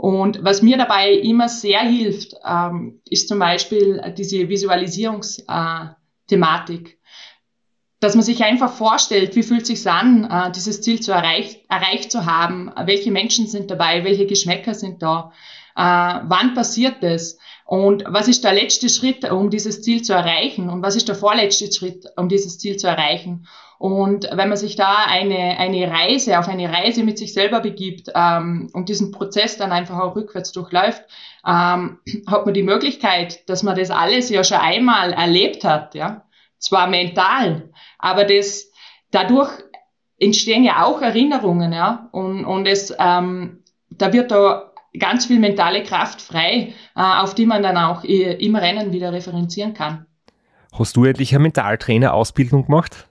Und 0.00 0.42
was 0.42 0.62
mir 0.62 0.78
dabei 0.78 1.12
immer 1.12 1.50
sehr 1.50 1.80
hilft, 1.80 2.34
ähm, 2.42 3.02
ist 3.04 3.28
zum 3.28 3.38
Beispiel 3.38 4.02
diese 4.16 4.48
Visualisierungsthematik. 4.48 6.88
Äh, 6.88 6.96
dass 8.00 8.14
man 8.14 8.24
sich 8.24 8.42
einfach 8.42 8.72
vorstellt, 8.72 9.36
wie 9.36 9.42
fühlt 9.42 9.60
es 9.60 9.68
sich 9.68 9.86
an, 9.86 10.24
äh, 10.24 10.50
dieses 10.52 10.80
Ziel 10.80 11.00
zu 11.00 11.12
erreich, 11.12 11.66
erreicht 11.68 12.10
zu 12.10 12.24
haben, 12.24 12.72
welche 12.86 13.10
Menschen 13.10 13.46
sind 13.46 13.70
dabei, 13.70 14.02
welche 14.02 14.24
Geschmäcker 14.24 14.72
sind 14.72 15.02
da, 15.02 15.32
äh, 15.76 15.82
wann 15.82 16.54
passiert 16.54 17.02
das? 17.02 17.36
Und 17.66 18.04
was 18.06 18.26
ist 18.26 18.42
der 18.42 18.54
letzte 18.54 18.88
Schritt, 18.88 19.30
um 19.30 19.50
dieses 19.50 19.82
Ziel 19.82 20.00
zu 20.00 20.14
erreichen? 20.14 20.70
Und 20.70 20.80
was 20.80 20.96
ist 20.96 21.08
der 21.08 21.14
vorletzte 21.14 21.70
Schritt, 21.70 22.06
um 22.16 22.30
dieses 22.30 22.58
Ziel 22.58 22.78
zu 22.78 22.86
erreichen. 22.86 23.46
Und 23.80 24.28
wenn 24.30 24.50
man 24.50 24.58
sich 24.58 24.76
da 24.76 25.06
eine, 25.06 25.58
eine 25.58 25.90
Reise, 25.90 26.38
auf 26.38 26.48
eine 26.48 26.70
Reise 26.70 27.02
mit 27.02 27.16
sich 27.16 27.32
selber 27.32 27.60
begibt 27.60 28.10
ähm, 28.14 28.68
und 28.74 28.90
diesen 28.90 29.10
Prozess 29.10 29.56
dann 29.56 29.72
einfach 29.72 29.98
auch 29.98 30.14
rückwärts 30.14 30.52
durchläuft, 30.52 31.02
ähm, 31.46 31.98
hat 32.26 32.44
man 32.44 32.52
die 32.52 32.62
Möglichkeit, 32.62 33.48
dass 33.48 33.62
man 33.62 33.78
das 33.78 33.90
alles 33.90 34.28
ja 34.28 34.44
schon 34.44 34.58
einmal 34.58 35.14
erlebt 35.14 35.64
hat, 35.64 35.94
ja. 35.94 36.24
Zwar 36.58 36.88
mental, 36.88 37.70
aber 37.98 38.24
das, 38.24 38.70
dadurch 39.12 39.50
entstehen 40.18 40.62
ja 40.62 40.84
auch 40.84 41.00
Erinnerungen, 41.00 41.72
ja. 41.72 42.10
Und, 42.12 42.44
und 42.44 42.66
es, 42.66 42.94
ähm, 42.98 43.64
da 43.88 44.12
wird 44.12 44.30
da 44.30 44.72
ganz 44.98 45.24
viel 45.24 45.38
mentale 45.38 45.84
Kraft 45.84 46.20
frei, 46.20 46.74
äh, 46.94 47.00
auf 47.00 47.34
die 47.34 47.46
man 47.46 47.62
dann 47.62 47.78
auch 47.78 48.04
im 48.04 48.56
Rennen 48.56 48.92
wieder 48.92 49.14
referenzieren 49.14 49.72
kann. 49.72 50.04
Hast 50.70 50.98
du 50.98 51.06
endlich 51.06 51.32
eine 51.32 51.44
Mentaltrainer-Ausbildung 51.44 52.66
gemacht? 52.66 53.09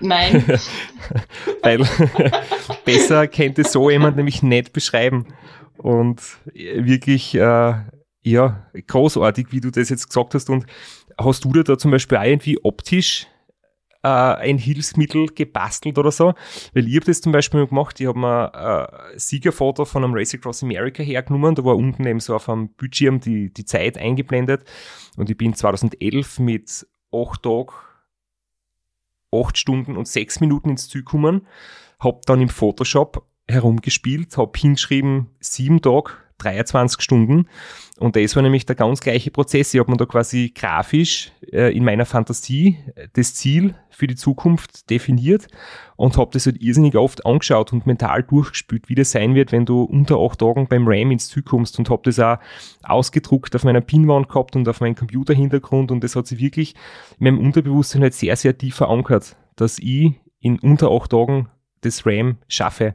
Nein. 0.00 0.44
Weil 1.62 1.78
besser 2.84 3.28
könnte 3.28 3.64
so 3.64 3.90
jemand 3.90 4.16
nämlich 4.16 4.42
nicht 4.42 4.72
beschreiben. 4.72 5.26
Und 5.78 6.22
wirklich, 6.52 7.34
äh, 7.34 7.74
ja, 8.22 8.66
großartig, 8.86 9.48
wie 9.50 9.60
du 9.60 9.70
das 9.70 9.88
jetzt 9.88 10.08
gesagt 10.08 10.34
hast. 10.34 10.50
Und 10.50 10.66
hast 11.18 11.44
du 11.44 11.52
dir 11.52 11.64
da 11.64 11.78
zum 11.78 11.90
Beispiel 11.90 12.18
auch 12.18 12.24
irgendwie 12.24 12.58
optisch 12.62 13.26
äh, 14.02 14.08
ein 14.08 14.58
Hilfsmittel 14.58 15.28
gebastelt 15.28 15.98
oder 15.98 16.10
so? 16.10 16.34
Weil 16.74 16.88
ich 16.88 16.96
habe 16.96 17.06
das 17.06 17.20
zum 17.20 17.32
Beispiel 17.32 17.66
gemacht, 17.66 18.00
ich 18.00 18.06
habe 18.06 18.18
mir 18.18 19.10
äh, 19.14 19.18
Siegerfoto 19.18 19.84
von 19.84 20.04
einem 20.04 20.14
Race 20.14 20.34
Across 20.34 20.62
America 20.62 21.02
hergenommen, 21.02 21.54
da 21.54 21.64
war 21.64 21.76
unten 21.76 22.06
eben 22.06 22.20
so 22.20 22.34
auf 22.34 22.48
einem 22.48 22.68
Bildschirm 22.70 23.20
die, 23.20 23.52
die 23.52 23.64
Zeit 23.64 23.98
eingeblendet 23.98 24.64
und 25.16 25.30
ich 25.30 25.36
bin 25.36 25.54
2011 25.54 26.38
mit 26.38 26.86
acht 27.12 27.42
Tagen 27.42 27.72
8 29.32 29.56
Stunden 29.56 29.96
und 29.96 30.08
6 30.08 30.40
Minuten 30.40 30.70
ins 30.70 30.88
Ziel 30.88 31.02
kommen. 31.02 31.46
habe 31.98 32.20
dann 32.26 32.40
im 32.40 32.48
Photoshop 32.48 33.26
herumgespielt, 33.48 34.36
habe 34.36 34.58
hingeschrieben, 34.58 35.28
sieben 35.40 35.80
Tage, 35.80 36.12
23 36.38 37.00
Stunden. 37.00 37.48
Und 37.98 38.14
das 38.14 38.36
war 38.36 38.42
nämlich 38.42 38.66
der 38.66 38.76
ganz 38.76 39.00
gleiche 39.00 39.30
Prozess. 39.30 39.72
Ich 39.72 39.80
habe 39.80 39.90
mir 39.90 39.96
da 39.96 40.04
quasi 40.04 40.52
grafisch 40.54 41.32
äh, 41.50 41.74
in 41.74 41.84
meiner 41.84 42.04
Fantasie 42.04 42.78
das 43.14 43.34
Ziel 43.34 43.74
für 43.88 44.06
die 44.06 44.16
Zukunft 44.16 44.90
definiert 44.90 45.48
und 45.96 46.18
habe 46.18 46.30
das 46.32 46.44
halt 46.44 46.60
irrsinnig 46.60 46.94
oft 46.96 47.24
angeschaut 47.24 47.72
und 47.72 47.86
mental 47.86 48.22
durchgespielt, 48.22 48.90
wie 48.90 48.94
das 48.94 49.12
sein 49.12 49.34
wird, 49.34 49.52
wenn 49.52 49.64
du 49.64 49.82
unter 49.82 50.18
acht 50.18 50.40
Tagen 50.40 50.68
beim 50.68 50.86
RAM 50.86 51.10
ins 51.10 51.30
Ziel 51.30 51.42
kommst 51.42 51.78
und 51.78 51.88
habe 51.88 52.02
das 52.04 52.20
auch 52.20 52.36
ausgedruckt 52.82 53.56
auf 53.56 53.64
meiner 53.64 53.80
Pinwand 53.80 54.28
gehabt 54.28 54.56
und 54.56 54.68
auf 54.68 54.80
meinem 54.80 54.94
Computerhintergrund 54.94 55.90
und 55.90 56.04
das 56.04 56.16
hat 56.16 56.26
sich 56.26 56.38
wirklich 56.38 56.74
in 57.18 57.24
meinem 57.24 57.38
Unterbewusstsein 57.38 58.02
halt 58.02 58.12
sehr, 58.12 58.36
sehr 58.36 58.58
tief 58.58 58.76
verankert, 58.76 59.36
dass 59.56 59.78
ich 59.78 60.12
in 60.40 60.58
unter 60.58 60.90
acht 60.90 61.12
Tagen 61.12 61.48
das 61.80 62.04
RAM 62.04 62.36
schaffe. 62.48 62.94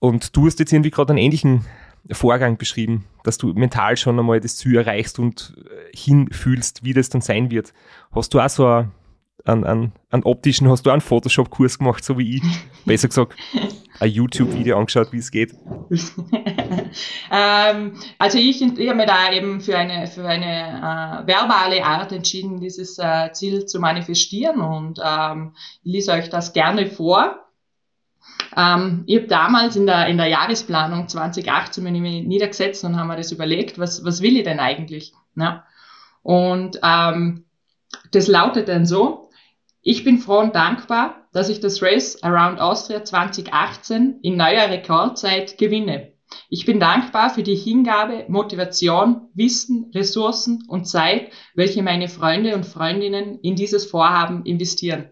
Und 0.00 0.36
du 0.36 0.46
hast 0.46 0.58
jetzt 0.58 0.72
irgendwie 0.72 0.90
gerade 0.90 1.12
einen 1.12 1.22
ähnlichen 1.22 1.64
Vorgang 2.10 2.58
beschrieben, 2.58 3.04
dass 3.22 3.38
du 3.38 3.52
mental 3.54 3.96
schon 3.96 4.18
einmal 4.18 4.40
das 4.40 4.56
Ziel 4.56 4.76
erreichst 4.76 5.18
und 5.18 5.54
äh, 5.56 5.96
hinfühlst, 5.96 6.84
wie 6.84 6.92
das 6.92 7.08
dann 7.08 7.22
sein 7.22 7.50
wird. 7.50 7.72
Hast 8.12 8.34
du 8.34 8.40
auch 8.40 8.48
so 8.48 8.66
einen, 9.44 9.64
einen, 9.64 9.92
einen 10.10 10.22
optischen, 10.24 10.68
hast 10.68 10.84
du 10.84 10.90
auch 10.90 10.94
einen 10.94 11.00
Photoshop-Kurs 11.00 11.78
gemacht, 11.78 12.04
so 12.04 12.18
wie 12.18 12.36
ich? 12.36 12.42
Besser 12.84 13.08
gesagt, 13.08 13.34
ein 14.00 14.10
YouTube-Video 14.10 14.78
angeschaut, 14.78 15.12
wie 15.12 15.18
es 15.18 15.30
geht? 15.30 15.54
ähm, 17.32 17.94
also 18.18 18.38
ich, 18.38 18.60
ich 18.62 18.88
habe 18.88 18.96
mir 18.96 19.06
da 19.06 19.32
eben 19.32 19.60
für 19.60 19.76
eine, 19.76 20.06
für 20.06 20.26
eine 20.26 21.24
äh, 21.24 21.26
verbale 21.26 21.84
Art 21.84 22.12
entschieden, 22.12 22.60
dieses 22.60 22.98
äh, 22.98 23.32
Ziel 23.32 23.66
zu 23.66 23.80
manifestieren 23.80 24.60
und 24.60 25.00
ähm, 25.04 25.52
ich 25.82 25.92
lese 25.92 26.12
euch 26.12 26.28
das 26.28 26.52
gerne 26.52 26.86
vor. 26.86 27.43
Ähm, 28.56 29.04
ich 29.06 29.16
habe 29.16 29.26
damals 29.26 29.76
in 29.76 29.86
der, 29.86 30.06
in 30.06 30.16
der 30.16 30.28
Jahresplanung 30.28 31.08
2018 31.08 31.82
mich 31.84 32.24
niedergesetzt 32.24 32.84
und 32.84 32.96
haben 32.96 33.08
mir 33.08 33.16
das 33.16 33.32
überlegt, 33.32 33.78
was, 33.78 34.04
was 34.04 34.22
will 34.22 34.36
ich 34.36 34.44
denn 34.44 34.60
eigentlich? 34.60 35.12
Ja. 35.36 35.64
Und 36.22 36.78
ähm, 36.82 37.44
das 38.12 38.28
lautet 38.28 38.68
dann 38.68 38.86
so, 38.86 39.30
ich 39.82 40.04
bin 40.04 40.18
froh 40.18 40.38
und 40.38 40.54
dankbar, 40.54 41.28
dass 41.32 41.48
ich 41.48 41.60
das 41.60 41.82
Race 41.82 42.22
Around 42.22 42.60
Austria 42.60 43.04
2018 43.04 44.20
in 44.22 44.36
neuer 44.36 44.70
Rekordzeit 44.70 45.58
gewinne. 45.58 46.12
Ich 46.48 46.64
bin 46.64 46.80
dankbar 46.80 47.30
für 47.30 47.42
die 47.42 47.54
Hingabe, 47.54 48.24
Motivation, 48.28 49.28
Wissen, 49.34 49.90
Ressourcen 49.94 50.64
und 50.68 50.86
Zeit, 50.86 51.30
welche 51.54 51.82
meine 51.82 52.08
Freunde 52.08 52.54
und 52.54 52.64
Freundinnen 52.64 53.38
in 53.40 53.56
dieses 53.56 53.84
Vorhaben 53.84 54.44
investieren. 54.44 55.10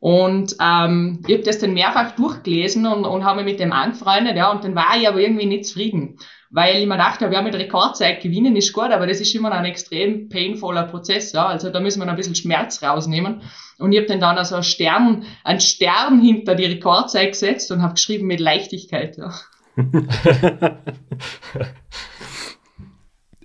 Und 0.00 0.54
ähm, 0.60 1.24
ich 1.26 1.34
habe 1.34 1.42
das 1.44 1.58
dann 1.58 1.74
mehrfach 1.74 2.12
durchgelesen 2.12 2.86
und, 2.86 3.04
und 3.04 3.24
habe 3.24 3.42
mich 3.42 3.52
mit 3.52 3.60
dem 3.60 3.72
angefreundet, 3.72 4.36
ja, 4.36 4.50
und 4.50 4.62
dann 4.62 4.76
war 4.76 4.96
ich 4.96 5.08
aber 5.08 5.18
irgendwie 5.18 5.46
nicht 5.46 5.66
zufrieden. 5.66 6.18
Weil 6.50 6.76
ich 6.76 6.86
mir 6.86 6.96
dachte, 6.96 7.28
ja, 7.30 7.42
mit 7.42 7.54
Rekordzeit 7.54 8.22
gewinnen, 8.22 8.56
ist 8.56 8.72
gut, 8.72 8.90
aber 8.90 9.06
das 9.06 9.20
ist 9.20 9.34
immer 9.34 9.52
ein 9.52 9.64
extrem 9.66 10.28
painvoller 10.28 10.84
Prozess, 10.84 11.32
ja. 11.32 11.46
Also 11.46 11.70
da 11.70 11.80
müssen 11.80 12.00
wir 12.00 12.08
ein 12.08 12.16
bisschen 12.16 12.36
Schmerz 12.36 12.82
rausnehmen. 12.82 13.42
Und 13.78 13.92
ich 13.92 13.98
habe 13.98 14.08
dann 14.08 14.20
dann 14.20 14.38
also 14.38 14.54
einen 14.54 14.64
Stern, 14.64 15.26
einen 15.44 15.60
Stern 15.60 16.22
hinter 16.22 16.54
die 16.54 16.64
Rekordzeit 16.64 17.32
gesetzt 17.32 17.70
und 17.72 17.82
habe 17.82 17.94
geschrieben 17.94 18.26
mit 18.28 18.40
Leichtigkeit, 18.40 19.18
ja. 19.18 19.34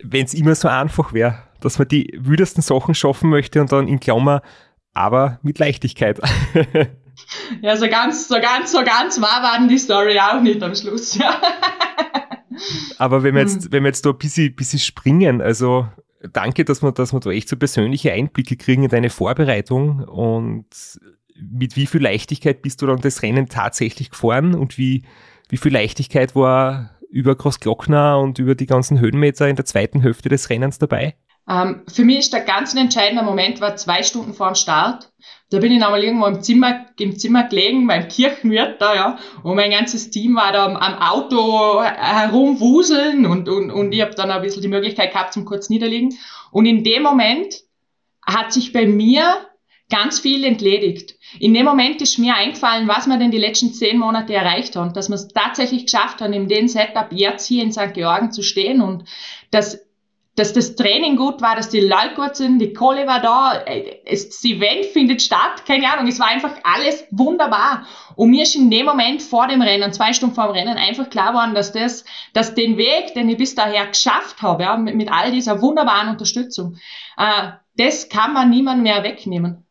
Wenn 0.06 0.26
es 0.26 0.34
immer 0.34 0.56
so 0.56 0.68
einfach 0.68 1.14
wäre, 1.14 1.40
dass 1.62 1.80
man 1.80 1.88
die 1.88 2.18
wüdesten 2.20 2.62
Sachen 2.62 2.94
schaffen 2.94 3.30
möchte 3.30 3.62
und 3.62 3.72
dann 3.72 3.88
in 3.88 4.00
Klammer 4.00 4.42
aber 4.94 5.40
mit 5.42 5.60
Leichtigkeit. 5.60 6.20
ja, 7.62 7.76
so 7.78 7.88
ganz, 7.88 8.28
so 8.28 8.36
ganz, 8.36 8.72
so 8.72 8.84
ganz 8.84 9.22
wahr 9.22 9.44
waren 9.44 9.68
die 9.68 9.78
Story 9.78 10.20
auch 10.20 10.42
nicht 10.42 10.62
am 10.64 10.76
Schluss, 10.76 11.16
ja. 11.16 11.42
aber 12.98 13.24
wenn 13.24 13.36
wir 13.36 13.42
jetzt, 13.42 13.66
hm. 13.66 13.72
wenn 13.72 13.84
wir 13.84 13.90
jetzt 13.90 14.06
da 14.06 14.12
ein 14.12 14.18
bisschen, 14.18 14.56
bisschen 14.56 14.80
springen, 14.80 15.42
also 15.42 15.88
danke, 16.32 16.66
dass 16.66 16.82
wir, 16.82 16.92
dass 16.92 17.14
wir 17.14 17.20
da 17.20 17.32
echt 17.32 17.50
so 17.50 17.58
persönliche 17.58 18.14
Einblicke 18.14 18.56
kriegen 18.56 18.84
in 18.84 18.90
deine 18.90 19.10
Vorbereitung 19.10 20.04
und 20.04 20.66
mit 21.36 21.76
wie 21.76 21.88
viel 21.88 22.02
Leichtigkeit 22.02 22.62
bist 22.62 22.82
du 22.82 22.88
dann 22.88 23.02
das 23.02 23.22
Rennen 23.24 23.50
tatsächlich 23.50 24.12
gefahren 24.12 24.56
und 24.56 24.78
wie, 24.78 25.04
wie 25.50 25.58
viel 25.58 25.74
Leichtigkeit 25.74 26.36
war 26.36 26.92
über 27.10 27.36
Großglockner 27.36 28.20
und 28.20 28.40
über 28.40 28.56
die 28.56 28.66
ganzen 28.66 29.00
Höhenmeter 29.00 29.48
in 29.48 29.56
der 29.56 29.66
zweiten 29.66 30.02
Hälfte 30.02 30.30
des 30.30 30.50
Rennens 30.50 30.80
dabei? 30.80 31.16
Ähm, 31.50 31.82
für 31.92 32.06
mich 32.06 32.20
ist 32.20 32.34
der 32.34 32.42
ganz 32.42 32.74
entscheidende 32.74 33.24
Moment 33.24 33.60
war 33.60 33.76
zwei 33.76 34.04
Stunden 34.04 34.34
vor 34.34 34.48
dem 34.48 34.56
Start. 34.56 35.12
Da 35.50 35.60
bin 35.60 35.72
ich 35.72 35.80
nochmal 35.80 36.04
irgendwo 36.04 36.26
im 36.26 36.42
Zimmer, 36.42 36.86
im 36.98 37.18
Zimmer 37.20 37.44
gelegen, 37.44 37.86
beim 37.86 38.08
Kirchenwirt 38.08 38.82
da, 38.82 38.96
ja. 38.96 39.20
Und 39.44 39.56
mein 39.56 39.72
ganzes 39.72 40.10
Team 40.10 40.36
war 40.36 40.52
da 40.52 40.66
am, 40.66 40.78
Auto 40.78 41.84
herumwuseln 41.84 43.26
und, 43.26 43.50
und, 43.50 43.72
und 43.72 43.92
ich 43.92 44.02
habe 44.02 44.16
dann 44.16 44.32
ein 44.32 44.42
bisschen 44.42 44.62
die 44.62 44.68
Möglichkeit 44.68 45.12
gehabt 45.12 45.34
zum 45.34 45.46
kurz 45.46 45.70
niederliegen. 45.70 46.18
Und 46.52 46.66
in 46.66 46.84
dem 46.84 47.04
Moment 47.04 47.56
hat 48.26 48.54
sich 48.54 48.72
bei 48.72 48.86
mir 48.86 49.48
ganz 49.90 50.20
viel 50.20 50.44
entledigt. 50.44 51.16
In 51.40 51.54
dem 51.54 51.66
Moment 51.66 52.02
ist 52.02 52.18
mir 52.18 52.36
eingefallen, 52.36 52.88
was 52.88 53.06
wir 53.06 53.18
denn 53.18 53.32
die 53.32 53.38
letzten 53.38 53.74
zehn 53.74 54.00
Monate 54.00 54.34
erreicht 54.34 54.76
haben, 54.76 54.94
dass 54.94 55.10
wir 55.10 55.16
es 55.16 55.28
tatsächlich 55.28 55.86
geschafft 55.86 56.22
haben, 56.22 56.34
in 56.34 56.48
dem 56.48 56.68
Setup 56.68 57.08
jetzt 57.12 57.48
hier 57.48 57.64
in 57.64 57.72
St. 57.72 57.94
Georgen 57.94 58.32
zu 58.32 58.42
stehen 58.42 58.82
und 58.82 59.04
dass 59.52 59.83
dass 60.36 60.52
das 60.52 60.76
Training 60.76 61.16
gut 61.16 61.42
war, 61.42 61.56
dass 61.56 61.70
die 61.70 61.80
Leute 61.80 62.16
gut 62.16 62.36
sind, 62.36 62.58
die 62.58 62.74
Kohle 62.74 63.06
war 63.06 63.22
da, 63.22 63.62
äh, 63.66 64.00
das 64.10 64.44
Event 64.44 64.86
findet 64.86 65.22
statt, 65.22 65.66
keine 65.68 65.92
Ahnung, 65.92 66.08
es 66.08 66.20
war 66.20 66.28
einfach 66.28 66.54
alles 66.64 67.06
wunderbar. 67.12 67.86
Und 68.16 68.32
mir 68.32 68.44
ist 68.44 68.56
in 68.56 68.72
dem 68.72 68.88
Moment 68.88 69.22
vor 69.22 69.48
dem 69.48 69.62
Rennen, 69.62 69.94
zwei 69.94 70.14
Stunden 70.14 70.34
vor 70.34 70.48
dem 70.48 70.56
Rennen, 70.56 70.78
einfach 70.78 71.10
klar 71.10 71.34
geworden, 71.34 71.54
dass 71.54 71.72
das, 71.72 72.04
dass 72.34 72.56
den 72.56 72.78
Weg, 72.78 73.14
den 73.14 73.30
ich 73.30 73.38
bis 73.38 73.54
daher 73.54 73.86
geschafft 73.86 74.42
habe, 74.42 74.64
ja, 74.64 74.76
mit, 74.76 74.96
mit 74.96 75.12
all 75.12 75.32
dieser 75.32 75.62
wunderbaren 75.62 76.10
Unterstützung, 76.10 76.78
äh, 77.18 77.52
das 77.78 78.10
kann 78.10 78.34
man 78.34 78.50
niemand 78.50 78.82
mehr 78.82 79.04
wegnehmen. 79.04 79.66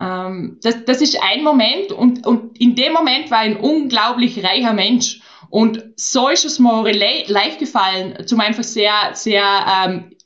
Ähm, 0.00 0.58
das, 0.62 0.84
das 0.84 1.00
ist 1.00 1.22
ein 1.22 1.42
Moment 1.42 1.92
und, 1.92 2.26
und 2.26 2.58
in 2.58 2.74
dem 2.74 2.92
Moment 2.92 3.30
war 3.30 3.38
ein 3.38 3.56
unglaublich 3.56 4.42
reicher 4.44 4.72
Mensch. 4.72 5.20
Und 5.50 5.84
so 5.96 6.28
ist 6.28 6.44
es 6.44 6.58
mir 6.58 6.92
leicht 6.92 7.58
gefallen, 7.58 8.26
zum 8.26 8.40
einfach 8.40 8.64
sehr, 8.64 9.10
sehr, 9.14 9.44
ähm, 9.84 10.16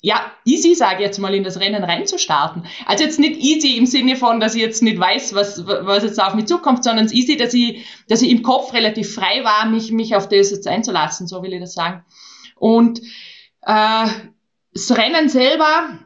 ja, 0.00 0.32
easy, 0.44 0.74
sage 0.74 0.96
ich 0.96 1.00
jetzt 1.00 1.18
mal, 1.18 1.34
in 1.34 1.44
das 1.44 1.58
Rennen 1.58 1.82
reinzustarten. 1.82 2.66
Also 2.84 3.04
jetzt 3.04 3.18
nicht 3.18 3.40
easy 3.40 3.78
im 3.78 3.86
Sinne 3.86 4.16
von, 4.16 4.38
dass 4.38 4.54
ich 4.54 4.60
jetzt 4.60 4.82
nicht 4.82 4.98
weiß, 4.98 5.34
was, 5.34 5.66
was 5.66 6.02
jetzt 6.02 6.22
auf 6.22 6.34
mich 6.34 6.44
zukommt, 6.44 6.84
sondern 6.84 7.08
easy, 7.10 7.38
dass 7.38 7.54
ich, 7.54 7.86
dass 8.08 8.20
ich 8.20 8.30
im 8.30 8.42
Kopf 8.42 8.74
relativ 8.74 9.14
frei 9.14 9.42
war, 9.44 9.64
mich, 9.64 9.92
mich 9.92 10.14
auf 10.14 10.28
das 10.28 10.50
jetzt 10.50 10.68
einzulassen, 10.68 11.26
so 11.26 11.42
will 11.42 11.54
ich 11.54 11.60
das 11.60 11.72
sagen. 11.72 12.04
Und 12.56 13.00
äh, 13.62 14.06
das 14.74 14.94
Rennen 14.94 15.30
selber, 15.30 16.00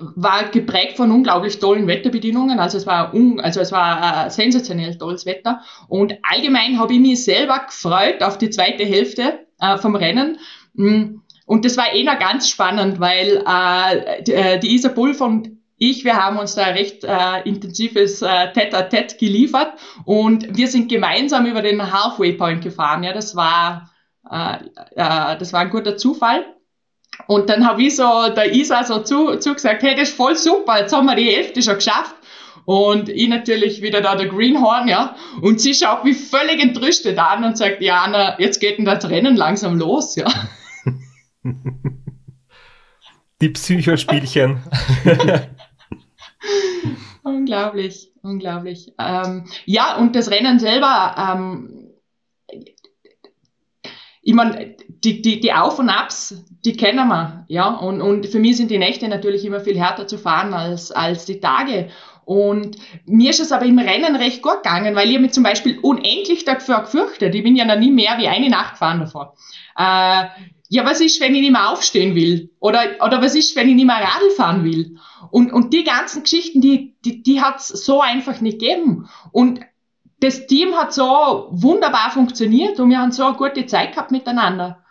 war 0.00 0.48
geprägt 0.48 0.96
von 0.96 1.10
unglaublich 1.10 1.58
tollen 1.58 1.86
Wetterbedingungen. 1.86 2.58
Also 2.58 2.78
es 2.78 2.86
war, 2.86 3.14
un, 3.14 3.40
also 3.40 3.60
es 3.60 3.72
war 3.72 4.26
äh, 4.26 4.30
sensationell 4.30 4.96
tolles 4.96 5.26
Wetter. 5.26 5.60
Und 5.88 6.14
allgemein 6.22 6.78
habe 6.78 6.94
ich 6.94 7.00
mich 7.00 7.24
selber 7.24 7.60
gefreut 7.66 8.22
auf 8.22 8.38
die 8.38 8.50
zweite 8.50 8.84
Hälfte 8.84 9.46
äh, 9.60 9.76
vom 9.78 9.94
Rennen. 9.94 10.38
Mm, 10.74 11.20
und 11.46 11.64
das 11.64 11.76
war 11.76 11.92
eh 11.92 12.04
noch 12.04 12.18
ganz 12.18 12.48
spannend, 12.48 13.00
weil 13.00 13.44
äh, 13.46 14.22
die, 14.22 14.32
äh, 14.32 14.58
die 14.58 14.74
Isa 14.74 14.90
und 14.90 15.50
ich, 15.82 16.04
wir 16.04 16.16
haben 16.16 16.38
uns 16.38 16.54
da 16.54 16.66
recht 16.66 17.04
äh, 17.04 17.40
intensives 17.44 18.20
äh, 18.20 18.52
Tete-a-Tete 18.52 19.16
geliefert 19.16 19.72
und 20.04 20.56
wir 20.56 20.68
sind 20.68 20.90
gemeinsam 20.90 21.46
über 21.46 21.62
den 21.62 21.80
Halfway 21.80 22.34
Point 22.34 22.62
gefahren. 22.62 23.02
Ja, 23.02 23.14
das 23.14 23.34
war, 23.34 23.90
äh, 24.30 24.56
äh, 24.94 25.38
das 25.38 25.54
war 25.54 25.60
ein 25.60 25.70
guter 25.70 25.96
Zufall. 25.96 26.44
Und 27.26 27.48
dann 27.48 27.66
habe 27.66 27.82
ich 27.82 27.96
so 27.96 28.28
der 28.34 28.54
Isa 28.54 28.84
so 28.84 29.02
zu, 29.02 29.36
zugesagt, 29.36 29.82
hey, 29.82 29.94
das 29.94 30.10
ist 30.10 30.16
voll 30.16 30.36
super, 30.36 30.80
jetzt 30.80 30.92
haben 30.92 31.06
wir 31.06 31.16
die 31.16 31.30
Hälfte 31.30 31.62
schon 31.62 31.76
geschafft. 31.76 32.14
Und 32.64 33.08
ich 33.08 33.28
natürlich 33.28 33.82
wieder 33.82 34.00
da 34.00 34.14
der 34.14 34.28
Greenhorn, 34.28 34.86
ja. 34.86 35.16
Und 35.40 35.60
sie 35.60 35.74
schaut 35.74 36.04
mich 36.04 36.18
völlig 36.18 36.62
entrüstet 36.62 37.18
an 37.18 37.42
und 37.44 37.56
sagt, 37.56 37.80
ja, 37.82 38.02
Anna, 38.02 38.38
jetzt 38.38 38.60
geht 38.60 38.78
denn 38.78 38.84
das 38.84 39.08
Rennen 39.08 39.34
langsam 39.34 39.78
los, 39.78 40.14
ja. 40.16 40.26
Die 43.40 43.48
Psychospielchen. 43.48 44.62
unglaublich, 47.22 48.12
unglaublich. 48.22 48.92
Ähm, 48.98 49.46
ja, 49.64 49.96
und 49.96 50.14
das 50.14 50.30
Rennen 50.30 50.58
selber, 50.58 51.14
ähm, 51.16 51.90
ich 54.22 54.34
meine, 54.34 54.76
die, 55.04 55.22
die, 55.22 55.40
die 55.40 55.52
Auf 55.52 55.78
und 55.78 55.88
Abs, 55.88 56.44
die 56.64 56.76
kennen 56.76 57.08
wir, 57.08 57.44
ja. 57.48 57.68
Und, 57.68 58.02
und 58.02 58.26
für 58.26 58.38
mich 58.38 58.56
sind 58.56 58.70
die 58.70 58.78
Nächte 58.78 59.08
natürlich 59.08 59.44
immer 59.44 59.60
viel 59.60 59.78
härter 59.78 60.06
zu 60.06 60.18
fahren 60.18 60.52
als, 60.52 60.92
als 60.92 61.24
die 61.24 61.40
Tage. 61.40 61.88
Und 62.24 62.76
mir 63.06 63.30
ist 63.30 63.40
es 63.40 63.50
aber 63.50 63.64
im 63.64 63.78
Rennen 63.78 64.14
recht 64.14 64.42
gut 64.42 64.62
gegangen, 64.62 64.94
weil 64.94 65.10
ich 65.10 65.18
mich 65.18 65.32
zum 65.32 65.42
Beispiel 65.42 65.78
unendlich 65.80 66.44
dafür 66.44 66.82
gefürchtet. 66.82 67.34
Ich 67.34 67.42
bin 67.42 67.56
ja 67.56 67.64
noch 67.64 67.78
nie 67.78 67.90
mehr 67.90 68.18
wie 68.18 68.28
eine 68.28 68.50
Nacht 68.50 68.74
gefahren 68.74 69.00
davor. 69.00 69.34
Äh, 69.76 70.26
ja, 70.68 70.84
was 70.84 71.00
ist, 71.00 71.20
wenn 71.20 71.34
ich 71.34 71.40
nicht 71.40 71.50
mehr 71.50 71.70
aufstehen 71.70 72.14
will? 72.14 72.50
Oder, 72.60 72.82
oder 73.04 73.20
was 73.20 73.34
ist, 73.34 73.56
wenn 73.56 73.68
ich 73.68 73.74
nicht 73.74 73.86
mehr 73.86 73.96
Radl 73.96 74.30
fahren 74.36 74.62
will? 74.62 74.98
Und, 75.32 75.52
und 75.52 75.74
die 75.74 75.82
ganzen 75.82 76.22
Geschichten, 76.22 76.60
die, 76.60 76.94
die, 77.04 77.24
die 77.24 77.40
hat's 77.40 77.68
so 77.68 78.00
einfach 78.00 78.40
nicht 78.40 78.60
gegeben. 78.60 79.08
Und 79.32 79.60
das 80.20 80.46
Team 80.46 80.74
hat 80.76 80.92
so 80.92 81.48
wunderbar 81.50 82.10
funktioniert 82.12 82.78
und 82.78 82.90
wir 82.90 82.98
haben 82.98 83.10
so 83.10 83.24
eine 83.24 83.36
gute 83.36 83.66
Zeit 83.66 83.92
gehabt 83.92 84.12
miteinander. 84.12 84.84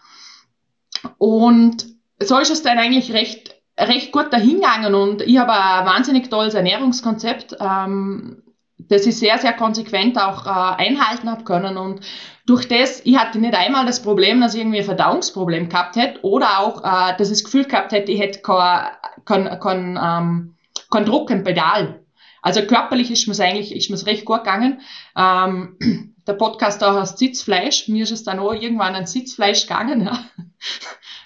Und 1.17 1.87
so 2.19 2.37
ist 2.39 2.51
es 2.51 2.63
dann 2.63 2.77
eigentlich 2.77 3.13
recht, 3.13 3.55
recht 3.77 4.11
gut 4.11 4.31
dahingegangen 4.31 4.93
und 4.93 5.21
ich 5.21 5.37
habe 5.37 5.53
ein 5.53 5.85
wahnsinnig 5.85 6.29
tolles 6.29 6.53
Ernährungskonzept, 6.53 7.57
ähm, 7.59 8.43
das 8.77 9.05
ich 9.05 9.17
sehr, 9.17 9.37
sehr 9.37 9.53
konsequent 9.53 10.17
auch 10.19 10.45
äh, 10.45 10.49
einhalten 10.49 11.29
habe 11.29 11.43
können 11.43 11.77
und 11.77 12.01
durch 12.45 12.67
das, 12.67 13.01
ich 13.05 13.17
hatte 13.17 13.39
nicht 13.39 13.53
einmal 13.53 13.85
das 13.85 14.01
Problem, 14.01 14.41
dass 14.41 14.55
ich 14.55 14.61
irgendwie 14.61 14.79
ein 14.79 14.85
Verdauungsproblem 14.85 15.69
gehabt 15.69 15.95
hätte 15.95 16.21
oder 16.23 16.59
auch, 16.59 16.83
äh, 16.83 17.15
dass 17.17 17.29
ich 17.29 17.37
das 17.37 17.43
Gefühl 17.43 17.65
gehabt 17.65 17.91
hätte, 17.91 18.11
ich 18.11 18.19
hätte 18.19 18.41
kein, 18.41 18.87
kein, 19.25 19.59
kein, 19.59 19.99
ähm, 20.01 20.55
kein 20.89 21.05
Druck 21.05 21.29
im 21.29 21.43
Pedal. 21.43 21.98
Also 22.41 22.61
körperlich 22.61 23.11
ist 23.11 23.27
mir's 23.27 23.39
eigentlich, 23.39 23.75
ist 23.75 23.89
mir's 23.89 24.05
recht 24.05 24.25
gut 24.25 24.43
gegangen. 24.43 24.81
Ähm, 25.15 26.13
der 26.27 26.33
Podcast 26.33 26.83
auch 26.83 26.99
heißt 26.99 27.17
Sitzfleisch. 27.17 27.87
Mir 27.87 28.03
ist 28.03 28.11
es 28.11 28.23
dann 28.23 28.39
auch 28.39 28.53
irgendwann 28.53 28.95
ein 28.95 29.07
Sitzfleisch 29.07 29.63
gegangen. 29.63 30.01
Ja. 30.01 30.19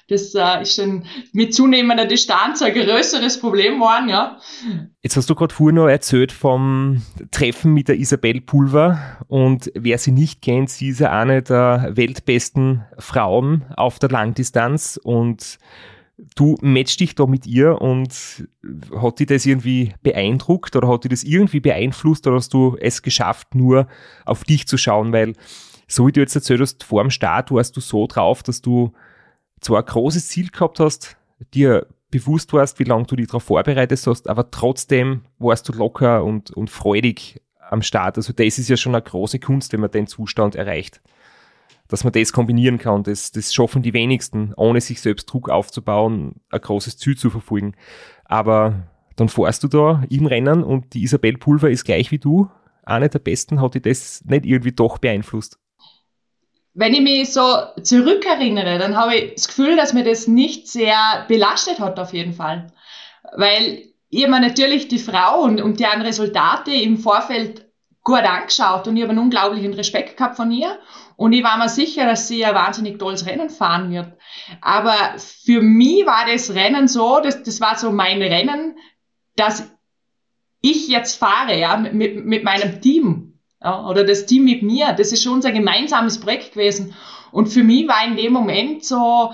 Das 0.09 0.35
äh, 0.35 0.61
ist 0.61 0.77
dann 0.77 1.05
mit 1.31 1.55
zunehmender 1.55 2.05
Distanz 2.05 2.61
ein 2.61 2.73
größeres 2.73 3.39
Problem 3.39 3.75
geworden, 3.75 4.09
ja. 4.09 4.37
Jetzt 5.01 5.15
hast 5.15 5.29
du 5.29 5.33
gerade 5.33 5.55
vorhin 5.55 5.77
noch 5.77 5.87
erzählt 5.87 6.33
vom 6.33 7.01
Treffen 7.31 7.73
mit 7.73 7.87
der 7.87 7.97
Isabel 7.97 8.41
Pulver 8.41 8.99
und 9.27 9.71
wer 9.75 9.97
sie 9.97 10.11
nicht 10.11 10.41
kennt, 10.41 10.69
sie 10.69 10.89
ist 10.89 10.99
ja 10.99 11.11
eine 11.11 11.41
der 11.41 11.91
weltbesten 11.93 12.83
Frauen 12.99 13.63
auf 13.77 13.97
der 13.97 14.09
Langdistanz 14.09 14.99
und 15.01 15.57
du 16.17 16.57
matchst 16.61 16.99
dich 16.99 17.15
da 17.15 17.25
mit 17.25 17.47
ihr 17.47 17.81
und 17.81 18.47
hat 18.95 19.19
dich 19.19 19.27
das 19.27 19.45
irgendwie 19.45 19.93
beeindruckt 20.03 20.75
oder 20.75 20.87
hat 20.87 21.03
dich 21.03 21.09
das 21.09 21.23
irgendwie 21.23 21.59
beeinflusst 21.59 22.27
oder 22.27 22.37
hast 22.37 22.53
du 22.53 22.77
es 22.79 23.01
geschafft, 23.01 23.55
nur 23.55 23.87
auf 24.25 24.43
dich 24.43 24.67
zu 24.67 24.77
schauen, 24.77 25.11
weil 25.11 25.33
so 25.87 26.07
wie 26.07 26.11
du 26.11 26.21
jetzt 26.21 26.35
erzählt 26.35 26.61
hast, 26.61 26.83
vor 26.83 27.03
dem 27.03 27.09
Start 27.09 27.51
warst 27.51 27.75
du 27.75 27.81
so 27.81 28.07
drauf, 28.07 28.43
dass 28.43 28.61
du 28.61 28.93
zwar 29.59 29.79
ein 29.79 29.85
großes 29.85 30.27
Ziel 30.27 30.49
gehabt 30.49 30.79
hast, 30.79 31.17
dir 31.53 31.87
bewusst 32.09 32.53
warst, 32.53 32.79
wie 32.79 32.83
lange 32.83 33.05
du 33.05 33.15
dich 33.15 33.27
darauf 33.27 33.43
vorbereitet 33.43 34.05
hast, 34.05 34.29
aber 34.29 34.51
trotzdem 34.51 35.21
warst 35.39 35.67
du 35.67 35.73
locker 35.73 36.23
und, 36.23 36.51
und 36.51 36.69
freudig 36.69 37.41
am 37.69 37.81
Start. 37.81 38.17
Also 38.17 38.33
das 38.33 38.59
ist 38.59 38.69
ja 38.69 38.77
schon 38.77 38.93
eine 38.93 39.01
große 39.01 39.39
Kunst, 39.39 39.73
wenn 39.73 39.79
man 39.79 39.91
den 39.91 40.07
Zustand 40.07 40.55
erreicht. 40.55 41.01
Dass 41.93 42.03
man 42.03 42.11
das 42.11 42.33
kombinieren 42.33 42.79
kann, 42.79 43.03
das, 43.03 43.31
das 43.31 43.53
schaffen 43.53 43.83
die 43.83 43.93
wenigsten, 43.93 44.51
ohne 44.57 44.81
sich 44.81 44.99
selbst 44.99 45.25
Druck 45.27 45.47
aufzubauen, 45.47 46.41
ein 46.49 46.59
großes 46.59 46.97
Ziel 46.97 47.15
zu 47.15 47.29
verfolgen. 47.29 47.75
Aber 48.25 48.87
dann 49.15 49.29
fährst 49.29 49.63
du 49.63 49.67
da 49.67 50.03
im 50.09 50.25
Rennen 50.25 50.63
und 50.63 50.95
die 50.95 51.03
Isabel 51.03 51.37
Pulver 51.37 51.69
ist 51.69 51.83
gleich 51.83 52.09
wie 52.09 52.17
du, 52.17 52.49
eine 52.81 53.09
der 53.09 53.19
besten, 53.19 53.61
hat 53.61 53.75
dich 53.75 53.83
das 53.83 54.23
nicht 54.25 54.43
irgendwie 54.43 54.71
doch 54.71 54.97
beeinflusst? 54.97 55.59
wenn 56.73 56.95
ich 56.95 57.01
mich 57.01 57.31
so 57.31 57.43
zurückerinnere, 57.83 58.79
dann 58.79 58.97
habe 58.97 59.15
ich 59.15 59.35
das 59.35 59.47
Gefühl, 59.47 59.75
dass 59.75 59.93
mir 59.93 60.03
das 60.03 60.27
nicht 60.27 60.67
sehr 60.67 61.25
belastet 61.27 61.79
hat 61.79 61.99
auf 61.99 62.11
jeden 62.11 62.33
Fall. 62.33 62.71
Weil 63.35 63.83
ich 64.09 64.27
mir 64.27 64.39
natürlich 64.39 64.87
die 64.87 64.97
Frau 64.97 65.43
und, 65.43 65.61
und 65.61 65.79
deren 65.79 66.01
Resultate 66.01 66.71
im 66.71 66.97
Vorfeld 66.97 67.62
gut 68.03 68.23
angeschaut 68.23 68.87
und 68.87 68.97
ich 68.97 69.03
habe 69.03 69.11
einen 69.11 69.21
unglaublichen 69.21 69.73
Respekt 69.73 70.17
gehabt 70.17 70.35
von 70.35 70.51
ihr 70.51 70.79
und 71.15 71.33
ich 71.33 71.43
war 71.43 71.57
mir 71.57 71.69
sicher, 71.69 72.05
dass 72.05 72.27
sie 72.27 72.43
ein 72.43 72.55
wahnsinnig 72.55 72.99
tolles 72.99 73.25
Rennen 73.25 73.49
fahren 73.49 73.91
wird. 73.91 74.13
Aber 74.61 74.95
für 75.17 75.61
mich 75.61 76.05
war 76.05 76.25
das 76.29 76.53
Rennen 76.53 76.87
so, 76.87 77.19
das, 77.23 77.43
das 77.43 77.61
war 77.61 77.77
so 77.77 77.91
mein 77.91 78.21
Rennen, 78.21 78.77
dass 79.35 79.71
ich 80.61 80.87
jetzt 80.87 81.17
fahre, 81.17 81.57
ja, 81.57 81.77
mit, 81.77 82.25
mit 82.25 82.43
meinem 82.43 82.81
Team 82.81 83.39
ja, 83.61 83.87
oder 83.87 84.03
das 84.03 84.25
Team 84.25 84.45
mit 84.45 84.63
mir. 84.63 84.93
Das 84.93 85.11
ist 85.11 85.23
schon 85.23 85.33
unser 85.33 85.51
gemeinsames 85.51 86.19
Projekt 86.19 86.53
gewesen. 86.53 86.93
Und 87.31 87.47
für 87.47 87.63
mich 87.63 87.87
war 87.87 88.05
in 88.05 88.15
dem 88.15 88.33
Moment 88.33 88.83
so, 88.83 89.33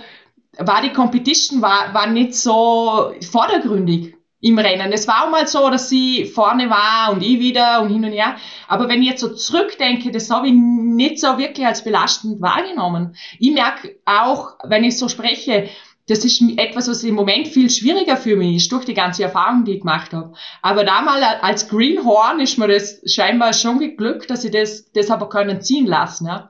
war 0.57 0.81
die 0.81 0.93
Competition 0.93 1.61
war, 1.61 1.93
war 1.93 2.07
nicht 2.07 2.35
so 2.35 3.13
vordergründig 3.31 4.15
im 4.41 4.57
Rennen. 4.57 4.91
Es 4.93 5.07
war 5.07 5.25
auch 5.25 5.31
mal 5.31 5.47
so, 5.47 5.69
dass 5.69 5.89
sie 5.89 6.25
vorne 6.25 6.69
war 6.69 7.11
und 7.11 7.21
ich 7.21 7.39
wieder 7.39 7.81
und 7.81 7.89
hin 7.89 8.05
und 8.05 8.11
her. 8.11 8.37
Aber 8.67 8.87
wenn 8.87 9.01
ich 9.01 9.09
jetzt 9.09 9.21
so 9.21 9.33
zurückdenke, 9.33 10.11
das 10.11 10.29
habe 10.29 10.47
ich 10.47 10.53
nicht 10.53 11.19
so 11.19 11.37
wirklich 11.37 11.65
als 11.65 11.83
belastend 11.83 12.41
wahrgenommen. 12.41 13.15
Ich 13.37 13.51
merke 13.51 13.97
auch, 14.05 14.55
wenn 14.63 14.83
ich 14.83 14.97
so 14.97 15.09
spreche, 15.09 15.69
das 16.07 16.25
ist 16.25 16.41
etwas, 16.57 16.87
was 16.87 17.03
im 17.03 17.13
Moment 17.13 17.47
viel 17.47 17.69
schwieriger 17.69 18.17
für 18.17 18.35
mich 18.35 18.55
ist, 18.55 18.71
durch 18.71 18.83
die 18.85 18.95
ganze 18.95 19.23
Erfahrung, 19.23 19.63
die 19.63 19.73
ich 19.73 19.81
gemacht 19.81 20.11
habe. 20.11 20.33
Aber 20.61 20.83
damals 20.83 21.23
als 21.41 21.69
Greenhorn 21.69 22.39
ist 22.39 22.57
mir 22.57 22.67
das 22.67 23.01
scheinbar 23.05 23.53
schon 23.53 23.77
geglückt, 23.77 24.29
dass 24.31 24.43
ich 24.43 24.51
das, 24.51 24.91
das 24.91 25.11
aber 25.11 25.29
können 25.29 25.61
ziehen 25.61 25.85
lassen. 25.85 26.25
Ja. 26.25 26.49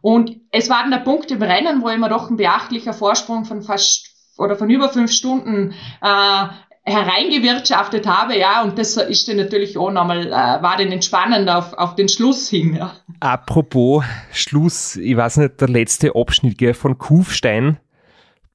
Und 0.00 0.40
es 0.52 0.70
war 0.70 0.82
dann 0.82 0.90
der 0.90 0.98
Punkt 0.98 1.30
im 1.30 1.42
Rennen, 1.42 1.82
wo 1.82 1.90
ich 1.90 1.98
mir 1.98 2.08
doch 2.08 2.30
ein 2.30 2.36
beachtlicher 2.36 2.94
Vorsprung 2.94 3.44
von 3.44 3.62
fast 3.62 4.14
oder 4.36 4.56
von 4.56 4.70
über 4.70 4.88
fünf 4.88 5.12
Stunden 5.12 5.74
äh, 6.02 6.46
hereingewirtschaftet 6.84 8.06
habe, 8.06 8.38
ja, 8.38 8.62
und 8.62 8.78
das 8.78 8.96
ist 8.96 9.26
dann 9.26 9.38
natürlich 9.38 9.78
auch 9.78 9.90
nochmal, 9.90 10.26
äh, 10.26 10.30
war 10.30 10.76
dann 10.76 10.92
entspannend 10.92 11.48
auf, 11.48 11.72
auf 11.74 11.94
den 11.94 12.08
Schluss 12.08 12.48
hin, 12.48 12.76
ja. 12.76 12.92
Apropos 13.20 14.04
Schluss, 14.32 14.96
ich 14.96 15.16
weiß 15.16 15.38
nicht, 15.38 15.60
der 15.60 15.68
letzte 15.68 16.14
Abschnitt 16.14 16.58
gell, 16.58 16.74
von 16.74 16.98
Kufstein 16.98 17.78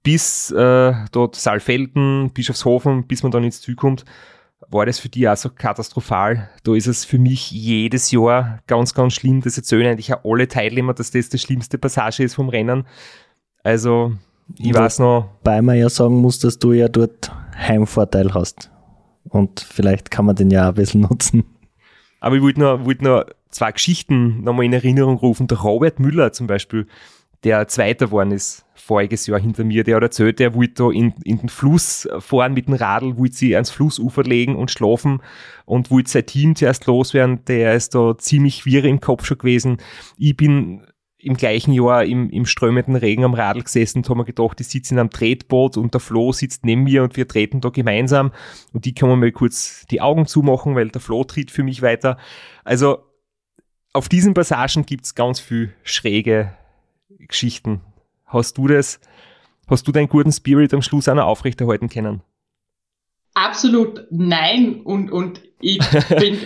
bis 0.04 0.52
äh, 0.52 0.94
dort 1.12 1.36
Saalfelden, 1.36 2.32
Bischofshofen, 2.32 3.08
bis 3.08 3.24
man 3.24 3.32
dann 3.32 3.44
ins 3.44 3.62
Ziel 3.62 3.76
kommt, 3.76 4.06
war 4.70 4.86
das 4.86 5.00
für 5.00 5.10
die 5.10 5.28
auch 5.28 5.36
so 5.36 5.50
katastrophal. 5.50 6.50
Da 6.64 6.76
ist 6.76 6.88
es 6.88 7.06
für 7.06 7.18
mich 7.18 7.52
jedes 7.52 8.12
Jahr 8.12 8.60
ganz, 8.68 8.94
ganz 8.94 9.14
schlimm. 9.14 9.42
Das 9.42 9.58
erzählen 9.58 9.88
eigentlich 9.88 10.14
auch 10.14 10.24
alle 10.24 10.48
Teilnehmer, 10.48 10.94
dass 10.94 11.12
das 11.12 11.30
die 11.30 11.40
schlimmste 11.40 11.78
Passage 11.78 12.24
ist 12.24 12.36
vom 12.36 12.50
Rennen. 12.50 12.86
Also, 13.64 14.14
ich 14.58 14.74
Wo 14.74 14.80
weiß 14.80 15.00
noch. 15.00 15.30
Weil 15.44 15.62
man 15.62 15.78
ja 15.78 15.90
sagen 15.90 16.22
muss, 16.22 16.40
dass 16.40 16.60
du 16.60 16.74
ja 16.74 16.88
dort 16.88 17.32
Heimvorteil 17.60 18.34
hast. 18.34 18.72
Und 19.28 19.60
vielleicht 19.60 20.12
kann 20.12 20.26
man 20.26 20.36
den 20.36 20.52
ja 20.52 20.70
ein 20.70 20.74
bisschen 20.76 21.02
nutzen. 21.02 21.44
Aber 22.20 22.36
ich 22.36 22.42
wollte 22.42 22.60
noch, 22.60 22.86
wollte 22.86 23.04
noch 23.04 23.26
zwei 23.50 23.72
Geschichten 23.72 24.44
nochmal 24.44 24.66
in 24.66 24.74
Erinnerung 24.74 25.18
rufen. 25.18 25.48
Der 25.48 25.60
Robert 25.60 26.00
Müller 26.00 26.32
zum 26.32 26.48
Beispiel, 26.48 26.88
der 27.44 27.68
Zweiter 27.68 28.08
geworden 28.08 28.32
ist 28.32 28.66
voriges 28.76 29.28
Jahr 29.28 29.40
hinter 29.40 29.64
mir, 29.64 29.84
der 29.84 29.98
hat 29.98 30.04
erzählt, 30.04 30.40
der 30.40 30.56
wollte 30.56 30.74
da 30.74 30.90
in, 30.90 31.14
in 31.24 31.38
den 31.38 31.50
Fluss 31.50 32.08
fahren 32.20 32.54
mit 32.54 32.68
dem 32.68 32.74
Radl, 32.74 33.18
wollte 33.18 33.36
sie 33.36 33.56
ans 33.56 33.70
Flussufer 33.70 34.24
legen 34.24 34.56
und 34.56 34.72
schlafen 34.72 35.22
und 35.66 35.92
wollte 35.92 36.10
sein 36.10 36.26
Team 36.26 36.56
zuerst 36.56 36.86
loswerden, 36.88 37.46
der 37.46 37.76
ist 37.76 37.96
da 37.96 38.18
ziemlich 38.18 38.66
wirr 38.66 38.84
im 38.86 39.00
Kopf 39.00 39.26
schon 39.26 39.38
gewesen. 39.38 39.78
Ich 40.18 40.36
bin 40.36 40.82
im 41.22 41.36
gleichen 41.36 41.74
Jahr 41.74 42.06
im, 42.06 42.30
im 42.30 42.46
strömenden 42.46 42.96
Regen 42.96 43.26
am 43.26 43.34
Radl 43.34 43.62
gesessen 43.62 44.00
und 44.00 44.10
haben 44.10 44.20
mir 44.20 44.26
gedacht, 44.26 44.62
ich 44.62 44.68
sitze 44.68 44.94
in 44.94 45.00
einem 45.00 45.10
Tretboot 45.10 45.76
und 45.76 45.94
der 45.94 46.00
Flo 46.00 46.32
sitzt 46.32 46.66
neben 46.66 46.84
mir 46.84 47.04
und 47.04 47.18
wir 47.18 47.28
treten 47.28 47.60
da 47.60 47.70
gemeinsam 47.70 48.32
und 48.74 48.86
die 48.86 48.94
kann 48.94 49.10
man 49.10 49.20
mal 49.20 49.32
kurz 49.32 49.86
die 49.92 50.00
Augen 50.00 50.26
zumachen, 50.26 50.76
weil 50.76 50.88
der 50.88 51.02
Flo 51.02 51.26
tritt 51.26 51.52
für 51.52 51.64
mich 51.64 51.82
weiter. 51.82 52.18
Also 52.64 53.00
auf 53.92 54.08
diesen 54.08 54.34
Passagen 54.34 54.86
gibt's 54.86 55.14
ganz 55.14 55.42
viel 55.42 55.74
schräge 55.84 56.56
Geschichten. 57.10 57.82
Hast 58.26 58.58
du 58.58 58.68
das, 58.68 59.02
hast 59.68 59.88
du 59.88 59.92
deinen 59.92 60.08
guten 60.08 60.32
Spirit 60.32 60.74
am 60.74 60.82
Schluss 60.82 61.10
auch 61.10 61.16
noch 61.16 61.26
aufrechterhalten 61.26 61.90
können? 61.90 62.22
Absolut 63.34 64.08
nein 64.10 64.82
und, 64.84 65.12
und 65.12 65.42
ich 65.60 65.80
bin, 66.18 66.38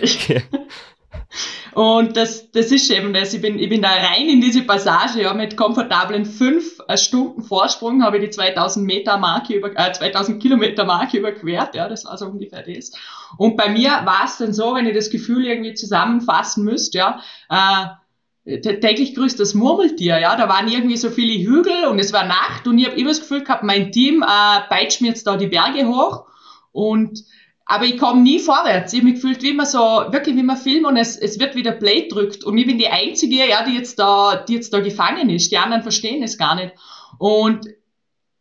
und 1.74 2.16
das, 2.16 2.50
das 2.52 2.70
ist 2.70 2.90
eben 2.90 3.12
das. 3.12 3.34
Ich 3.34 3.42
bin, 3.42 3.58
ich 3.58 3.68
bin 3.68 3.82
da 3.82 3.88
rein 3.88 4.28
in 4.28 4.40
diese 4.40 4.62
Passage, 4.62 5.22
ja, 5.22 5.34
mit 5.34 5.56
komfortablen 5.56 6.24
fünf 6.24 6.80
äh, 6.86 6.96
Stunden 6.96 7.42
Vorsprung 7.42 8.04
habe 8.04 8.18
ich 8.18 8.24
die 8.24 8.30
2000 8.30 8.86
Meter 8.86 9.18
Marke 9.18 9.54
über, 9.54 9.70
äh, 9.76 9.92
2000 9.92 10.40
Kilometer 10.40 10.84
Marke 10.84 11.18
überquert, 11.18 11.74
ja, 11.74 11.88
das 11.88 12.04
war 12.04 12.16
so 12.16 12.26
ungefähr 12.26 12.62
das. 12.62 12.92
Und 13.38 13.56
bei 13.56 13.68
mir 13.68 13.90
war 14.04 14.24
es 14.24 14.38
dann 14.38 14.52
so, 14.52 14.74
wenn 14.74 14.86
ich 14.86 14.94
das 14.94 15.10
Gefühl 15.10 15.46
irgendwie 15.46 15.74
zusammenfassen 15.74 16.64
müsste, 16.64 16.98
ja, 16.98 17.20
äh, 17.50 18.60
täglich 18.60 19.14
grüßt 19.14 19.40
das 19.40 19.54
Murmeltier, 19.54 20.20
ja, 20.20 20.36
da 20.36 20.48
waren 20.48 20.68
irgendwie 20.68 20.96
so 20.96 21.10
viele 21.10 21.42
Hügel 21.42 21.86
und 21.90 21.98
es 21.98 22.12
war 22.12 22.24
Nacht 22.24 22.68
und 22.68 22.78
ich 22.78 22.86
habe 22.86 22.96
immer 22.96 23.10
das 23.10 23.20
Gefühl 23.20 23.42
gehabt, 23.42 23.64
mein 23.64 23.90
Team 23.90 24.22
äh, 24.22 24.68
peitscht 24.68 25.00
mir 25.00 25.08
jetzt 25.08 25.26
da 25.26 25.36
die 25.36 25.46
Berge 25.46 25.88
hoch 25.88 26.26
und 26.70 27.24
aber 27.66 27.84
ich 27.86 27.98
komme 27.98 28.20
nie 28.22 28.38
vorwärts. 28.38 28.92
Ich 28.92 29.00
habe 29.00 29.10
mich 29.10 29.22
gefühlt, 29.22 29.42
wie 29.42 29.54
man 29.54 29.66
so, 29.66 29.78
wirklich 29.78 30.36
wie 30.36 30.42
man 30.42 30.56
Film 30.56 30.84
und 30.84 30.96
es, 30.96 31.16
es 31.16 31.38
wird 31.38 31.54
wieder 31.54 31.72
Play 31.72 32.08
drückt 32.08 32.44
und 32.44 32.58
ich 32.58 32.66
bin 32.66 32.78
die 32.78 32.88
Einzige, 32.88 33.48
ja, 33.48 33.64
die 33.64 33.74
jetzt 33.74 33.98
da, 33.98 34.36
die 34.36 34.54
jetzt 34.54 34.72
da 34.72 34.80
gefangen 34.80 35.30
ist. 35.30 35.50
Die 35.50 35.58
anderen 35.58 35.82
verstehen 35.82 36.22
es 36.22 36.36
gar 36.36 36.54
nicht. 36.54 36.74
Und 37.18 37.66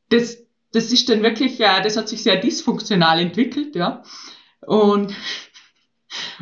das, 0.10 0.38
das 0.74 0.92
ist 0.92 1.08
dann 1.10 1.24
wirklich, 1.24 1.60
äh, 1.60 1.82
das 1.82 1.96
hat 1.96 2.10
sich 2.10 2.22
sehr 2.22 2.38
dysfunktional 2.38 3.20
entwickelt, 3.20 3.76
ja. 3.76 4.04
Und 4.66 5.14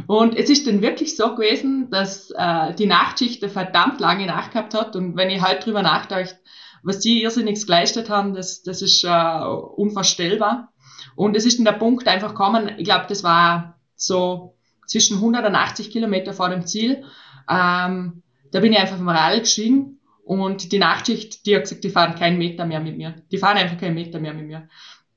und 0.07 0.35
es 0.35 0.49
ist 0.49 0.67
dann 0.67 0.81
wirklich 0.81 1.15
so 1.15 1.33
gewesen, 1.35 1.89
dass 1.91 2.31
äh, 2.31 2.73
die 2.75 2.87
Nachtschicht 2.87 3.41
eine 3.41 3.51
verdammt 3.51 3.99
lange 3.99 4.25
Nacht 4.25 4.51
gehabt 4.51 4.73
hat. 4.73 4.95
Und 4.95 5.15
wenn 5.15 5.29
ich 5.29 5.41
halt 5.41 5.65
drüber 5.65 5.81
nachdenke, 5.81 6.37
was 6.83 6.99
die 6.99 7.21
irrsinnig 7.21 7.65
geleistet 7.65 8.09
haben, 8.09 8.33
das, 8.33 8.63
das 8.63 8.81
ist 8.81 9.03
äh, 9.03 9.39
unvorstellbar. 9.75 10.73
Und 11.15 11.35
es 11.35 11.45
ist 11.45 11.57
dann 11.57 11.65
der 11.65 11.73
Punkt 11.73 12.07
einfach 12.07 12.29
gekommen, 12.29 12.71
ich 12.77 12.85
glaube, 12.85 13.05
das 13.07 13.23
war 13.23 13.79
so 13.95 14.55
zwischen 14.87 15.17
180 15.17 15.91
Kilometer 15.91 16.33
vor 16.33 16.49
dem 16.49 16.65
Ziel. 16.65 17.03
Ähm, 17.49 18.23
da 18.51 18.59
bin 18.59 18.73
ich 18.73 18.79
einfach 18.79 18.97
vom 18.97 19.09
Rad 19.09 19.39
gestiegen 19.39 19.99
und 20.25 20.71
die 20.71 20.79
Nachtschicht, 20.79 21.45
die 21.45 21.55
hat 21.55 21.63
gesagt, 21.63 21.83
die 21.83 21.89
fahren 21.89 22.15
keinen 22.15 22.37
Meter 22.37 22.65
mehr 22.65 22.79
mit 22.79 22.97
mir. 22.97 23.15
Die 23.31 23.37
fahren 23.37 23.57
einfach 23.57 23.77
keinen 23.77 23.95
Meter 23.95 24.19
mehr 24.19 24.33
mit 24.33 24.47
mir. 24.47 24.67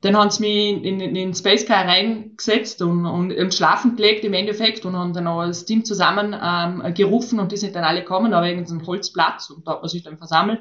Dann 0.00 0.16
haben 0.16 0.30
sie 0.30 0.42
mich 0.42 0.84
in, 0.84 1.00
in, 1.00 1.16
in 1.16 1.34
Space 1.34 1.64
Car 1.64 1.86
reingesetzt 1.86 2.82
und, 2.82 3.06
und, 3.06 3.32
und 3.32 3.54
schlafen 3.54 3.96
gelegt 3.96 4.24
im 4.24 4.34
Endeffekt 4.34 4.84
und 4.84 4.94
haben 4.94 5.14
dann 5.14 5.26
auch 5.26 5.46
das 5.46 5.64
Team 5.64 5.84
zusammen 5.84 6.36
ähm, 6.40 6.94
gerufen 6.94 7.40
und 7.40 7.52
die 7.52 7.56
sind 7.56 7.74
dann 7.74 7.84
alle 7.84 8.00
gekommen, 8.00 8.32
da 8.32 8.38
war 8.38 8.46
irgendwie 8.46 8.68
so 8.68 8.74
ein 8.74 8.86
Holzplatz 8.86 9.48
und 9.50 9.66
da 9.66 9.72
hat 9.72 9.80
man 9.80 9.88
sich 9.88 10.02
dann 10.02 10.18
versammelt. 10.18 10.60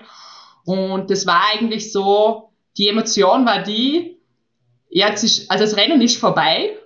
Und 0.64 1.12
das 1.12 1.28
war 1.28 1.42
eigentlich 1.54 1.92
so, 1.92 2.52
die 2.78 2.88
Emotion 2.88 3.46
war 3.46 3.64
die, 3.64 4.18
jetzt 4.94 5.24
ist, 5.24 5.50
also 5.50 5.64
das 5.64 5.76
Rennen 5.76 6.02
ist 6.02 6.18
vorbei, 6.18 6.78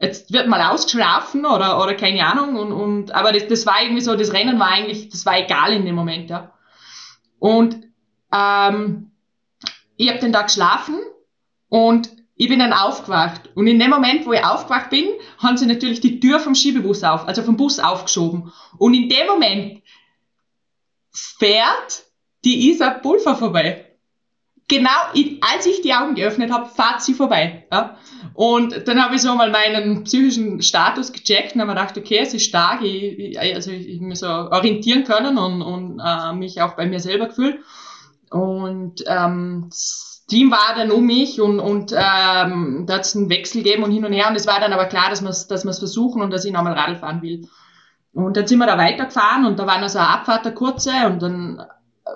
jetzt 0.00 0.32
wird 0.32 0.48
mal 0.48 0.72
ausgeschlafen 0.72 1.44
oder, 1.46 1.82
oder 1.82 1.94
keine 1.94 2.26
Ahnung 2.26 2.56
und, 2.56 2.72
und 2.72 3.12
aber 3.12 3.32
das, 3.32 3.46
das 3.46 3.66
war 3.66 3.82
irgendwie 3.82 4.02
so, 4.02 4.16
das 4.16 4.32
Rennen 4.32 4.58
war 4.58 4.68
eigentlich, 4.68 5.10
das 5.10 5.24
war 5.26 5.38
egal 5.38 5.72
in 5.72 5.84
dem 5.84 5.94
Moment, 5.94 6.30
ja. 6.30 6.52
Und 7.38 7.76
ähm, 8.32 9.12
ich 9.96 10.08
habe 10.08 10.18
den 10.18 10.32
Tag 10.32 10.46
geschlafen 10.46 10.98
und 11.68 12.10
ich 12.38 12.48
bin 12.48 12.58
dann 12.58 12.72
aufgewacht. 12.72 13.50
Und 13.54 13.66
in 13.66 13.78
dem 13.78 13.90
Moment, 13.90 14.26
wo 14.26 14.32
ich 14.32 14.44
aufgewacht 14.44 14.90
bin, 14.90 15.06
haben 15.38 15.56
sie 15.56 15.66
natürlich 15.66 16.00
die 16.00 16.20
Tür 16.20 16.38
vom 16.38 16.54
Schiebebus 16.54 17.02
auf, 17.02 17.26
also 17.26 17.42
vom 17.42 17.56
Bus 17.56 17.78
aufgeschoben. 17.78 18.52
Und 18.78 18.94
in 18.94 19.08
dem 19.08 19.26
Moment 19.26 19.82
fährt 21.10 22.04
die 22.44 22.70
Isa 22.70 22.90
Pulver 22.90 23.36
vorbei. 23.36 23.85
Genau, 24.68 24.90
als 25.42 25.64
ich 25.66 25.80
die 25.82 25.94
Augen 25.94 26.16
geöffnet 26.16 26.50
habe, 26.50 26.68
fährt 26.68 27.00
sie 27.00 27.14
vorbei. 27.14 27.66
Ja? 27.70 27.96
Und 28.34 28.88
dann 28.88 29.00
habe 29.00 29.14
ich 29.14 29.22
so 29.22 29.32
mal 29.36 29.50
meinen 29.50 30.02
psychischen 30.02 30.60
Status 30.60 31.12
gecheckt 31.12 31.54
und 31.54 31.60
habe 31.60 31.72
mir 31.72 31.78
gedacht, 31.78 31.96
okay, 31.96 32.18
es 32.20 32.34
ist 32.34 32.46
stark, 32.46 32.82
ich, 32.82 33.18
ich, 33.18 33.40
also 33.40 33.70
ich, 33.70 33.88
ich 33.88 34.00
mich 34.00 34.18
so 34.18 34.26
orientieren 34.26 35.04
können 35.04 35.38
und, 35.38 35.62
und 35.62 36.02
äh, 36.04 36.32
mich 36.32 36.60
auch 36.60 36.74
bei 36.74 36.86
mir 36.86 36.98
selber 36.98 37.28
gefühlt. 37.28 37.60
Und 38.30 39.04
ähm, 39.06 39.66
das 39.68 40.24
Team 40.28 40.50
war 40.50 40.74
dann 40.74 40.90
um 40.90 41.06
mich 41.06 41.40
und, 41.40 41.60
und 41.60 41.92
ähm, 41.92 42.84
da 42.86 42.94
hat 42.94 43.04
es 43.04 43.14
einen 43.14 43.30
Wechsel 43.30 43.62
gegeben 43.62 43.84
und 43.84 43.92
hin 43.92 44.04
und 44.04 44.12
her. 44.12 44.28
Und 44.28 44.34
es 44.34 44.48
war 44.48 44.58
dann 44.58 44.72
aber 44.72 44.86
klar, 44.86 45.10
dass 45.10 45.22
wir 45.22 45.30
es 45.30 45.46
dass 45.46 45.64
wir's 45.64 45.78
versuchen 45.78 46.22
und 46.22 46.32
dass 46.32 46.44
ich 46.44 46.52
nochmal 46.52 46.72
Radl 46.72 46.96
fahren 46.96 47.22
will. 47.22 47.48
Und 48.12 48.36
dann 48.36 48.48
sind 48.48 48.58
wir 48.58 48.66
da 48.66 48.76
weitergefahren 48.78 49.44
und 49.44 49.58
da 49.58 49.66
war 49.66 49.80
noch 49.80 49.90
so 49.90 49.98
eine 49.98 50.08
Abfahrt, 50.08 50.44
eine 50.44 50.54
kurze. 50.54 50.90
Und 51.06 51.22
dann 51.22 51.64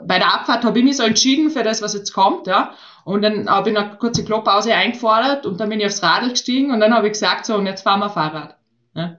bei 0.02 0.18
der 0.18 0.32
Abfahrt 0.34 0.64
habe 0.64 0.78
ich 0.78 0.84
mich 0.84 0.96
so 0.96 1.02
entschieden 1.02 1.50
für 1.50 1.62
das, 1.62 1.82
was 1.82 1.94
jetzt 1.94 2.12
kommt. 2.12 2.46
ja. 2.46 2.74
Und 3.04 3.22
dann 3.22 3.48
habe 3.48 3.70
ich 3.70 3.78
eine 3.78 3.96
kurze 3.96 4.24
Klopppause 4.24 4.74
eingefordert 4.74 5.46
und 5.46 5.58
dann 5.58 5.68
bin 5.68 5.80
ich 5.80 5.86
aufs 5.86 6.02
Radl 6.02 6.30
gestiegen 6.30 6.72
und 6.72 6.80
dann 6.80 6.94
habe 6.94 7.06
ich 7.06 7.14
gesagt, 7.14 7.46
so, 7.46 7.56
und 7.56 7.66
jetzt 7.66 7.82
fahren 7.82 8.00
wir 8.00 8.10
Fahrrad. 8.10 8.56
Ja. 8.94 9.18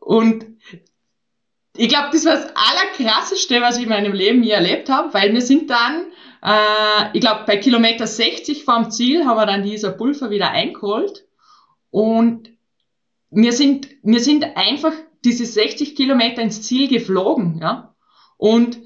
Und 0.00 0.46
ich 1.76 1.88
glaube, 1.88 2.08
das 2.12 2.24
war 2.24 2.34
das 2.34 2.52
Allerkrasseste, 2.54 3.60
was 3.60 3.76
ich 3.76 3.84
in 3.84 3.88
meinem 3.88 4.12
Leben 4.12 4.42
je 4.42 4.52
erlebt 4.52 4.88
habe, 4.88 5.12
weil 5.12 5.32
wir 5.32 5.42
sind 5.42 5.68
dann, 5.68 6.06
äh, 6.42 7.10
ich 7.12 7.20
glaube, 7.20 7.42
bei 7.46 7.56
Kilometer 7.56 8.06
60 8.06 8.64
vom 8.64 8.90
Ziel 8.90 9.26
haben 9.26 9.36
wir 9.36 9.46
dann 9.46 9.64
dieser 9.64 9.90
Pulver 9.90 10.30
wieder 10.30 10.50
eingeholt 10.50 11.26
und 11.90 12.50
wir 13.30 13.52
sind, 13.52 13.88
wir 14.02 14.20
sind 14.20 14.44
einfach 14.56 14.92
diese 15.24 15.44
60 15.44 15.96
Kilometer 15.96 16.42
ins 16.42 16.62
Ziel 16.62 16.88
geflogen, 16.88 17.58
ja. 17.60 17.94
Und 18.36 18.78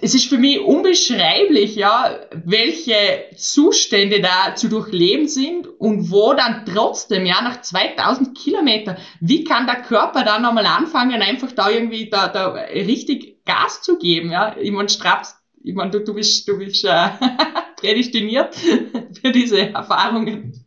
es 0.00 0.14
ist 0.14 0.28
für 0.28 0.38
mich 0.38 0.60
unbeschreiblich, 0.60 1.76
ja, 1.76 2.18
welche 2.32 3.26
Zustände 3.36 4.20
da 4.20 4.54
zu 4.54 4.68
durchleben 4.68 5.28
sind 5.28 5.66
und 5.66 6.10
wo 6.10 6.34
dann 6.34 6.64
trotzdem, 6.66 7.26
ja, 7.26 7.42
nach 7.42 7.60
2000 7.60 8.36
Kilometern, 8.36 8.96
wie 9.20 9.44
kann 9.44 9.66
der 9.66 9.82
Körper 9.82 10.24
dann 10.24 10.42
nochmal 10.42 10.66
anfangen, 10.66 11.22
einfach 11.22 11.52
da 11.52 11.70
irgendwie 11.70 12.10
da, 12.10 12.28
da 12.28 12.52
richtig 12.52 13.44
Gas 13.44 13.82
zu 13.82 13.98
geben, 13.98 14.30
ja? 14.30 14.56
Ich 14.58 14.70
meine, 14.70 14.88
Straps, 14.88 15.36
ich 15.62 15.74
meine, 15.74 15.90
du, 15.90 16.00
du 16.00 16.14
bist, 16.14 16.46
du 16.48 16.58
bist 16.58 16.84
äh, 16.84 17.08
prädestiniert 17.76 18.54
für 18.54 19.32
diese 19.32 19.72
Erfahrungen. 19.72 20.64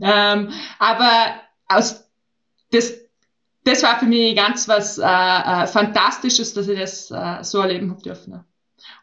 Ähm, 0.00 0.50
aber 0.78 1.40
aus 1.68 2.04
das 2.70 3.04
das 3.64 3.82
war 3.82 3.98
für 3.98 4.06
mich 4.06 4.36
ganz 4.36 4.68
was 4.68 4.98
äh, 4.98 5.02
äh, 5.04 5.66
Fantastisches, 5.66 6.52
dass 6.52 6.68
ich 6.68 6.78
das 6.78 7.10
äh, 7.10 7.42
so 7.42 7.60
erleben 7.60 7.90
habe 7.90 8.02
dürfen. 8.02 8.44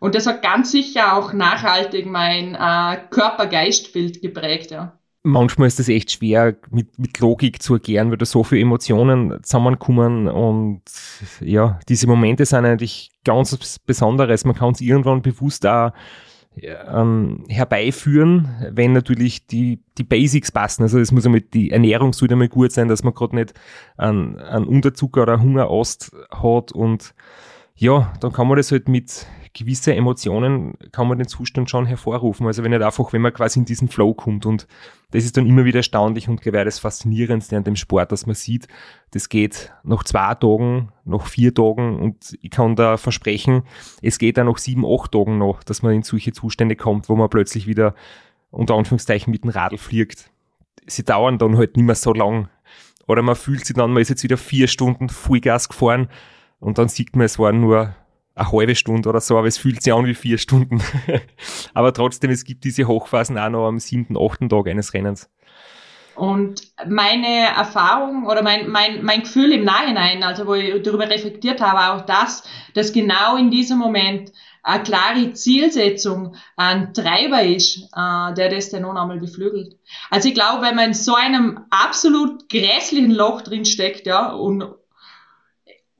Und 0.02 0.16
das 0.16 0.26
hat 0.26 0.42
ganz 0.42 0.72
sicher 0.72 1.16
auch 1.16 1.32
nachhaltig 1.32 2.08
mein 2.08 2.56
äh, 2.56 2.98
Körper-Geist-Bild 3.12 4.20
geprägt, 4.20 4.72
ja. 4.72 4.98
Manchmal 5.22 5.68
ist 5.68 5.80
es 5.80 5.90
echt 5.90 6.10
schwer, 6.10 6.56
mit, 6.72 6.98
mit 6.98 7.20
Logik 7.20 7.62
zu 7.62 7.76
erklären, 7.76 8.10
weil 8.10 8.18
da 8.18 8.26
so 8.26 8.44
viele 8.44 8.62
Emotionen 8.62 9.38
zusammenkommen 9.44 10.28
und 10.28 10.82
ja, 11.40 11.80
diese 11.88 12.08
Momente 12.08 12.44
sind 12.48 12.66
eigentlich 12.66 13.12
ganz 13.24 13.78
Besonderes. 13.86 14.44
Man 14.44 14.56
kann 14.56 14.72
es 14.72 14.82
irgendwann 14.82 15.22
bewusst 15.22 15.68
auch 15.68 15.92
ähm, 16.60 17.44
herbeiführen, 17.48 18.50
wenn 18.72 18.94
natürlich 18.94 19.46
die, 19.46 19.84
die 20.00 20.04
Basics 20.04 20.52
passen. 20.52 20.82
Also 20.82 20.98
es 21.00 21.12
muss 21.12 21.28
einmal, 21.28 21.42
die 21.42 21.70
Ernährung 21.70 22.14
sollte 22.14 22.34
einmal 22.34 22.50
gut 22.50 22.72
sein, 22.72 22.88
dass 22.88 23.04
man 23.04 23.14
gerade 23.14 23.36
nicht 23.36 23.54
einen, 23.98 24.40
einen 24.40 24.66
Unterzucker 24.66 25.22
oder 25.22 25.40
Hungerast 25.40 26.12
hat 26.32 26.72
und 26.72 27.14
ja, 27.76 28.12
dann 28.20 28.32
kann 28.32 28.48
man 28.48 28.58
das 28.58 28.72
halt 28.72 28.90
mit 28.90 29.28
gewisse 29.54 29.94
Emotionen 29.94 30.76
kann 30.92 31.08
man 31.08 31.18
den 31.18 31.28
Zustand 31.28 31.70
schon 31.70 31.86
hervorrufen. 31.86 32.48
Also 32.48 32.64
wenn 32.64 32.72
nicht 32.72 32.82
einfach, 32.82 33.12
wenn 33.12 33.22
man 33.22 33.34
quasi 33.34 33.60
in 33.60 33.66
diesen 33.66 33.90
Flow 33.90 34.14
kommt 34.14 34.46
und 34.46 34.68
das 35.12 35.26
ist 35.26 35.36
dann 35.36 35.46
immer 35.46 35.66
wieder 35.66 35.80
erstaunlich 35.80 36.30
und 36.30 36.42
gewährt 36.42 36.68
das 36.68 36.80
Faszinierendste 36.80 37.58
an 37.58 37.66
dem 37.66 37.76
Sport, 37.76 38.12
dass 38.12 38.26
man 38.26 38.36
sieht, 38.36 38.68
das 39.12 39.28
geht 39.28 39.74
nach 39.84 40.04
zwei 40.04 40.36
Tagen, 40.36 40.90
nach 41.04 41.26
vier 41.26 41.54
Tagen 41.54 42.00
und 42.00 42.38
ich 42.42 42.50
kann 42.50 42.76
da 42.76 42.96
versprechen, 42.98 43.64
es 44.02 44.20
geht 44.20 44.38
dann 44.38 44.48
nach 44.48 44.58
sieben, 44.58 44.86
acht 44.86 45.12
Tagen 45.12 45.38
noch, 45.38 45.64
dass 45.64 45.82
man 45.82 45.94
in 45.94 46.04
solche 46.04 46.32
Zustände 46.32 46.76
kommt, 46.76 47.10
wo 47.10 47.16
man 47.16 47.30
plötzlich 47.30 47.68
wieder 47.68 47.94
unter 48.52 48.76
Anführungszeichen 48.76 49.32
mit 49.32 49.44
dem 49.44 49.50
Radl 49.50 49.78
fliegt. 49.78 50.30
Sie 50.88 51.04
dauern 51.04 51.38
dann 51.38 51.58
halt 51.58 51.76
nicht 51.76 51.86
mehr 51.86 51.96
so 51.96 52.14
lang. 52.14 52.50
Oder 53.08 53.22
man 53.22 53.36
fühlt 53.36 53.66
sich 53.66 53.76
dann, 53.76 53.92
man 53.92 54.02
ist 54.02 54.10
jetzt 54.10 54.24
wieder 54.24 54.38
vier 54.38 54.68
Stunden 54.68 55.10
Vollgas 55.10 55.68
gefahren 55.68 56.08
und 56.60 56.78
dann 56.78 56.88
sieht 56.88 57.16
man, 57.16 57.26
es 57.26 57.40
waren 57.40 57.60
nur 57.60 57.96
eine 58.36 58.52
halbe 58.52 58.76
Stunde 58.76 59.10
oder 59.10 59.20
so, 59.20 59.38
aber 59.38 59.48
es 59.48 59.58
fühlt 59.58 59.82
sich 59.82 59.94
an 59.94 60.06
wie 60.06 60.16
vier 60.16 60.38
Stunden. 60.38 60.82
aber 61.74 61.94
trotzdem, 61.94 62.32
es 62.32 62.44
gibt 62.44 62.64
diese 62.64 62.88
Hochphasen 62.88 63.38
auch 63.38 63.50
noch 63.50 63.68
am 63.68 63.80
siebten, 63.80 64.18
achten 64.18 64.50
Tag 64.50 64.68
eines 64.68 64.94
Rennens. 64.94 65.30
Und 66.16 66.62
meine 66.88 67.48
Erfahrung 67.56 68.28
oder 68.28 68.44
mein, 68.44 68.70
mein, 68.70 69.04
mein 69.04 69.22
Gefühl 69.22 69.54
im 69.54 69.64
Nachhinein, 69.64 70.24
also 70.24 70.46
wo 70.46 70.54
ich 70.54 70.84
darüber 70.84 71.10
reflektiert 71.10 71.62
habe, 71.62 71.94
auch 71.94 72.06
das, 72.06 72.44
dass 72.74 72.94
genau 72.94 73.38
in 73.38 73.50
diesem 73.50 73.78
Moment 73.78 74.32
eine 74.64 74.84
klare 74.84 75.34
Zielsetzung 75.34 76.36
ein 76.56 76.94
Treiber 76.94 77.42
ist, 77.44 77.78
äh, 77.96 78.34
der 78.36 78.50
das 78.50 78.70
dann 78.70 78.84
noch 78.84 78.96
einmal 78.96 79.20
beflügelt. 79.20 79.78
Also 80.10 80.30
ich 80.30 80.36
glaube, 80.36 80.64
wenn 80.64 80.76
man 80.76 80.90
in 80.90 80.94
so 80.94 81.16
einem 81.16 81.62
absolut 81.70 82.48
grässlichen 82.50 83.12
Loch 83.12 83.42
drin 83.42 83.66
steckt, 83.66 84.06
ja, 84.06 84.32
und 84.32 84.64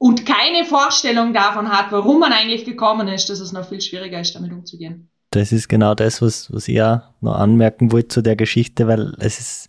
und 0.02 0.26
keine 0.26 0.64
Vorstellung 0.64 1.32
davon 1.32 1.68
hat, 1.68 1.92
warum 1.92 2.18
man 2.18 2.32
eigentlich 2.32 2.64
gekommen 2.64 3.06
ist, 3.06 3.30
dass 3.30 3.38
es 3.38 3.52
noch 3.52 3.68
viel 3.68 3.80
schwieriger 3.80 4.20
ist, 4.20 4.34
damit 4.34 4.50
umzugehen. 4.50 5.08
Das 5.30 5.52
ist 5.52 5.68
genau 5.68 5.94
das, 5.94 6.20
was, 6.20 6.52
was 6.52 6.66
ich 6.66 6.82
auch 6.82 7.02
noch 7.20 7.36
anmerken 7.36 7.92
wollte 7.92 8.08
zu 8.08 8.20
der 8.20 8.34
Geschichte, 8.34 8.88
weil 8.88 9.14
es 9.20 9.38
ist 9.38 9.68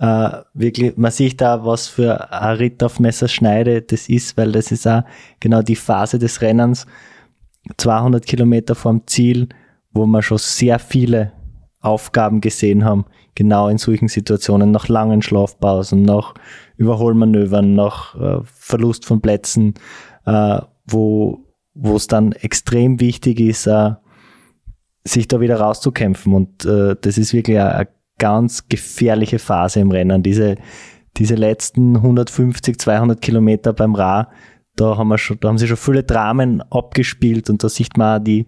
äh, 0.00 0.30
wirklich, 0.52 0.96
man 0.96 1.12
sieht 1.12 1.40
da, 1.40 1.64
was 1.64 1.86
für 1.86 2.32
ein 2.32 2.56
Ritt 2.56 2.82
auf 2.82 2.98
Messerschneide 2.98 3.82
das 3.82 4.08
ist, 4.08 4.36
weil 4.36 4.50
das 4.50 4.72
ist 4.72 4.84
auch 4.88 5.04
genau 5.38 5.62
die 5.62 5.76
Phase 5.76 6.18
des 6.18 6.40
Rennens, 6.40 6.84
200 7.76 8.26
Kilometer 8.26 8.74
vom 8.74 9.06
Ziel, 9.06 9.48
wo 9.92 10.06
wir 10.06 10.22
schon 10.22 10.38
sehr 10.38 10.80
viele 10.80 11.32
Aufgaben 11.80 12.40
gesehen 12.40 12.84
haben, 12.84 13.04
genau 13.36 13.68
in 13.68 13.78
solchen 13.78 14.08
Situationen, 14.08 14.72
nach 14.72 14.88
langen 14.88 15.22
Schlafpausen, 15.22 16.02
nach 16.02 16.34
Überholmanövern, 16.78 17.74
nach 17.74 18.14
äh, 18.14 18.40
Verlust 18.44 19.04
von 19.04 19.20
Plätzen, 19.20 19.74
äh, 20.24 20.60
wo 20.86 21.44
es 21.94 22.06
dann 22.06 22.32
extrem 22.32 23.00
wichtig 23.00 23.40
ist, 23.40 23.66
äh, 23.66 23.92
sich 25.04 25.28
da 25.28 25.40
wieder 25.40 25.60
rauszukämpfen. 25.60 26.32
Und 26.34 26.64
äh, 26.64 26.96
das 27.00 27.18
ist 27.18 27.34
wirklich 27.34 27.58
eine, 27.58 27.74
eine 27.74 27.88
ganz 28.18 28.68
gefährliche 28.68 29.38
Phase 29.38 29.80
im 29.80 29.90
Rennen. 29.90 30.22
Diese, 30.22 30.56
diese 31.16 31.34
letzten 31.34 31.96
150, 31.96 32.78
200 32.78 33.20
Kilometer 33.20 33.72
beim 33.72 33.94
Ra, 33.94 34.30
da 34.76 34.96
haben 34.96 35.08
wir 35.08 35.18
schon, 35.18 35.38
da 35.40 35.48
haben 35.48 35.58
sie 35.58 35.66
schon 35.66 35.76
viele 35.76 36.04
Dramen 36.04 36.62
abgespielt 36.62 37.50
und 37.50 37.62
da 37.64 37.68
sieht 37.68 37.96
man 37.96 38.20
auch 38.20 38.24
die, 38.24 38.46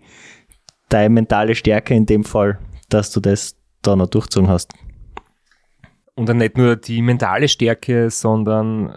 deine 0.88 1.10
mentale 1.10 1.54
Stärke 1.54 1.94
in 1.94 2.06
dem 2.06 2.24
Fall, 2.24 2.58
dass 2.88 3.10
du 3.10 3.20
das 3.20 3.56
da 3.82 3.96
noch 3.96 4.08
durchzogen 4.08 4.48
hast. 4.48 4.72
Und 6.20 6.28
dann 6.28 6.36
nicht 6.36 6.58
nur 6.58 6.76
die 6.76 7.00
mentale 7.00 7.48
Stärke, 7.48 8.10
sondern 8.10 8.92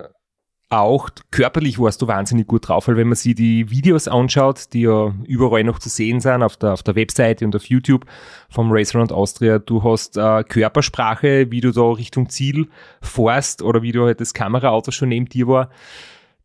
auch 0.68 1.10
körperlich 1.32 1.80
warst 1.80 2.02
du 2.02 2.08
wahnsinnig 2.10 2.48
gut 2.48 2.68
drauf, 2.68 2.90
weil 2.90 2.98
wenn 2.98 3.08
man 3.08 3.16
sich 3.16 3.34
die 3.34 3.70
Videos 3.70 4.10
anschaut, 4.10 4.74
die 4.74 4.82
ja 4.82 5.14
überall 5.26 5.64
noch 5.64 5.80
zu 5.80 5.88
sehen 5.88 6.20
sind, 6.20 6.44
auf 6.44 6.58
der, 6.58 6.74
auf 6.74 6.84
der 6.84 6.98
Webseite 6.98 7.46
und 7.46 7.56
auf 7.56 7.64
YouTube 7.64 8.06
vom 8.50 8.74
Race 8.74 8.94
Around 8.94 9.14
Austria, 9.14 9.60
du 9.60 9.86
hast 9.86 10.18
äh, 10.18 10.44
Körpersprache, 10.44 11.50
wie 11.50 11.62
du 11.62 11.72
da 11.72 11.94
Richtung 11.94 12.28
Ziel 12.28 12.68
fährst 13.02 13.62
oder 13.62 13.84
wie 13.84 13.94
du 13.94 14.04
halt 14.04 14.20
das 14.20 14.34
Kameraauto 14.34 14.92
schon 14.92 15.08
neben 15.08 15.30
dir 15.30 15.48
war, 15.48 15.70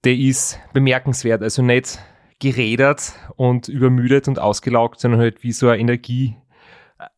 der 0.05 0.14
ist 0.14 0.61
bemerkenswert. 0.74 1.43
Also 1.43 1.62
nicht 1.62 1.99
gerädert 2.39 3.14
und 3.35 3.66
übermüdet 3.66 4.29
und 4.29 4.39
ausgelaugt, 4.39 5.01
sondern 5.01 5.18
halt 5.22 5.43
wie 5.43 5.51
so 5.51 5.66
eine 5.66 5.81
Energie, 5.81 6.37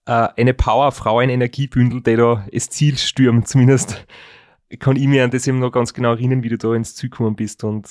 eine 0.04 0.54
Powerfrau, 0.54 1.18
ein 1.18 1.30
Energiebündel, 1.30 2.02
der 2.02 2.16
da 2.16 2.46
das 2.52 2.68
Ziel 2.68 2.98
stürmt, 2.98 3.48
zumindest 3.48 4.06
kann 4.78 4.96
ich 4.96 5.06
mir 5.06 5.24
an 5.24 5.30
das 5.30 5.46
eben 5.46 5.58
noch 5.58 5.72
ganz 5.72 5.94
genau 5.94 6.10
erinnern, 6.10 6.42
wie 6.42 6.48
du 6.48 6.58
da 6.58 6.74
ins 6.74 6.94
Ziel 6.94 7.10
gekommen 7.10 7.34
bist 7.34 7.64
und 7.64 7.88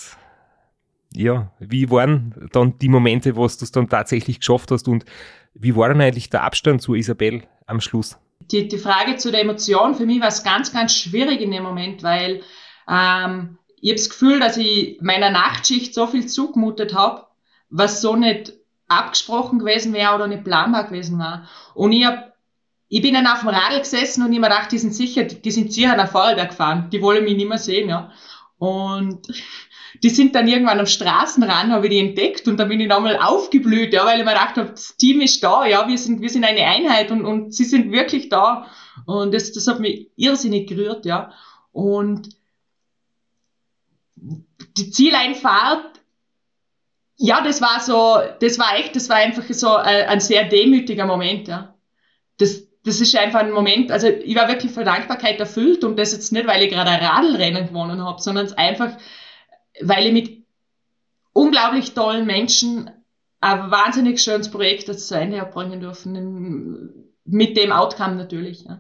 ja, 1.14 1.52
wie 1.60 1.90
waren 1.90 2.50
dann 2.52 2.78
die 2.78 2.90
Momente, 2.90 3.36
wo 3.36 3.42
du 3.42 3.46
es 3.46 3.72
dann 3.72 3.90
tatsächlich 3.90 4.40
geschafft 4.40 4.72
hast 4.72 4.88
und 4.88 5.06
wie 5.54 5.76
war 5.76 5.90
dann 5.90 6.02
eigentlich 6.02 6.30
der 6.30 6.44
Abstand 6.44 6.82
zu 6.82 6.94
Isabel 6.94 7.44
am 7.66 7.82
Schluss? 7.82 8.18
Die, 8.52 8.68
die 8.68 8.78
Frage 8.78 9.18
zu 9.18 9.32
der 9.32 9.42
Emotion, 9.42 9.96
für 9.96 10.06
mich 10.06 10.22
war 10.22 10.28
es 10.28 10.44
ganz, 10.44 10.72
ganz 10.72 10.96
schwierig 10.96 11.42
in 11.42 11.52
dem 11.52 11.64
Moment, 11.64 12.04
weil 12.04 12.42
ähm, 12.88 13.58
ich 13.82 13.90
habe 13.90 13.98
das 13.98 14.10
Gefühl, 14.10 14.40
dass 14.40 14.58
ich 14.58 15.00
meiner 15.02 15.32
Nachtschicht 15.32 15.94
so 15.94 16.08
viel 16.08 16.28
zugemutet 16.28 16.94
habe, 16.94 17.26
was 17.70 18.02
so 18.02 18.16
nicht 18.16 18.54
abgesprochen 18.90 19.60
gewesen 19.60 19.94
wäre 19.94 20.16
oder 20.16 20.28
nicht 20.28 20.44
planbar 20.44 20.86
gewesen 20.86 21.20
war. 21.20 21.48
Und 21.74 21.94
ich 21.94 22.06
hab, 22.06 22.34
ich 22.90 23.02
bin 23.02 23.14
dann 23.14 23.28
auf 23.28 23.42
dem 23.42 23.50
Radl 23.50 23.80
gesessen 23.80 24.24
und 24.24 24.34
ich 24.34 24.40
mir 24.40 24.50
gedacht, 24.50 24.72
die 24.72 24.80
sind 24.80 24.94
sicher, 24.94 25.24
die 25.24 25.52
sind 25.52 25.72
sicher 25.72 25.96
nach 25.96 26.12
Vorarlberg 26.12 26.50
gefahren, 26.50 26.90
die 26.92 27.02
wollen 27.02 27.24
mich 27.24 27.38
nicht 27.38 27.48
mehr 27.48 27.60
sehen, 27.60 27.90
ja. 27.90 28.12
Und 28.58 29.28
die 30.04 30.10
sind 30.10 30.36
dann 30.36 30.48
irgendwann 30.48 30.80
am 30.80 30.88
Straßenrand, 30.88 31.72
habe 31.72 31.86
ich 31.88 31.92
die 31.92 32.00
entdeckt 32.00 32.48
und 32.48 32.58
dann 32.58 32.70
bin 32.70 32.80
ich 32.80 32.88
nochmal 32.88 33.18
aufgeblüht, 33.18 33.94
ja, 33.94 34.06
weil 34.06 34.20
ich 34.20 34.26
mir 34.26 34.34
gedacht 34.34 34.58
habe, 34.58 34.72
das 34.72 34.98
Team 34.98 35.22
ist 35.22 35.44
da, 35.44 35.66
ja, 35.66 35.88
wir 35.88 35.98
sind, 35.98 36.22
wir 36.22 36.30
sind 36.30 36.44
eine 36.44 36.66
Einheit 36.66 37.12
und, 37.12 37.26
und 37.26 37.54
sie 37.54 37.66
sind 37.66 37.92
wirklich 37.92 38.30
da. 38.30 38.68
Und 39.06 39.34
das, 39.34 39.52
das 39.54 39.68
hat 39.68 39.80
mich 39.80 40.10
irrsinnig 40.16 40.68
gerührt, 40.68 41.06
ja. 41.06 41.32
Und 41.72 42.30
die 44.16 44.92
Zieleinfahrt, 44.92 45.99
ja, 47.22 47.42
das 47.42 47.62
war 47.62 47.82
so, 47.82 48.18
das 48.40 48.58
war 48.58 48.78
echt, 48.78 48.96
das 48.96 49.10
war 49.10 49.18
einfach 49.18 49.44
so 49.50 49.76
ein, 49.76 50.08
ein 50.08 50.20
sehr 50.22 50.46
demütiger 50.46 51.06
Moment, 51.06 51.50
ja. 51.50 51.76
Das, 52.38 52.66
das 52.86 53.02
ist 53.02 53.16
einfach 53.18 53.42
ein 53.42 53.52
Moment, 53.52 53.92
also 53.92 54.08
ich 54.08 54.36
war 54.36 54.48
wirklich 54.48 54.72
von 54.72 54.86
Dankbarkeit 54.86 55.38
erfüllt 55.40 55.84
und 55.84 55.98
das 56.00 56.14
jetzt 56.14 56.32
nicht, 56.32 56.48
weil 56.48 56.64
ich 56.64 56.72
gerade 56.72 56.92
ein 56.92 57.04
Radlrennen 57.04 57.68
gewonnen 57.68 58.02
habe, 58.02 58.22
sondern 58.22 58.52
einfach, 58.54 58.98
weil 59.82 60.08
ich 60.08 60.14
mit 60.14 60.46
unglaublich 61.34 61.94
tollen 61.94 62.26
Menschen 62.26 62.90
ein 63.42 63.70
wahnsinnig 63.70 64.22
schönes 64.22 64.50
Projekt 64.50 64.98
zu 64.98 65.16
Ende 65.16 65.44
bringen 65.46 65.82
dürfen, 65.82 67.12
mit 67.26 67.58
dem 67.58 67.74
Outcome 67.74 68.16
natürlich. 68.16 68.64
Ja. 68.64 68.80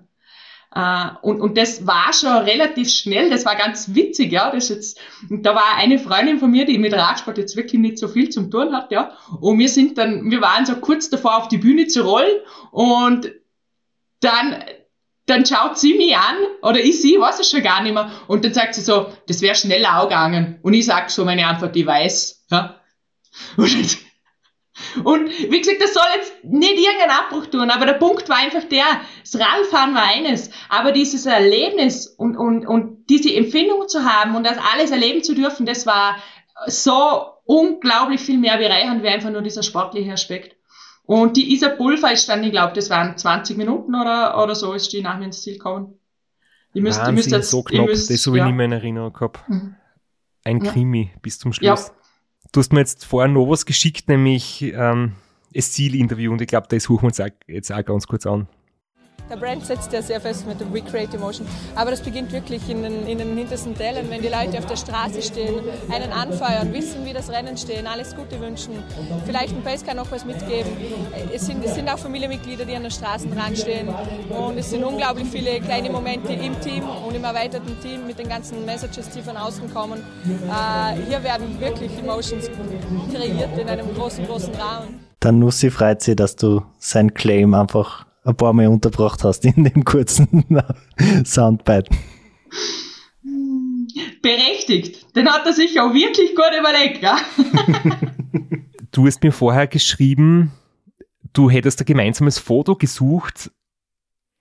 Uh, 0.76 1.18
und, 1.24 1.42
und 1.42 1.58
das 1.58 1.88
war 1.88 2.14
schon 2.14 2.30
relativ 2.30 2.92
schnell, 2.92 3.32
das 3.32 3.44
war 3.44 3.56
ganz 3.56 3.96
witzig, 3.96 4.32
ja. 4.32 4.52
Das 4.52 4.70
jetzt, 4.70 5.00
da 5.28 5.56
war 5.56 5.78
eine 5.78 5.98
Freundin 5.98 6.38
von 6.38 6.52
mir, 6.52 6.66
die 6.66 6.78
mit 6.78 6.94
Radsport 6.94 7.40
jetzt 7.40 7.56
wirklich 7.56 7.82
nicht 7.82 7.98
so 7.98 8.08
viel 8.08 8.30
zum 8.30 8.52
tun 8.52 8.72
hat, 8.72 8.92
ja. 8.92 9.18
Und 9.42 9.58
wir 9.58 9.68
sind 9.68 9.98
dann, 9.98 10.30
wir 10.30 10.42
waren 10.42 10.68
so 10.68 10.76
kurz 10.76 11.10
davor 11.10 11.38
auf 11.38 11.48
die 11.48 11.58
Bühne 11.58 11.88
zu 11.88 12.04
rollen 12.04 12.38
und 12.72 13.32
dann, 14.20 14.64
dann 15.26 15.44
schaut 15.44 15.80
sie 15.80 15.96
mich 15.96 16.16
an, 16.16 16.36
oder 16.62 16.80
ich 16.80 17.02
sie, 17.02 17.20
weiß 17.20 17.40
es 17.40 17.50
schon 17.50 17.64
gar 17.64 17.82
nicht 17.82 17.94
mehr, 17.94 18.12
und 18.28 18.46
dann 18.46 18.54
sagt 18.54 18.76
sie 18.76 18.82
so, 18.82 19.12
das 19.28 19.42
wäre 19.42 19.56
schneller 19.56 20.00
auch 20.00 20.04
gegangen. 20.04 20.60
Und 20.62 20.76
ich 20.76 20.86
sag 20.86 21.10
so 21.10 21.26
meine 21.26 21.48
Antwort, 21.48 21.76
ich 21.76 21.86
weiß, 21.86 22.46
ja. 22.52 22.80
Und 23.58 23.98
und 25.04 25.30
wie 25.30 25.60
gesagt, 25.60 25.82
das 25.82 25.94
soll 25.94 26.04
jetzt 26.16 26.44
nicht 26.44 26.78
irgendeinen 26.78 27.12
Abbruch 27.12 27.48
tun, 27.48 27.70
aber 27.70 27.86
der 27.86 27.94
Punkt 27.94 28.30
war 28.30 28.38
einfach 28.38 28.64
der, 28.64 28.86
das 29.22 29.40
Radfahren 29.40 29.96
war 29.96 30.04
eines, 30.04 30.50
aber 30.70 30.92
dieses 30.92 31.26
Erlebnis 31.26 32.08
und, 32.08 32.38
und, 32.38 32.66
und 32.66 33.10
diese 33.10 33.34
Empfindung 33.34 33.88
zu 33.88 34.04
haben 34.04 34.36
und 34.36 34.46
das 34.46 34.58
alles 34.74 34.92
erleben 34.92 35.24
zu 35.24 35.36
dürfen, 35.36 35.66
das 35.66 35.86
war 35.86 36.18
so 36.68 37.26
unglaublich 37.46 38.22
viel 38.22 38.38
mehr 38.38 38.58
bereichernd 38.58 39.04
wie 39.04 39.08
einfach 39.08 39.32
nur 39.32 39.42
dieser 39.42 39.64
sportliche 39.64 40.12
Aspekt. 40.12 40.56
Und 41.04 41.38
die 41.38 41.54
Isa 41.54 41.70
Pulver 41.70 42.12
ist 42.12 42.30
dann, 42.30 42.44
ich 42.44 42.52
glaube, 42.52 42.74
das 42.74 42.92
waren 42.92 43.18
20 43.18 43.58
Minuten 43.58 43.96
oder, 43.96 44.42
oder 44.44 44.54
so, 44.54 44.74
ist 44.74 44.94
die 44.94 45.02
nach 45.02 45.18
mir 45.18 45.26
ins 45.26 45.42
Ziel 45.42 45.54
gekommen. 45.54 45.96
Ich 46.74 46.84
müsst, 46.84 47.00
Wahnsinn, 47.00 47.14
ihr 47.14 47.18
müsst 47.18 47.32
jetzt, 47.32 47.50
so 47.50 47.64
knapp, 47.64 47.88
müsst, 47.88 48.12
das 48.12 48.28
habe 48.28 48.38
ich 48.38 48.42
ja. 48.42 48.46
nicht 48.46 48.56
mehr 48.56 48.66
in 48.66 48.72
Erinnerung 48.74 49.14
gehabt. 49.14 49.50
Mhm. 49.50 49.76
Ein 50.44 50.60
Krimi 50.62 51.10
ja. 51.12 51.20
bis 51.22 51.40
zum 51.40 51.52
Schluss. 51.52 51.88
Ja. 51.88 51.94
Du 52.52 52.60
hast 52.60 52.74
mir 52.74 52.80
jetzt 52.80 53.06
vorher 53.06 53.32
noch 53.32 53.47
was 53.50 53.66
geschickt, 53.66 54.08
nämlich 54.08 54.64
ähm, 54.64 55.14
das 55.54 55.72
Zielinterview 55.72 56.32
und 56.32 56.41
ich 56.41 56.47
glaube, 56.47 56.68
das 56.70 56.84
suchen 56.84 57.04
wir 57.04 57.08
uns 57.08 57.20
auch, 57.20 57.30
jetzt 57.47 57.72
auch 57.72 57.86
ganz 57.86 58.08
kurz 58.08 58.26
an. 58.26 58.47
Der 59.30 59.36
Brand 59.36 59.66
setzt 59.66 59.94
ja 59.94 60.02
sehr 60.02 60.20
fest 60.20 60.48
mit 60.48 60.60
dem 60.60 60.72
Recreate 60.72 61.18
Emotion, 61.18 61.48
aber 61.76 61.92
das 61.92 62.02
beginnt 62.02 62.32
wirklich 62.32 62.68
in 62.68 62.82
den, 62.82 63.08
in 63.08 63.20
den 63.20 63.38
hintersten 63.38 63.76
Tälern, 63.76 64.10
wenn 64.10 64.22
die 64.22 64.28
Leute 64.28 64.58
auf 64.58 64.66
der 64.66 64.76
Straße 64.76 65.22
stehen, 65.22 65.56
einen 65.92 66.12
anfeuern, 66.12 66.74
wissen, 66.74 67.06
wie 67.06 67.14
das 67.14 67.30
Rennen 67.30 67.56
stehen, 67.56 67.86
alles 67.86 68.16
Gute 68.16 68.40
wünschen, 68.40 68.74
vielleicht 69.26 69.56
ein 69.56 69.62
Pacecar 69.62 69.94
noch 69.94 70.12
was 70.12 70.26
mitgeben. 70.26 70.72
Es 71.34 71.46
sind, 71.46 71.64
es 71.64 71.76
sind 71.76 71.88
auch 71.90 72.00
Familienmitglieder, 72.00 72.66
die 72.66 72.76
an 72.76 72.84
der 72.84 72.90
Straßenrand 72.90 73.58
stehen 73.58 73.90
und 74.30 74.58
es 74.58 74.72
sind 74.72 74.84
unglaublich 74.84 75.28
viele 75.30 75.60
kleine 75.60 75.92
Momente 75.92 76.34
im 76.34 76.60
Team 76.62 76.84
und 77.08 77.16
im 77.16 77.24
erweiterten 77.24 77.80
Team 77.82 78.08
mit 78.08 78.18
den 78.18 78.30
ganzen 78.30 78.66
Messages, 78.66 79.10
die 79.10 79.22
von 79.22 79.38
außen 79.38 79.72
kommen. 79.72 80.00
Äh, 80.26 81.02
hier 81.08 81.24
werden 81.24 81.60
wirklich 81.60 81.92
Emotions 82.00 82.50
kreiert 83.14 83.58
in 83.58 83.70
einem 83.70 83.94
großen, 83.94 84.26
großen 84.26 84.56
Raum. 84.56 85.00
Dann 85.20 85.40
Nussi 85.40 85.70
freut 85.70 86.02
sich, 86.02 86.16
dass 86.16 86.36
du 86.36 86.64
sein 86.80 87.14
Claim 87.14 87.54
einfach 87.54 88.06
ein 88.30 88.38
paar 88.38 88.54
Mal 88.54 88.68
unterbracht 88.68 89.24
hast 89.24 89.46
in 89.46 89.64
dem 89.64 89.84
kurzen 89.84 90.46
Soundbite. 91.26 91.90
Berechtigt. 94.22 95.16
Den 95.16 95.30
hat 95.30 95.46
er 95.46 95.54
sich 95.54 95.80
auch 95.80 95.94
wirklich 95.94 96.36
gut 96.36 96.52
überlegt, 96.58 97.02
ja? 97.02 97.18
du 98.92 99.08
hast 99.08 99.24
mir 99.24 99.32
vorher 99.32 99.68
geschrieben, 99.68 100.52
du 101.34 101.50
hättest 101.50 101.82
ein 101.82 101.86
gemeinsames 101.86 102.40
Foto 102.40 102.76
gesucht 102.76 103.52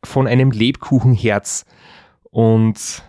von 0.04 0.26
einem 0.26 0.50
Lebkuchenherz 0.50 1.64
und 2.30 3.02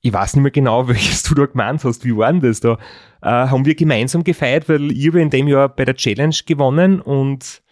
ich 0.00 0.12
weiß 0.12 0.34
nicht 0.34 0.42
mehr 0.42 0.50
genau, 0.52 0.86
welches 0.88 1.22
du 1.22 1.34
da 1.34 1.46
gemeint 1.46 1.82
hast. 1.84 2.04
Wie 2.04 2.16
war 2.16 2.30
denn 2.30 2.40
das 2.40 2.60
da? 2.60 2.78
Äh, 3.22 3.28
haben 3.28 3.64
wir 3.64 3.74
gemeinsam 3.74 4.22
gefeiert, 4.22 4.68
weil 4.68 4.92
ich 4.92 5.08
habe 5.08 5.22
in 5.22 5.30
dem 5.30 5.48
Jahr 5.48 5.68
bei 5.68 5.84
der 5.84 5.96
Challenge 5.96 6.36
gewonnen 6.46 7.00
und 7.00 7.62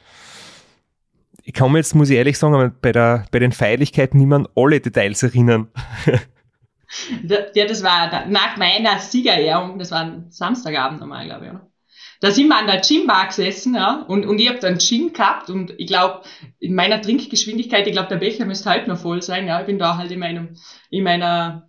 ich 1.44 1.52
kann 1.52 1.72
mir 1.72 1.78
jetzt, 1.78 1.94
muss 1.94 2.10
ich 2.10 2.16
ehrlich 2.16 2.38
sagen, 2.38 2.74
bei, 2.80 2.92
der, 2.92 3.24
bei 3.30 3.38
den 3.38 3.52
Feierlichkeiten 3.52 4.18
nicht 4.18 4.28
mehr 4.28 4.36
an 4.36 4.48
alle 4.54 4.80
Details 4.80 5.22
erinnern. 5.22 5.68
ja, 7.54 7.66
das 7.66 7.82
war 7.82 8.26
nach 8.26 8.56
meiner 8.56 8.98
Siegerehrung, 8.98 9.78
das 9.78 9.90
war 9.90 10.00
ein 10.00 10.26
Samstagabend 10.30 11.00
nochmal, 11.00 11.26
glaube 11.26 11.46
ich, 11.46 11.50
oder? 11.50 11.68
Da 12.20 12.30
sind 12.30 12.46
wir 12.46 12.56
an 12.56 12.68
der 12.68 12.80
Gymbar 12.80 13.26
gesessen, 13.26 13.74
ja, 13.74 14.04
und, 14.06 14.24
und 14.24 14.38
ich 14.38 14.48
habe 14.48 14.60
dann 14.60 14.78
Gin 14.78 15.12
gehabt 15.12 15.50
und 15.50 15.74
ich 15.76 15.88
glaube, 15.88 16.22
in 16.60 16.72
meiner 16.72 17.02
Trinkgeschwindigkeit, 17.02 17.84
ich 17.88 17.92
glaube, 17.92 18.10
der 18.10 18.16
Becher 18.16 18.44
müsste 18.44 18.70
halt 18.70 18.86
noch 18.86 18.98
voll 18.98 19.22
sein, 19.22 19.48
ja. 19.48 19.58
Ich 19.58 19.66
bin 19.66 19.80
da 19.80 19.96
halt 19.96 20.12
in 20.12 20.20
meinem, 20.20 20.56
in 20.88 21.02
meiner, 21.02 21.68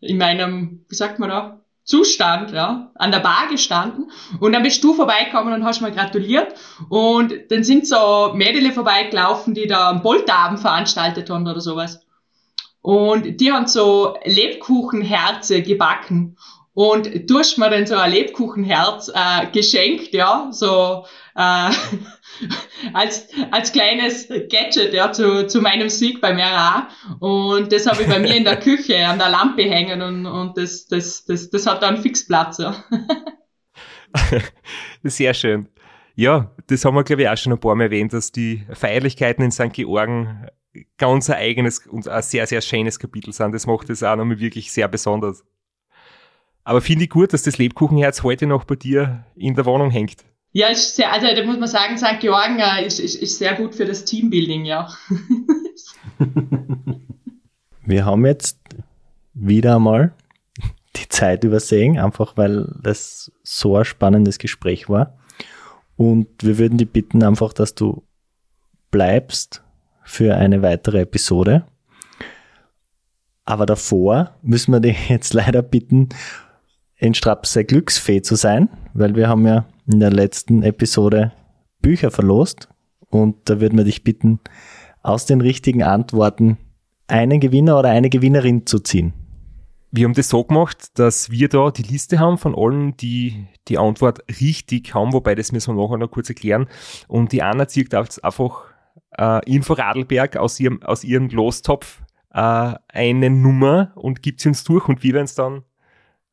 in 0.00 0.18
meinem, 0.18 0.84
wie 0.88 0.94
sagt 0.94 1.18
man 1.18 1.30
da, 1.30 1.65
Zustand, 1.86 2.50
ja, 2.50 2.90
an 2.96 3.12
der 3.12 3.20
Bar 3.20 3.46
gestanden. 3.48 4.10
Und 4.40 4.52
dann 4.52 4.64
bist 4.64 4.82
du 4.82 4.92
vorbeigekommen 4.92 5.54
und 5.54 5.64
hast 5.64 5.80
mir 5.80 5.92
gratuliert. 5.92 6.52
Und 6.88 7.32
dann 7.50 7.62
sind 7.62 7.86
so 7.86 8.32
Mädels 8.34 8.74
vorbeigelaufen, 8.74 9.54
die 9.54 9.68
da 9.68 9.90
einen 9.90 10.02
Boltabend 10.02 10.58
veranstaltet 10.58 11.30
haben 11.30 11.46
oder 11.46 11.60
sowas. 11.60 12.00
Und 12.82 13.40
die 13.40 13.52
haben 13.52 13.68
so 13.68 14.16
Lebkuchenherze 14.24 15.62
gebacken. 15.62 16.36
Und 16.74 17.30
du 17.30 17.38
hast 17.38 17.56
mir 17.56 17.70
dann 17.70 17.86
so 17.86 17.94
ein 17.94 18.10
Lebkuchenherz 18.10 19.08
äh, 19.14 19.46
geschenkt, 19.46 20.12
ja, 20.12 20.48
so 20.50 21.06
äh, 21.36 21.70
als, 22.92 23.28
als 23.50 23.72
kleines 23.72 24.28
Gadget 24.28 24.92
ja, 24.92 25.12
zu, 25.12 25.46
zu 25.46 25.60
meinem 25.60 25.88
Sieg 25.88 26.20
beim 26.20 26.38
RA. 26.38 26.88
Und 27.20 27.72
das 27.72 27.86
habe 27.86 28.02
ich 28.02 28.08
bei 28.08 28.18
mir 28.18 28.36
in 28.36 28.44
der 28.44 28.56
Küche 28.60 29.06
an 29.06 29.18
der 29.18 29.30
Lampe 29.30 29.62
hängen 29.62 30.02
und, 30.02 30.26
und 30.26 30.56
das, 30.56 30.86
das, 30.86 31.24
das, 31.24 31.50
das 31.50 31.66
hat 31.66 31.82
dann 31.82 32.02
Fixplatz. 32.02 32.58
Ja. 32.58 32.84
Sehr 35.02 35.34
schön. 35.34 35.68
Ja, 36.14 36.54
das 36.68 36.84
haben 36.84 36.94
wir, 36.94 37.04
glaube 37.04 37.22
ich, 37.22 37.28
auch 37.28 37.36
schon 37.36 37.52
ein 37.52 37.60
paar 37.60 37.74
Mal 37.74 37.84
erwähnt, 37.84 38.12
dass 38.12 38.32
die 38.32 38.64
Feierlichkeiten 38.72 39.44
in 39.44 39.50
St. 39.50 39.72
Georgen 39.72 40.48
ganz 40.96 41.30
ein 41.30 41.36
eigenes 41.36 41.86
und 41.86 42.08
ein 42.08 42.22
sehr, 42.22 42.46
sehr 42.46 42.60
schönes 42.60 42.98
Kapitel 42.98 43.32
sind. 43.32 43.52
Das 43.52 43.66
macht 43.66 43.90
es 43.90 44.02
auch 44.02 44.16
nochmal 44.16 44.38
wirklich 44.38 44.72
sehr 44.72 44.88
besonders. 44.88 45.44
Aber 46.64 46.80
finde 46.80 47.04
ich 47.04 47.10
gut, 47.10 47.32
dass 47.32 47.42
das 47.42 47.58
Lebkuchenherz 47.58 48.22
heute 48.22 48.46
noch 48.46 48.64
bei 48.64 48.74
dir 48.74 49.24
in 49.36 49.54
der 49.54 49.66
Wohnung 49.66 49.90
hängt. 49.90 50.24
Ja, 50.56 50.68
ist 50.68 50.96
sehr, 50.96 51.12
also 51.12 51.26
da 51.26 51.44
muss 51.44 51.58
man 51.58 51.68
sagen, 51.68 51.98
St. 51.98 52.18
Georgen 52.18 52.60
äh, 52.60 52.86
ist, 52.86 52.98
ist, 52.98 53.16
ist 53.16 53.36
sehr 53.36 53.56
gut 53.56 53.74
für 53.74 53.84
das 53.84 54.06
Teambuilding, 54.06 54.64
ja. 54.64 54.88
Wir 57.84 58.06
haben 58.06 58.24
jetzt 58.24 58.58
wieder 59.34 59.76
einmal 59.76 60.14
die 60.96 61.10
Zeit 61.10 61.44
übersehen, 61.44 61.98
einfach 61.98 62.38
weil 62.38 62.74
das 62.82 63.30
so 63.42 63.76
ein 63.76 63.84
spannendes 63.84 64.38
Gespräch 64.38 64.88
war. 64.88 65.18
Und 65.98 66.28
wir 66.40 66.56
würden 66.56 66.78
dich 66.78 66.88
bitten 66.88 67.22
einfach, 67.22 67.52
dass 67.52 67.74
du 67.74 68.02
bleibst 68.90 69.62
für 70.04 70.36
eine 70.36 70.62
weitere 70.62 71.00
Episode. 71.00 71.66
Aber 73.44 73.66
davor 73.66 74.34
müssen 74.40 74.72
wir 74.72 74.80
dich 74.88 75.10
jetzt 75.10 75.34
leider 75.34 75.60
bitten, 75.60 76.08
in 76.96 77.12
Strapse 77.12 77.62
Glücksfee 77.66 78.22
zu 78.22 78.36
sein, 78.36 78.70
weil 78.94 79.16
wir 79.16 79.28
haben 79.28 79.46
ja 79.46 79.66
in 79.86 80.00
der 80.00 80.10
letzten 80.10 80.62
Episode 80.62 81.32
Bücher 81.80 82.10
verlost 82.10 82.68
und 83.10 83.36
da 83.48 83.60
würden 83.60 83.78
wir 83.78 83.84
dich 83.84 84.04
bitten, 84.04 84.40
aus 85.02 85.26
den 85.26 85.40
richtigen 85.40 85.82
Antworten 85.82 86.58
einen 87.06 87.40
Gewinner 87.40 87.78
oder 87.78 87.90
eine 87.90 88.10
Gewinnerin 88.10 88.66
zu 88.66 88.80
ziehen. 88.80 89.12
Wir 89.92 90.04
haben 90.04 90.14
das 90.14 90.28
so 90.28 90.44
gemacht, 90.44 90.98
dass 90.98 91.30
wir 91.30 91.48
da 91.48 91.70
die 91.70 91.82
Liste 91.82 92.18
haben 92.18 92.38
von 92.38 92.54
allen, 92.56 92.96
die 92.96 93.46
die 93.68 93.78
Antwort 93.78 94.24
richtig 94.40 94.94
haben, 94.94 95.12
wobei 95.12 95.34
das 95.34 95.52
müssen 95.52 95.76
wir 95.76 95.82
nachher 95.82 95.98
noch 95.98 96.10
kurz 96.10 96.28
erklären. 96.28 96.66
Und 97.06 97.32
die 97.32 97.42
Anna 97.42 97.68
zieht 97.68 97.94
einfach 97.94 98.64
äh, 99.16 99.48
Info 99.50 99.74
Radlberg 99.74 100.36
aus 100.36 100.58
ihrem, 100.60 100.82
aus 100.82 101.04
ihrem 101.04 101.28
Lostopf 101.28 102.02
äh, 102.34 102.74
eine 102.88 103.30
Nummer 103.30 103.92
und 103.94 104.22
gibt 104.22 104.40
sie 104.40 104.48
uns 104.48 104.64
durch 104.64 104.88
und 104.88 105.02
wir 105.02 105.14
werden 105.14 105.24
es 105.24 105.34
dann 105.34 105.62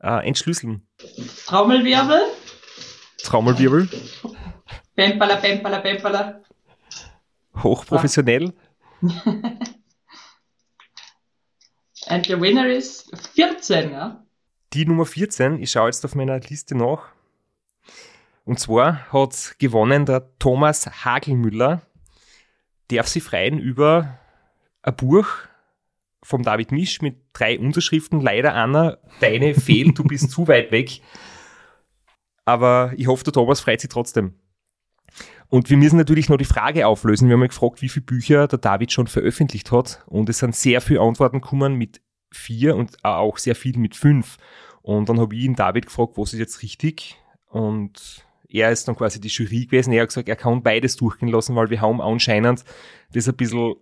äh, 0.01 0.27
entschlüsseln. 0.27 0.81
Trommelwirbel. 1.45 2.19
Trommelwirbel. 3.23 3.89
Pempala, 4.95 5.37
pempala, 5.37 5.79
pempala. 5.79 6.41
Hochprofessionell. 7.55 8.53
And 12.07 12.25
the 12.25 12.39
winner 12.39 12.67
is 12.67 13.09
14, 13.35 13.91
ja. 13.91 14.23
Die 14.73 14.85
Nummer 14.85 15.05
14, 15.05 15.61
ich 15.61 15.71
schaue 15.71 15.87
jetzt 15.87 16.03
auf 16.03 16.15
meiner 16.15 16.39
Liste 16.39 16.75
nach. 16.75 17.09
Und 18.45 18.59
zwar 18.59 19.11
hat 19.11 19.55
gewonnen 19.59 20.05
der 20.05 20.29
Thomas 20.37 21.05
Hagelmüller. 21.05 21.81
Darf 22.89 23.07
sie 23.07 23.21
freien 23.21 23.57
über 23.57 24.19
ein 24.81 24.95
Buch 24.95 25.27
vom 26.21 26.43
David 26.43 26.71
Misch 26.71 27.01
mit 27.01 27.17
drei 27.33 27.57
Unterschriften. 27.57 28.19
Leider, 28.19 28.53
Anna, 28.53 28.97
deine 29.21 29.53
fehlt, 29.53 29.97
du 29.97 30.03
bist 30.03 30.31
zu 30.31 30.47
weit 30.47 30.71
weg. 30.71 31.01
Aber 32.45 32.93
ich 32.97 33.07
hoffe, 33.07 33.23
der 33.23 33.33
Thomas 33.33 33.61
freut 33.61 33.81
sich 33.81 33.89
trotzdem. 33.89 34.33
Und 35.47 35.69
wir 35.69 35.77
müssen 35.77 35.97
natürlich 35.97 36.29
noch 36.29 36.37
die 36.37 36.45
Frage 36.45 36.87
auflösen. 36.87 37.27
Wir 37.27 37.35
haben 37.35 37.41
ja 37.41 37.47
gefragt, 37.47 37.81
wie 37.81 37.89
viele 37.89 38.05
Bücher 38.05 38.47
der 38.47 38.59
David 38.59 38.91
schon 38.91 39.07
veröffentlicht 39.07 39.71
hat. 39.71 40.03
Und 40.07 40.29
es 40.29 40.39
sind 40.39 40.55
sehr 40.55 40.81
viele 40.81 41.01
Antworten 41.01 41.41
gekommen 41.41 41.75
mit 41.75 42.01
vier 42.31 42.75
und 42.75 43.03
auch 43.05 43.37
sehr 43.37 43.55
viel 43.55 43.77
mit 43.77 43.95
fünf. 43.95 44.37
Und 44.81 45.09
dann 45.09 45.19
habe 45.19 45.35
ich 45.35 45.43
ihn 45.43 45.55
David 45.55 45.85
gefragt, 45.85 46.13
was 46.15 46.33
ist 46.33 46.39
jetzt 46.39 46.63
richtig? 46.63 47.17
Und 47.49 48.25
er 48.49 48.71
ist 48.71 48.87
dann 48.87 48.95
quasi 48.95 49.21
die 49.21 49.29
Jury 49.29 49.65
gewesen. 49.65 49.93
Er 49.93 50.01
hat 50.01 50.09
gesagt, 50.09 50.27
er 50.27 50.35
kann 50.35 50.63
beides 50.63 50.95
durchgehen 50.95 51.29
lassen, 51.29 51.55
weil 51.55 51.69
wir 51.69 51.81
haben 51.81 52.01
anscheinend 52.01 52.63
das 53.11 53.27
ein 53.27 53.35
bisschen 53.35 53.75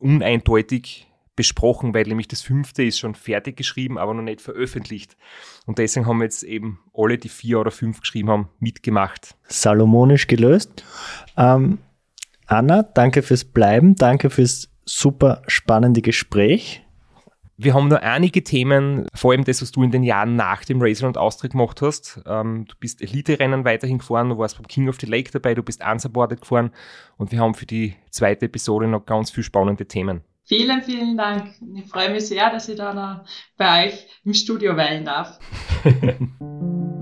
uneindeutig 0.00 1.08
besprochen, 1.36 1.94
weil 1.94 2.04
nämlich 2.04 2.28
das 2.28 2.42
fünfte 2.42 2.84
ist 2.84 2.98
schon 2.98 3.14
fertig 3.14 3.56
geschrieben, 3.56 3.98
aber 3.98 4.14
noch 4.14 4.22
nicht 4.22 4.40
veröffentlicht. 4.40 5.16
Und 5.66 5.78
deswegen 5.78 6.06
haben 6.06 6.18
wir 6.18 6.24
jetzt 6.24 6.42
eben 6.42 6.80
alle, 6.94 7.18
die 7.18 7.28
vier 7.28 7.60
oder 7.60 7.70
fünf 7.70 8.00
geschrieben 8.00 8.30
haben, 8.30 8.48
mitgemacht. 8.58 9.36
Salomonisch 9.48 10.26
gelöst. 10.26 10.84
Ähm, 11.36 11.78
Anna, 12.46 12.82
danke 12.82 13.22
fürs 13.22 13.44
Bleiben, 13.44 13.94
danke 13.94 14.30
fürs 14.30 14.70
super 14.84 15.42
spannende 15.46 16.02
Gespräch. 16.02 16.82
Wir 17.56 17.74
haben 17.74 17.86
noch 17.86 18.00
einige 18.00 18.42
Themen, 18.42 19.06
vor 19.14 19.30
allem 19.30 19.44
das, 19.44 19.62
was 19.62 19.70
du 19.70 19.84
in 19.84 19.92
den 19.92 20.02
Jahren 20.02 20.34
nach 20.34 20.64
dem 20.64 20.82
Racer 20.82 21.06
und 21.06 21.16
Austria 21.16 21.48
gemacht 21.48 21.82
hast. 21.82 22.20
Ähm, 22.26 22.64
du 22.66 22.74
bist 22.80 23.00
Elite-Rennen 23.00 23.64
weiterhin 23.64 23.98
gefahren, 23.98 24.28
du 24.28 24.38
warst 24.38 24.56
beim 24.56 24.66
King 24.66 24.88
of 24.88 24.96
the 25.00 25.06
Lake 25.06 25.30
dabei, 25.30 25.54
du 25.54 25.62
bist 25.62 25.80
unsupported 25.84 26.40
gefahren 26.40 26.72
und 27.16 27.30
wir 27.30 27.38
haben 27.38 27.54
für 27.54 27.66
die 27.66 27.94
zweite 28.10 28.46
Episode 28.46 28.88
noch 28.88 29.06
ganz 29.06 29.30
viele 29.30 29.44
spannende 29.44 29.86
Themen. 29.86 30.22
Vielen, 30.46 30.82
vielen 30.82 31.16
Dank. 31.16 31.54
Ich 31.76 31.86
freue 31.88 32.10
mich 32.10 32.26
sehr, 32.26 32.50
dass 32.50 32.68
ich 32.68 32.76
da 32.76 32.92
noch 32.92 33.24
bei 33.56 33.86
euch 33.86 34.06
im 34.24 34.34
Studio 34.34 34.76
weilen 34.76 35.04
darf. 35.04 35.38